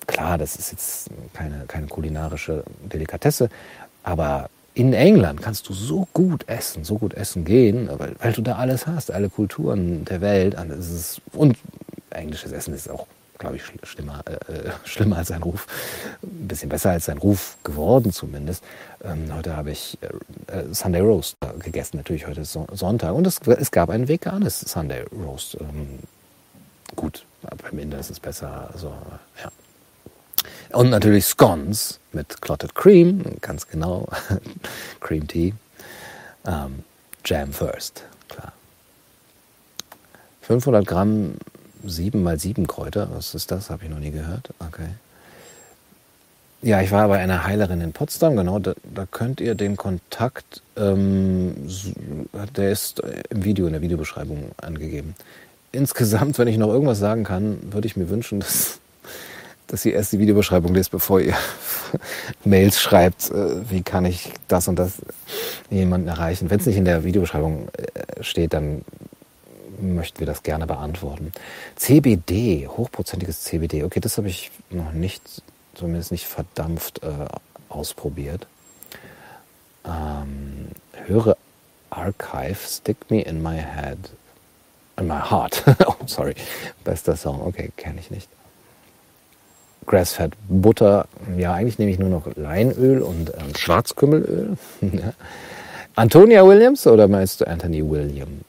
[0.06, 3.50] klar, das ist jetzt keine, keine kulinarische Delikatesse,
[4.02, 8.42] aber in England kannst du so gut essen, so gut essen gehen, weil, weil du
[8.42, 10.56] da alles hast, alle Kulturen der Welt.
[11.32, 11.56] Und
[12.10, 13.08] englisches Essen ist auch,
[13.38, 15.66] glaube ich, schlimmer, äh, äh, schlimmer als sein Ruf.
[16.22, 18.62] Ein bisschen besser als sein Ruf geworden zumindest.
[19.02, 23.14] Ähm, heute habe ich äh, äh Sunday Roast gegessen, natürlich heute ist Sonntag.
[23.14, 25.56] Und es, es gab ein veganes Sunday Roast.
[25.60, 26.00] Ähm,
[26.96, 28.70] gut, beim Inder ist es besser.
[28.72, 28.92] Also,
[29.42, 29.50] ja.
[30.76, 34.08] Und natürlich Scones mit Clotted Cream, ganz genau.
[35.00, 35.54] Cream Tea.
[36.46, 36.84] Ähm,
[37.24, 38.52] Jam First, klar.
[40.42, 41.34] 500 Gramm
[41.84, 43.08] 7 mal 7 Kräuter.
[43.12, 43.70] Was ist das?
[43.70, 44.50] Habe ich noch nie gehört.
[44.58, 44.88] Okay.
[46.60, 48.58] Ja, ich war bei einer Heilerin in Potsdam, genau.
[48.58, 51.54] Da, da könnt ihr den Kontakt, ähm,
[52.56, 53.00] der ist
[53.30, 55.14] im Video, in der Videobeschreibung angegeben.
[55.70, 58.80] Insgesamt, wenn ich noch irgendwas sagen kann, würde ich mir wünschen, dass
[59.68, 61.34] dass ihr erst die Videobeschreibung lest, bevor ihr
[62.44, 64.94] Mails schreibt, äh, wie kann ich das und das
[65.70, 66.50] jemanden erreichen.
[66.50, 68.82] Wenn es nicht in der Videobeschreibung äh, steht, dann
[69.78, 71.32] möchten wir das gerne beantworten.
[71.76, 73.84] CBD, hochprozentiges CBD.
[73.84, 75.42] Okay, das habe ich noch nicht,
[75.74, 77.26] zumindest nicht verdampft äh,
[77.68, 78.46] ausprobiert.
[79.84, 80.68] Ähm,
[81.06, 81.36] höre
[81.90, 83.98] Archive, Stick Me in My Head.
[84.98, 85.64] In My Heart.
[85.86, 86.34] oh, sorry.
[86.84, 87.40] Bester Song.
[87.40, 88.28] Okay, kenne ich nicht.
[89.88, 91.06] Grassfed Butter,
[91.38, 94.58] ja, eigentlich nehme ich nur noch Leinöl und ähm, Schwarzkümmelöl.
[95.96, 98.42] Antonia Williams oder meinst du Anthony William?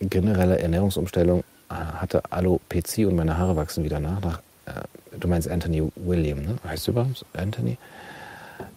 [0.00, 4.20] Generelle Ernährungsumstellung äh, hatte Alopecia und meine Haare wachsen wieder nach.
[4.20, 6.56] nach äh, du meinst Anthony William, ne?
[6.66, 7.78] Heißt du überhaupt Anthony?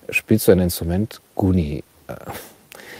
[0.09, 1.21] Spielst du ein Instrument?
[1.35, 1.83] Guni.
[2.07, 2.15] Äh,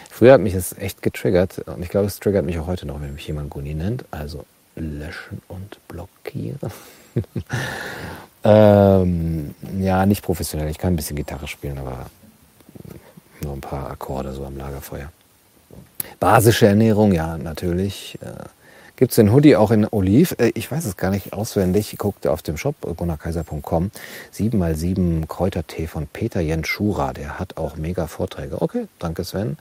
[0.10, 3.02] früher hat mich das echt getriggert und ich glaube, es triggert mich auch heute noch,
[3.02, 4.06] wenn mich jemand Guni nennt.
[4.11, 4.45] Also
[4.76, 6.60] löschen und blockieren.
[8.43, 10.69] ähm, ja, nicht professionell.
[10.69, 12.06] Ich kann ein bisschen Gitarre spielen, aber
[13.43, 15.11] nur ein paar Akkorde so am Lagerfeuer.
[16.19, 18.18] Basische Ernährung, ja, natürlich.
[18.22, 18.48] Äh,
[18.95, 20.36] Gibt es den Hoodie auch in Oliv?
[20.38, 21.98] Äh, ich weiß es gar nicht auswendig.
[21.98, 23.90] Guckte auf dem Shop gunnarkaiser.com.
[24.32, 27.14] 7x7 Kräutertee von Peter Jenschura.
[27.14, 28.61] Der hat auch mega Vorträge.
[28.61, 29.57] Okay, danke Sven.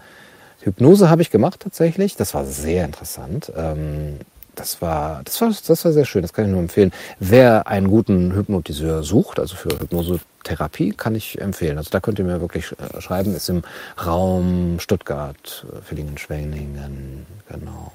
[0.61, 2.17] Hypnose habe ich gemacht tatsächlich.
[2.17, 3.51] Das war sehr interessant.
[3.57, 4.19] Ähm,
[4.61, 6.93] das war, das, war, das war sehr schön, das kann ich nur empfehlen.
[7.19, 11.79] Wer einen guten Hypnotiseur sucht, also für Hypnosetherapie, kann ich empfehlen.
[11.79, 13.63] Also da könnt ihr mir wirklich äh, schreiben, ist im
[14.05, 17.93] Raum Stuttgart, äh, Villingen-Schwenningen, genau.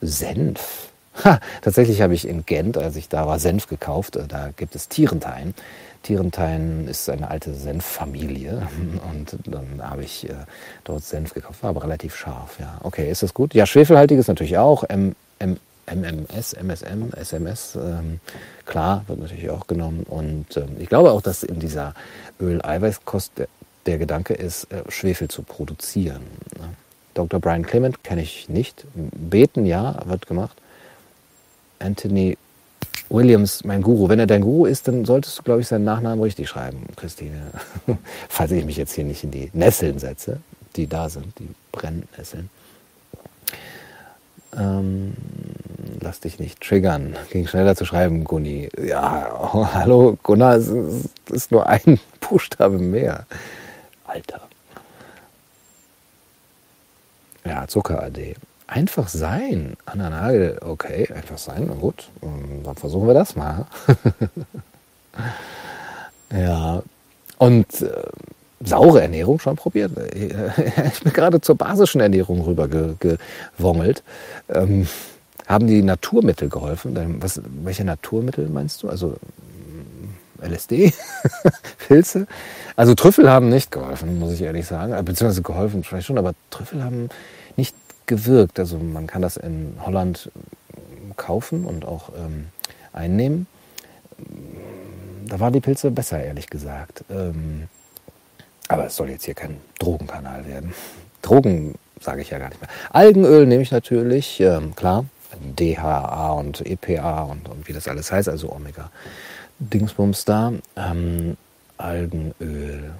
[0.00, 0.88] Senf.
[1.24, 4.16] Ha, tatsächlich habe ich in Gent, als ich da war, Senf gekauft.
[4.16, 5.54] Äh, da gibt es Tierentein.
[6.02, 8.66] Tierentein ist eine alte Senffamilie
[9.12, 10.26] und dann habe ich
[10.84, 12.58] dort Senf gekauft, war aber relativ scharf.
[12.58, 13.52] Ja, okay, ist das gut?
[13.54, 14.84] Ja, schwefelhaltiges natürlich auch.
[14.84, 18.20] M, M, MMS, MSM, SMS, ähm,
[18.66, 20.04] klar, wird natürlich auch genommen.
[20.08, 21.94] Und ähm, ich glaube auch, dass in dieser
[22.40, 23.48] Öl-Eiweißkost der,
[23.86, 26.22] der, Gedanke ist, äh, Schwefel zu produzieren.
[26.58, 26.68] Ne?
[27.14, 27.40] Dr.
[27.40, 28.86] Brian Clement kenne ich nicht.
[28.94, 30.56] Beten, ja, wird gemacht.
[31.78, 32.38] Anthony
[33.08, 34.08] Williams, mein Guru.
[34.08, 37.50] Wenn er dein Guru ist, dann solltest du, glaube ich, seinen Nachnamen richtig schreiben, Christine.
[38.28, 40.38] Falls ich mich jetzt hier nicht in die Nesseln setze,
[40.76, 42.48] die da sind, die Brennnesseln.
[44.56, 45.14] Ähm,
[46.00, 47.16] lass dich nicht triggern.
[47.30, 48.68] Ging schneller zu schreiben, Gunni.
[48.82, 50.70] Ja, oh, hallo, Gunnar, es
[51.30, 53.26] ist nur ein Buchstabe mehr.
[54.06, 54.40] Alter.
[57.44, 58.36] Ja, Zucker-AD.
[58.66, 59.76] Einfach sein.
[59.84, 62.08] Anna Nagel, okay, einfach sein, na gut.
[62.22, 63.66] Ähm, dann versuchen wir das mal.
[66.30, 66.82] ja.
[67.38, 68.02] Und äh,
[68.64, 69.92] saure Ernährung schon probiert.
[70.92, 74.02] Ich bin gerade zur basischen Ernährung rüber gewongelt.
[74.48, 74.86] Ähm,
[75.46, 77.20] haben die Naturmittel geholfen?
[77.20, 78.88] Was, welche Naturmittel meinst du?
[78.88, 79.16] Also
[80.40, 80.92] mm, LSD,
[81.88, 82.26] Pilze.
[82.76, 84.92] Also Trüffel haben nicht geholfen, muss ich ehrlich sagen.
[84.92, 87.08] Äh, beziehungsweise geholfen vielleicht schon, aber Trüffel haben
[87.56, 87.74] nicht
[88.06, 88.58] gewirkt.
[88.58, 90.30] Also man kann das in Holland
[91.16, 92.46] kaufen und auch ähm,
[92.92, 93.46] einnehmen.
[95.26, 97.04] Da waren die Pilze besser, ehrlich gesagt.
[97.10, 97.68] Ähm,
[98.72, 100.74] aber es soll jetzt hier kein Drogenkanal werden.
[101.22, 102.70] Drogen sage ich ja gar nicht mehr.
[102.90, 105.04] Algenöl nehme ich natürlich, ähm, klar.
[105.56, 108.90] DHA und EPA und, und, wie das alles heißt, also Omega.
[109.58, 110.52] Dingsbums da.
[110.76, 111.36] Ähm,
[111.78, 112.92] Algenöl.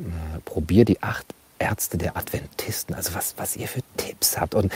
[0.00, 1.26] Äh, probier die acht
[1.58, 4.54] Ärzte der Adventisten, also was, was ihr für Tipps habt.
[4.54, 4.72] Und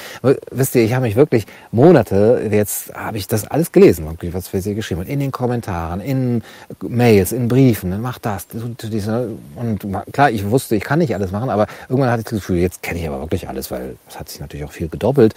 [0.51, 4.61] wisst ihr, ich habe mich wirklich Monate, jetzt habe ich das alles gelesen, was für
[4.61, 6.43] sie geschrieben hat, in den Kommentaren, in
[6.83, 8.47] Mails, in Briefen, mach das.
[8.53, 12.59] Und klar, ich wusste, ich kann nicht alles machen, aber irgendwann hatte ich das Gefühl,
[12.59, 15.35] jetzt kenne ich aber wirklich alles, weil es hat sich natürlich auch viel gedoppelt.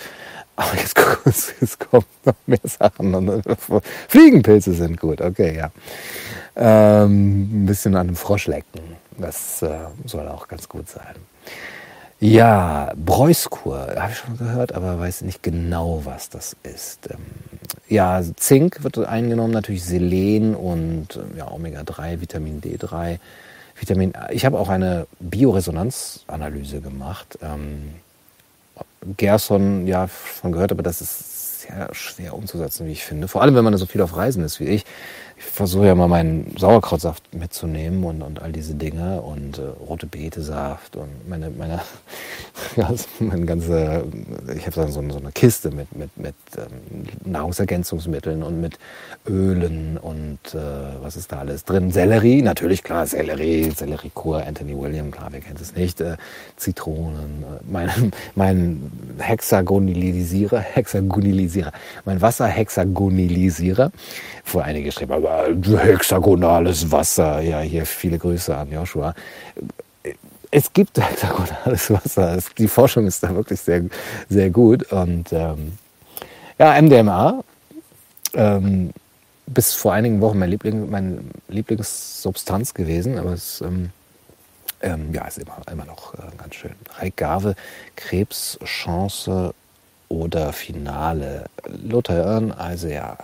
[0.55, 0.97] Aber jetzt,
[1.61, 3.43] jetzt kommen noch mehr Sachen.
[4.07, 5.71] Fliegenpilze sind gut, okay, ja.
[6.55, 8.81] Ähm, ein bisschen an einem Frosch lecken.
[9.17, 9.69] Das äh,
[10.05, 11.15] soll auch ganz gut sein.
[12.19, 17.09] Ja, Breuskur, habe ich schon gehört, aber weiß nicht genau, was das ist.
[17.11, 17.17] Ähm,
[17.89, 23.19] ja, Zink wird eingenommen, natürlich Selen und ähm, ja, Omega-3, Vitamin D3.
[23.77, 27.37] Vitamin Ich habe auch eine Bioresonanzanalyse gemacht.
[27.41, 27.95] Ähm,
[29.17, 30.07] Gerson, ja,
[30.41, 33.27] schon gehört, aber das ist sehr schwer umzusetzen, wie ich finde.
[33.27, 34.85] Vor allem, wenn man so viel auf Reisen ist wie ich
[35.37, 40.05] ich versuche ja mal meinen Sauerkrautsaft mitzunehmen und, und all diese Dinge und äh, rote
[40.05, 41.81] Betesaft und meine, meine,
[43.19, 44.05] meine ganze,
[44.55, 48.79] ich habe so, so eine Kiste mit, mit, mit ähm, Nahrungsergänzungsmitteln und mit
[49.27, 50.57] Ölen und äh,
[51.01, 51.91] was ist da alles drin?
[51.91, 56.15] Sellerie, natürlich klar, Sellerie, Selleriekur, Anthony William, klar, wer kennt es nicht, äh,
[56.55, 57.89] Zitronen, äh, mein,
[58.35, 61.73] mein Hexagonilisierer, Hexagonilisierer,
[62.05, 63.91] mein Wasserhexagonilisierer,
[64.45, 67.41] vor einige geschrieben, hexagonales Wasser.
[67.41, 69.13] Ja, hier viele Grüße an Joshua.
[70.51, 72.39] Es gibt hexagonales Wasser.
[72.57, 73.83] die Forschung ist da wirklich sehr,
[74.29, 74.91] sehr gut.
[74.91, 75.77] Und ähm,
[76.57, 77.43] ja, MDMA.
[78.33, 78.91] Ähm,
[79.47, 81.19] bis vor einigen Wochen mein Liebling, meine
[81.49, 83.91] Lieblingssubstanz gewesen, aber es ähm,
[84.81, 86.75] ähm, ja, ist immer, immer noch äh, ganz schön.
[86.97, 87.55] Reikgave,
[87.95, 89.53] Krebschance
[90.09, 91.45] oder Finale.
[91.83, 93.17] Lothar Irn, also ja,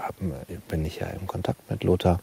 [0.67, 2.19] bin ich ja im Kontakt mit Lothar.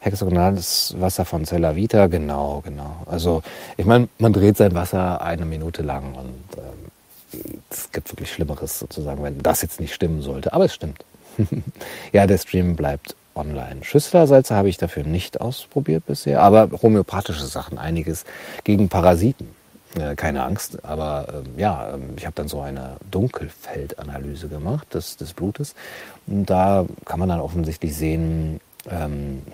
[0.00, 3.02] Hexagonales Wasser von Cella Vita, genau, genau.
[3.06, 3.42] Also
[3.76, 8.78] ich meine, man dreht sein Wasser eine Minute lang und ähm, es gibt wirklich Schlimmeres
[8.78, 10.52] sozusagen, wenn das jetzt nicht stimmen sollte.
[10.52, 11.04] Aber es stimmt.
[12.12, 13.82] ja, der Stream bleibt online.
[13.82, 18.24] Schüsslersalze habe ich dafür nicht ausprobiert bisher, aber homöopathische Sachen, einiges
[18.64, 19.57] gegen Parasiten.
[19.96, 25.16] Äh, keine Angst, aber äh, ja, ähm, ich habe dann so eine Dunkelfeldanalyse gemacht des,
[25.16, 25.74] des Blutes.
[26.26, 28.60] Und da kann man dann offensichtlich sehen,
[28.90, 29.42] ähm,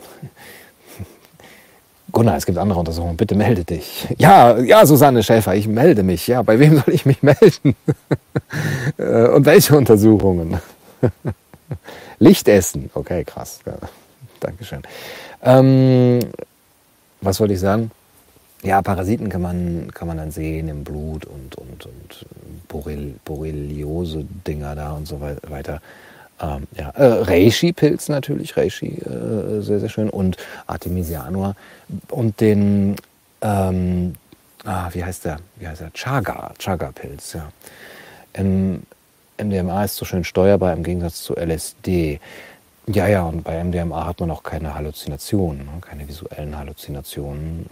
[2.13, 4.09] Gunnar, es gibt andere Untersuchungen, bitte melde dich.
[4.19, 6.27] Ja, ja, Susanne Schäfer, ich melde mich.
[6.27, 7.77] Ja, bei wem soll ich mich melden?
[8.99, 10.61] Äh, und welche Untersuchungen?
[12.19, 13.61] Lichtessen, okay, krass.
[13.67, 13.75] Ja,
[14.41, 14.83] Dankeschön.
[15.43, 16.19] Ähm,
[17.21, 17.93] was wollte ich sagen?
[18.65, 22.27] Ja, Parasiten kann man, kann man dann sehen im Blut und, und, und
[22.67, 25.83] Borrel, Borreliose-Dinger da und so weiter.
[26.41, 26.89] Ähm, ja.
[26.91, 30.09] Äh, Reishi-Pilz natürlich, Reishi, äh, sehr, sehr schön.
[30.09, 31.55] Und Artemisianua.
[32.09, 32.97] Und den,
[33.43, 34.15] ähm,
[34.65, 35.41] ah, wie heißt der?
[35.57, 35.93] Wie heißt der?
[35.93, 37.53] Chaga, Chaga-Pilz, ja.
[38.33, 38.83] Im
[39.37, 42.19] MDMA ist so schön steuerbar im Gegensatz zu LSD.
[42.87, 45.73] Ja, ja, und bei MDMA hat man auch keine Halluzinationen, ne?
[45.81, 47.67] keine visuellen Halluzinationen.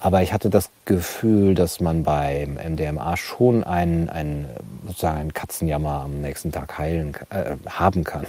[0.00, 4.48] Aber ich hatte das Gefühl, dass man beim MDMA schon einen, einen
[4.86, 8.26] sozusagen einen Katzenjammer am nächsten Tag heilen äh, haben kann.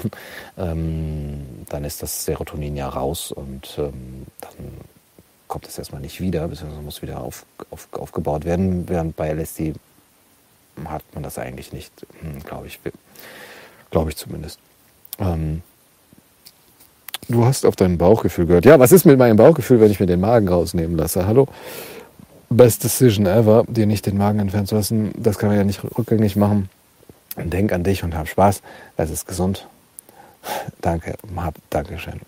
[0.58, 4.52] Ähm, dann ist das Serotonin ja raus und ähm, dann
[5.48, 8.90] kommt es erstmal nicht wieder, beziehungsweise muss wieder auf, auf, aufgebaut werden.
[8.90, 9.74] Während bei LSD
[10.86, 12.80] hat man das eigentlich nicht, hm, glaube ich,
[13.92, 14.60] glaube ich zumindest.
[15.20, 15.62] Ähm,
[17.32, 18.66] Du hast auf dein Bauchgefühl gehört.
[18.66, 21.26] Ja, was ist mit meinem Bauchgefühl, wenn ich mir den Magen rausnehmen lasse?
[21.26, 21.48] Hallo?
[22.50, 25.14] Best decision ever, dir nicht den Magen entfernen zu lassen.
[25.16, 26.70] Das kann man ja nicht rückgängig machen.
[27.38, 28.62] Denk an dich und hab Spaß.
[28.98, 29.68] Es ist gesund.
[30.82, 32.20] Danke, hab, Dankeschön.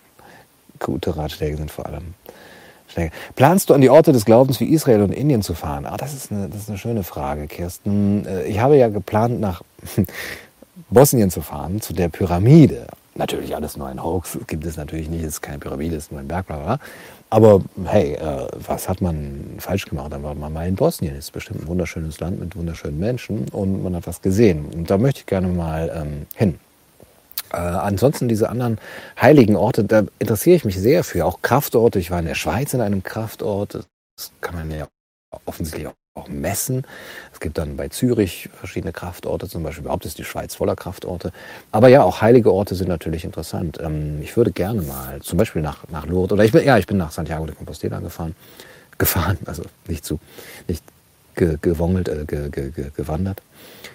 [0.79, 2.13] Gute Ratschläge sind vor allem
[2.87, 3.11] Schläge.
[3.35, 5.85] Planst du an die Orte des Glaubens wie Israel und Indien zu fahren?
[5.85, 8.25] Ah, das ist eine, das ist eine schöne Frage, Kirsten.
[8.25, 9.63] Äh, ich habe ja geplant, nach
[10.89, 12.87] Bosnien zu fahren, zu der Pyramide.
[13.15, 16.11] Natürlich alles nur ein Hoax, gibt es natürlich nicht, es ist keine Pyramide, es ist
[16.11, 16.79] nur ein Berg, bla bla.
[17.29, 20.11] Aber hey, äh, was hat man falsch gemacht?
[20.11, 23.83] Dann war man mal in Bosnien, ist bestimmt ein wunderschönes Land mit wunderschönen Menschen und
[23.83, 24.65] man hat was gesehen.
[24.65, 26.59] Und da möchte ich gerne mal ähm, hin.
[27.51, 28.79] Äh, ansonsten diese anderen
[29.21, 31.25] heiligen Orte, da interessiere ich mich sehr für.
[31.25, 31.99] Auch Kraftorte.
[31.99, 33.75] Ich war in der Schweiz in einem Kraftort.
[33.75, 34.87] Das kann man ja
[35.45, 36.83] offensichtlich auch auch messen.
[37.33, 41.31] Es gibt dann bei Zürich verschiedene Kraftorte, zum Beispiel überhaupt ist die Schweiz voller Kraftorte.
[41.71, 43.79] Aber ja, auch heilige Orte sind natürlich interessant.
[43.81, 46.85] Ähm, ich würde gerne mal zum Beispiel nach, nach Lourdes oder ich bin, ja, ich
[46.85, 48.35] bin nach Santiago de Compostela gefahren.
[48.99, 50.19] Gefahren, also nicht zu,
[50.67, 50.83] nicht
[51.33, 53.41] ge, gewongelt, äh, ge, ge, gewandert,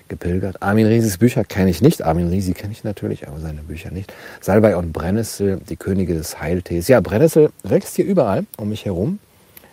[0.08, 0.60] gepilgert.
[0.60, 2.02] Armin Riesis Bücher kenne ich nicht.
[2.02, 4.12] Armin Riesi kenne ich natürlich, aber seine Bücher nicht.
[4.40, 6.88] Salbei und Brennnessel, die Könige des Heiltees.
[6.88, 9.20] Ja, Brennnessel wächst hier überall um mich herum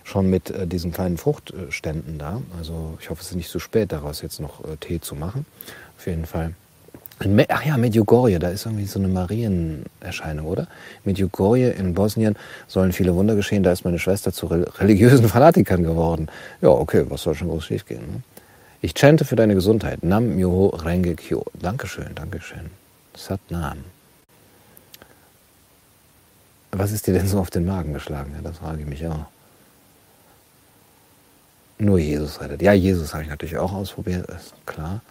[0.06, 2.42] schon mit äh, diesen kleinen Fruchtständen da.
[2.58, 5.46] Also ich hoffe, es ist nicht zu spät, daraus jetzt noch äh, Tee zu machen.
[5.98, 6.54] Auf jeden Fall.
[7.48, 10.68] Ach ja, Medjugorje, da ist irgendwie so eine Marienerscheinung, oder?
[11.06, 12.36] Medjugorje in Bosnien
[12.68, 13.64] sollen viele Wunder geschehen.
[13.64, 16.28] Da ist meine Schwester zu religiösen Fanatikern geworden.
[16.62, 18.02] Ja, okay, was soll schon groß schief gehen?
[18.02, 18.22] Ne?
[18.82, 20.04] Ich chante für deine Gesundheit.
[20.04, 21.46] Nam Myoho Renge Kyo.
[21.54, 22.70] Dankeschön, Dankeschön.
[23.16, 23.78] Sat Nam.
[26.72, 28.34] Was ist dir denn so auf den Magen geschlagen?
[28.36, 29.26] Ja, das frage ich mich auch.
[31.78, 32.62] Nur Jesus rettet.
[32.62, 35.02] Ja, Jesus habe ich natürlich auch ausprobiert, ist klar.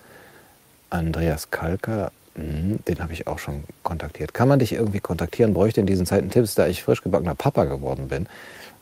[0.88, 4.32] Andreas Kalker, mh, den habe ich auch schon kontaktiert.
[4.32, 5.52] Kann man dich irgendwie kontaktieren?
[5.52, 8.26] Bräuchte in diesen Zeiten Tipps, da ich frisch gebackener Papa geworden bin.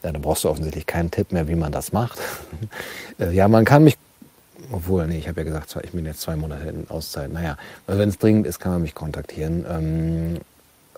[0.03, 2.19] Ja, dann brauchst du offensichtlich keinen Tipp mehr, wie man das macht.
[3.19, 3.99] Äh, ja, man kann mich,
[4.73, 7.31] obwohl, nee, ich habe ja gesagt, ich bin jetzt zwei Monate in Auszeit.
[7.31, 9.67] Naja, wenn es dringend ist, kann man mich kontaktieren.
[9.69, 10.41] Ähm,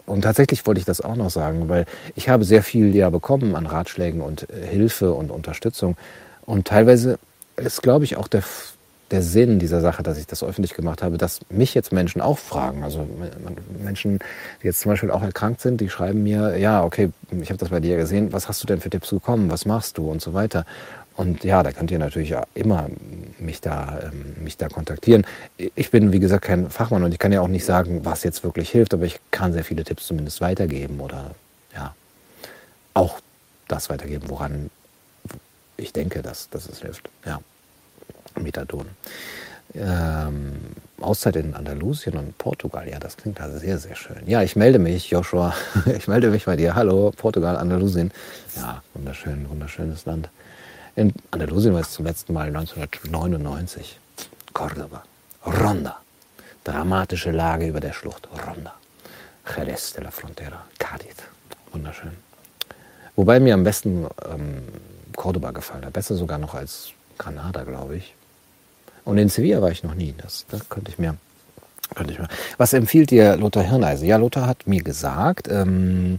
[0.07, 3.57] und tatsächlich wollte ich das auch noch sagen, weil ich habe sehr viel ja bekommen
[3.57, 5.97] an Ratschlägen und äh, Hilfe und Unterstützung.
[6.47, 7.19] Und teilweise
[7.57, 8.43] ist, glaube ich, auch der,
[9.11, 12.39] der Sinn dieser Sache, dass ich das öffentlich gemacht habe, dass mich jetzt Menschen auch
[12.39, 12.83] fragen.
[12.83, 13.07] Also
[13.83, 14.19] Menschen,
[14.63, 17.11] die jetzt zum Beispiel auch erkrankt sind, die schreiben mir, ja, okay,
[17.41, 19.99] ich habe das bei dir gesehen, was hast du denn für Tipps bekommen, was machst
[19.99, 20.65] du und so weiter.
[21.17, 22.89] Und ja, da könnt ihr natürlich immer
[23.39, 25.25] mich da, ähm, mich da kontaktieren.
[25.57, 28.43] Ich bin, wie gesagt, kein Fachmann und ich kann ja auch nicht sagen, was jetzt
[28.43, 31.31] wirklich hilft, aber ich kann sehr viele Tipps zumindest weitergeben oder
[31.73, 31.95] ja,
[32.95, 33.21] auch
[33.69, 34.71] das weitergeben, woran
[35.77, 37.09] ich denke, dass, dass es hilft.
[37.25, 37.41] Ja,
[38.41, 38.87] Methadon.
[39.75, 40.61] Ähm,
[41.01, 42.89] Auszeit in Andalusien und Portugal.
[42.89, 44.23] Ja, das klingt also sehr, sehr schön.
[44.27, 45.55] Ja, ich melde mich, Joshua.
[45.99, 46.75] Ich melde mich bei dir.
[46.75, 48.13] Hallo, Portugal, Andalusien.
[48.57, 50.29] Ja, wunderschön, wunderschönes Land.
[50.97, 53.99] In Andalusien war es zum letzten Mal 1999.
[54.53, 55.03] Cordoba,
[55.45, 55.99] Ronda.
[56.63, 58.29] Dramatische Lage über der Schlucht.
[58.47, 58.75] Ronda.
[59.45, 60.65] Jerez de la Frontera.
[60.79, 61.17] Cádiz.
[61.73, 62.13] Wunderschön.
[63.17, 64.63] Wobei mir am besten ähm,
[65.17, 65.93] Cordoba gefallen hat.
[65.93, 68.15] Besser sogar noch als Granada, glaube ich.
[69.05, 70.15] Und in Sevilla war ich noch nie.
[70.19, 71.17] Das, das könnte ich mir.
[71.95, 72.29] Könnte ich mir.
[72.57, 74.07] Was empfiehlt dir Lothar Hirneise?
[74.07, 76.17] Ja, Lothar hat mir gesagt, ähm,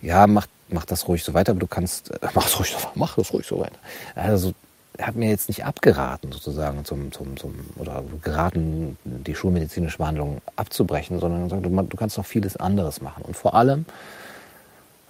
[0.00, 2.88] ja, mach, mach das ruhig so weiter, aber du kannst, äh, mach das ruhig so,
[2.94, 3.78] mach das ruhig so weiter.
[4.14, 4.52] Also,
[4.96, 10.40] er hat mir jetzt nicht abgeraten, sozusagen, zum, zum, zum, oder geraten, die schulmedizinische Behandlung
[10.56, 13.22] abzubrechen, sondern gesagt, du, du kannst noch vieles anderes machen.
[13.24, 13.86] Und vor allem,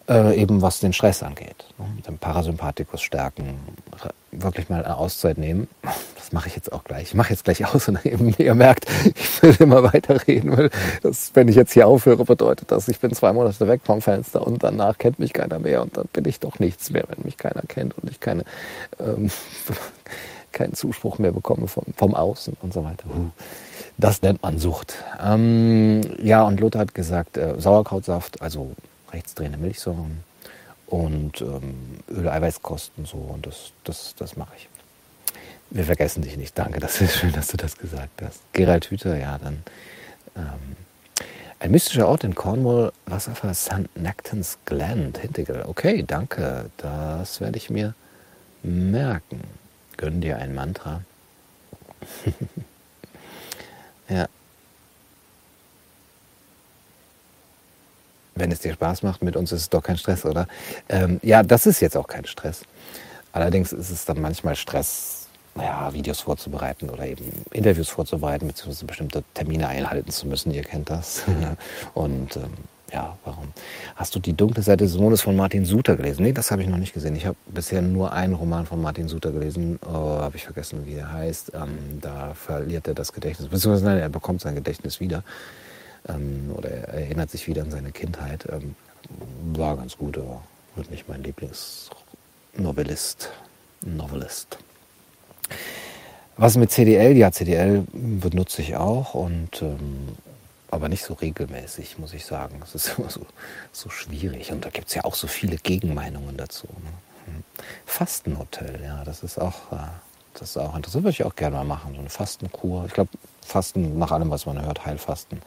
[0.09, 1.67] äh, eben was den Stress angeht.
[1.79, 1.87] Ne?
[2.07, 3.59] Den Parasympathikus stärken,
[4.33, 5.69] wirklich mal eine Auszeit nehmen.
[6.17, 7.09] Das mache ich jetzt auch gleich.
[7.09, 10.71] Ich mache jetzt gleich aus und eben, ihr merkt, ich will immer weiterreden, weil
[11.03, 14.47] das, wenn ich jetzt hier aufhöre, bedeutet das, ich bin zwei Monate weg vom Fenster
[14.47, 17.37] und danach kennt mich keiner mehr und dann bin ich doch nichts mehr, wenn mich
[17.37, 18.45] keiner kennt und ich keine,
[18.99, 19.31] ähm,
[20.53, 23.05] keinen Zuspruch mehr bekomme vom, vom Außen und so weiter.
[23.97, 24.95] Das nennt man Sucht.
[25.23, 28.73] Ähm, ja, und Lothar hat gesagt, äh, Sauerkrautsaft, also
[29.13, 30.25] rechtsdrehende Milchsäuren
[30.87, 34.69] und ähm, Öl-Eiweißkosten so und das, das, das mache ich.
[35.71, 38.41] Wir vergessen dich nicht, danke, das ist schön, dass du das gesagt hast.
[38.53, 39.63] Gerald Hüther, ja, dann
[40.35, 40.77] ähm,
[41.61, 43.95] ein mystischer Ort in Cornwall, Wasserfall St.
[43.97, 45.65] Nectans Glen, Hintegel.
[45.67, 47.95] Okay, danke, das werde ich mir
[48.63, 49.43] merken.
[49.97, 51.03] Gönn dir ein Mantra.
[54.09, 54.29] ja,
[58.39, 60.47] wenn es dir Spaß macht, mit uns ist es doch kein Stress, oder?
[60.89, 62.63] Ähm, ja, das ist jetzt auch kein Stress.
[63.33, 69.25] Allerdings ist es dann manchmal Stress, naja, Videos vorzubereiten oder eben Interviews vorzubereiten, beziehungsweise bestimmte
[69.35, 70.53] Termine einhalten zu müssen.
[70.53, 71.23] Ihr kennt das.
[71.95, 72.53] Und ähm,
[72.93, 73.49] ja, warum?
[73.97, 76.23] Hast du die dunkle Seite des Mondes von Martin Suter gelesen?
[76.23, 77.17] Nee, das habe ich noch nicht gesehen.
[77.17, 79.79] Ich habe bisher nur einen Roman von Martin Suter gelesen.
[79.87, 81.53] Oh, habe ich vergessen, wie er heißt.
[81.55, 83.49] Ähm, da verliert er das Gedächtnis.
[83.49, 85.23] Beziehungsweise nein, er bekommt sein Gedächtnis wieder
[86.09, 88.47] ähm, oder er erinnert sich wieder an seine Kindheit.
[88.51, 88.75] Ähm,
[89.55, 90.43] war ganz gut, aber
[90.77, 93.31] wird nicht mein Lieblingsnovellist.
[93.85, 94.59] Novelist.
[96.37, 97.17] Was mit CDL?
[97.17, 100.17] Ja, CDL benutze ich auch und ähm,
[100.71, 102.61] aber nicht so regelmäßig, muss ich sagen.
[102.63, 103.27] Es ist immer so,
[103.73, 104.53] so schwierig.
[104.53, 106.67] Und da gibt es ja auch so viele Gegenmeinungen dazu.
[106.67, 106.91] Ne?
[107.27, 107.45] Hm.
[107.87, 109.77] Fastenhotel, ja, das ist auch, äh,
[110.35, 111.05] das ist auch interessant.
[111.05, 111.95] Würde ich auch gerne mal machen.
[111.95, 112.85] So eine Fastenkur.
[112.87, 113.11] Ich glaube,
[113.45, 115.41] Fasten nach allem, was man hört, Heilfasten.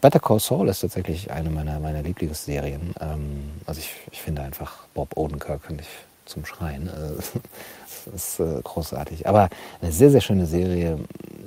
[0.00, 2.94] Better Call Saul ist tatsächlich eine meiner, meiner Lieblingsserien.
[3.00, 5.88] Ähm, also ich, ich finde einfach Bob Odenkirk finde ich
[6.26, 6.88] zum Schreien.
[6.88, 9.26] Äh, das ist äh, großartig.
[9.26, 9.48] Aber
[9.82, 10.98] eine sehr, sehr schöne Serie,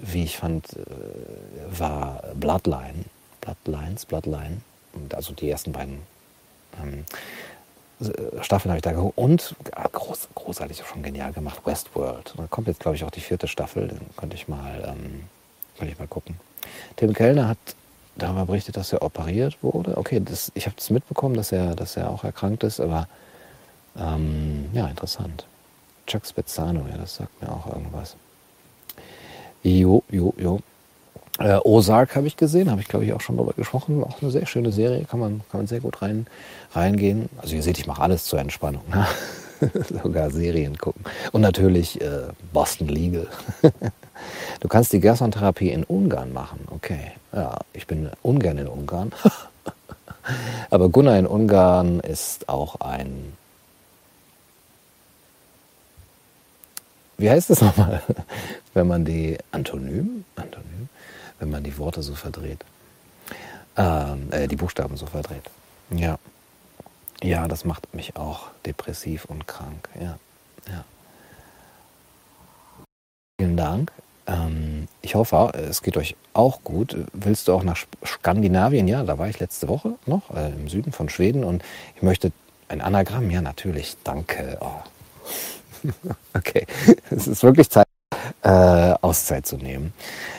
[0.02, 3.06] wie ich fand, äh, war Bloodline.
[3.42, 4.62] Bloodlines, Bloodline.
[5.14, 6.00] Also die ersten beiden
[6.82, 7.06] ähm,
[8.42, 9.18] Staffeln habe ich da geguckt.
[9.18, 9.56] Und
[9.92, 12.34] groß, großartig, schon genial gemacht, Westworld.
[12.38, 13.88] Da kommt jetzt, glaube ich, auch die vierte Staffel.
[13.88, 15.24] Den könnte ich mal, ähm,
[15.78, 16.36] könnte ich mal gucken.
[16.96, 17.58] Tim Kellner hat
[18.16, 19.98] darüber berichtet, dass er operiert wurde.
[19.98, 23.08] Okay, das, ich habe das mitbekommen, dass er, dass er auch erkrankt ist, aber
[23.98, 25.46] ähm, ja, interessant.
[26.06, 28.16] Chuck Spezzano, ja, das sagt mir auch irgendwas.
[29.64, 30.60] Jo, jo, jo.
[31.40, 34.04] Äh, Ozark habe ich gesehen, habe ich glaube ich auch schon darüber gesprochen.
[34.04, 36.28] Auch eine sehr schöne Serie, kann man, kann man sehr gut rein,
[36.74, 37.30] reingehen.
[37.38, 38.84] Also ihr seht, ich mache alles zur Entspannung.
[38.90, 39.08] Ne?
[40.04, 41.04] Sogar Serien gucken.
[41.32, 43.28] Und natürlich äh, Boston Legal.
[44.60, 46.60] du kannst die Gerson-Therapie in Ungarn machen.
[46.70, 47.14] Okay.
[47.34, 49.12] Ja, ich bin ungern in Ungarn.
[50.70, 53.34] Aber Gunnar in Ungarn ist auch ein
[57.18, 58.02] wie heißt das nochmal,
[58.74, 60.90] wenn man die Antonym, Antonym,
[61.40, 62.64] wenn man die Worte so verdreht,
[63.78, 65.50] ähm, äh, die Buchstaben so verdreht.
[65.90, 66.18] Ja,
[67.22, 69.88] ja, das macht mich auch depressiv und krank.
[70.00, 70.20] Ja,
[70.68, 70.84] ja.
[73.40, 73.92] Vielen Dank.
[74.28, 76.96] Ähm, ich hoffe, es geht euch auch gut.
[77.14, 78.88] Willst du auch nach Skandinavien?
[78.88, 81.64] Ja, da war ich letzte Woche noch äh, im Süden von Schweden und
[81.96, 82.32] ich möchte
[82.70, 83.30] ein Anagramm.
[83.30, 83.98] Ja, natürlich.
[84.04, 84.58] Danke.
[84.62, 85.90] Oh.
[86.34, 86.66] okay,
[87.10, 87.88] es ist wirklich Zeit,
[88.42, 88.50] äh,
[89.02, 89.94] Auszeit zu nehmen.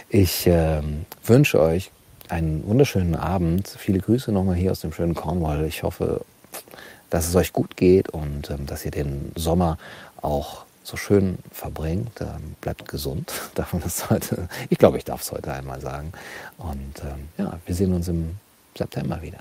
[0.09, 0.81] Ich äh,
[1.25, 1.91] wünsche euch
[2.29, 3.69] einen wunderschönen Abend.
[3.69, 5.67] Viele Grüße nochmal hier aus dem schönen Cornwall.
[5.67, 6.23] Ich hoffe,
[7.11, 9.79] dass es euch gut geht und ähm, dass ihr den Sommer
[10.23, 12.21] auch so schön verbringt.
[12.21, 16.13] Ähm, bleibt gesund, darf man das heute, ich glaube, ich darf es heute einmal sagen.
[16.59, 18.37] Und ähm, ja, wir sehen uns im
[18.77, 19.39] September wieder.